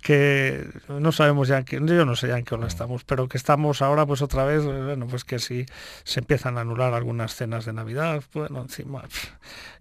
que 0.00 0.68
no 0.88 1.10
sabemos 1.10 1.48
ya 1.48 1.58
en 1.58 1.64
qué, 1.64 1.76
yo 1.76 2.04
no 2.04 2.14
sé 2.14 2.28
ya 2.28 2.38
en 2.38 2.44
qué 2.44 2.54
ola 2.54 2.66
mm. 2.66 2.68
estamos, 2.68 3.04
pero 3.04 3.28
que 3.28 3.36
estamos 3.36 3.82
ahora 3.82 4.06
pues 4.06 4.22
otra 4.22 4.44
vez, 4.44 4.64
bueno, 4.64 5.06
pues 5.08 5.24
que 5.24 5.40
si 5.40 5.66
se 6.04 6.20
empiezan 6.20 6.58
a 6.58 6.60
anular 6.60 6.94
algunas 6.94 7.34
cenas 7.34 7.64
de 7.64 7.72
Navidad, 7.72 8.22
bueno, 8.32 8.62
encima 8.62 9.02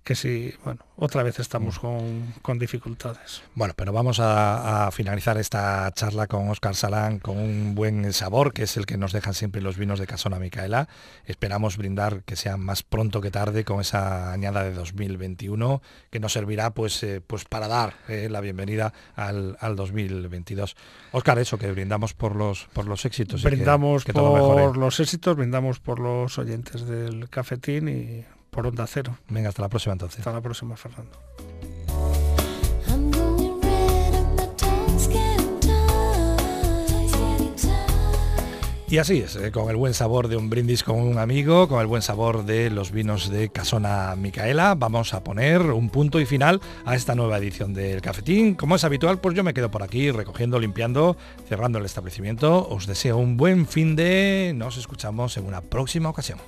que 0.07 0.15
si, 0.15 0.53
bueno, 0.63 0.85
otra 0.95 1.21
vez 1.21 1.37
estamos 1.39 1.83
mm. 1.83 2.39
con, 2.41 2.57
dificultades. 2.57 2.86
Bueno, 3.55 3.73
pero 3.75 3.91
vamos 3.91 4.19
a, 4.21 4.89
finalizar 4.91 5.37
esta 5.37 5.91
charla 5.91 6.27
con 6.27 6.49
Oscar 6.49 6.75
Salán 6.75 7.19
con 7.19 7.37
un 7.37 7.75
buen 7.75 8.13
sabor, 8.13 8.53
que 8.53 8.63
es 8.63 8.77
el 8.77 8.85
que 8.85 8.97
nos 8.97 9.11
dejan 9.11 9.33
siempre 9.33 9.61
los 9.61 9.77
vinos 9.77 9.99
de 9.99 10.07
Casona 10.07 10.39
Micaela. 10.39 10.87
Esperamos 11.25 11.77
brindar 11.77 12.23
que 12.23 12.35
sea 12.35 12.57
más 12.57 12.83
pronto 12.83 13.21
que 13.21 13.31
tarde 13.31 13.63
con 13.63 13.81
esa 13.81 14.31
añada 14.31 14.63
de 14.63 14.73
2021, 14.73 15.81
que 16.09 16.19
nos 16.19 16.33
servirá 16.33 16.71
pues, 16.71 17.03
eh, 17.03 17.21
pues 17.25 17.45
para 17.45 17.67
dar 17.67 17.93
eh, 18.07 18.29
la 18.29 18.41
bienvenida 18.41 18.93
al, 19.15 19.57
2022. 19.75 20.75
Oscar, 21.11 21.39
eso, 21.39 21.57
que 21.57 21.71
brindamos 21.71 22.13
por 22.13 22.35
los, 22.35 22.65
por 22.73 22.85
los 22.85 23.05
éxitos. 23.05 23.43
Brindamos 23.43 24.05
por 24.05 24.77
los 24.77 24.99
éxitos, 24.99 25.35
brindamos 25.35 25.79
por 25.79 25.99
los 25.99 26.37
oyentes 26.37 26.85
del 26.85 27.29
cafetín 27.29 27.89
y 27.89 28.25
por 28.49 28.65
Onda 28.65 28.87
Cero. 28.87 29.17
Venga, 29.29 29.49
hasta 29.49 29.61
la 29.61 29.69
próxima 29.69 29.93
entonces. 29.93 30.19
Hasta 30.19 30.33
la 30.33 30.41
próxima, 30.41 30.75
Fernando. 30.75 31.11
Y 38.89 38.99
así 38.99 39.17
es, 39.17 39.35
eh, 39.35 39.51
con 39.51 39.69
el 39.69 39.75
buen 39.75 39.93
sabor 39.93 40.29
de 40.29 40.37
un 40.37 40.49
brindis 40.49 40.81
con 40.81 41.01
un 41.01 41.17
amigo, 41.17 41.67
con 41.67 41.81
el 41.81 41.87
buen 41.87 42.01
sabor 42.01 42.45
de 42.45 42.69
los 42.69 42.91
vinos 42.91 43.29
de 43.29 43.49
Casona 43.49 44.15
Micaela, 44.15 44.75
vamos 44.75 45.13
a 45.13 45.25
poner 45.25 45.61
un 45.61 45.89
punto 45.89 46.21
y 46.21 46.25
final 46.25 46.61
a 46.85 46.95
esta 46.95 47.13
nueva 47.13 47.37
edición 47.37 47.73
del 47.73 48.01
Cafetín. 48.01 48.55
Como 48.55 48.77
es 48.77 48.85
habitual, 48.85 49.19
pues 49.19 49.35
yo 49.35 49.43
me 49.43 49.53
quedo 49.53 49.69
por 49.69 49.83
aquí 49.83 50.09
recogiendo, 50.09 50.57
limpiando, 50.57 51.17
cerrando 51.49 51.79
el 51.79 51.85
establecimiento. 51.85 52.65
Os 52.69 52.87
deseo 52.87 53.17
un 53.17 53.35
buen 53.35 53.67
fin 53.67 53.97
de... 53.97 54.53
Nos 54.55 54.77
escuchamos 54.77 55.35
en 55.35 55.47
una 55.47 55.59
próxima 55.59 56.07
ocasión. 56.07 56.39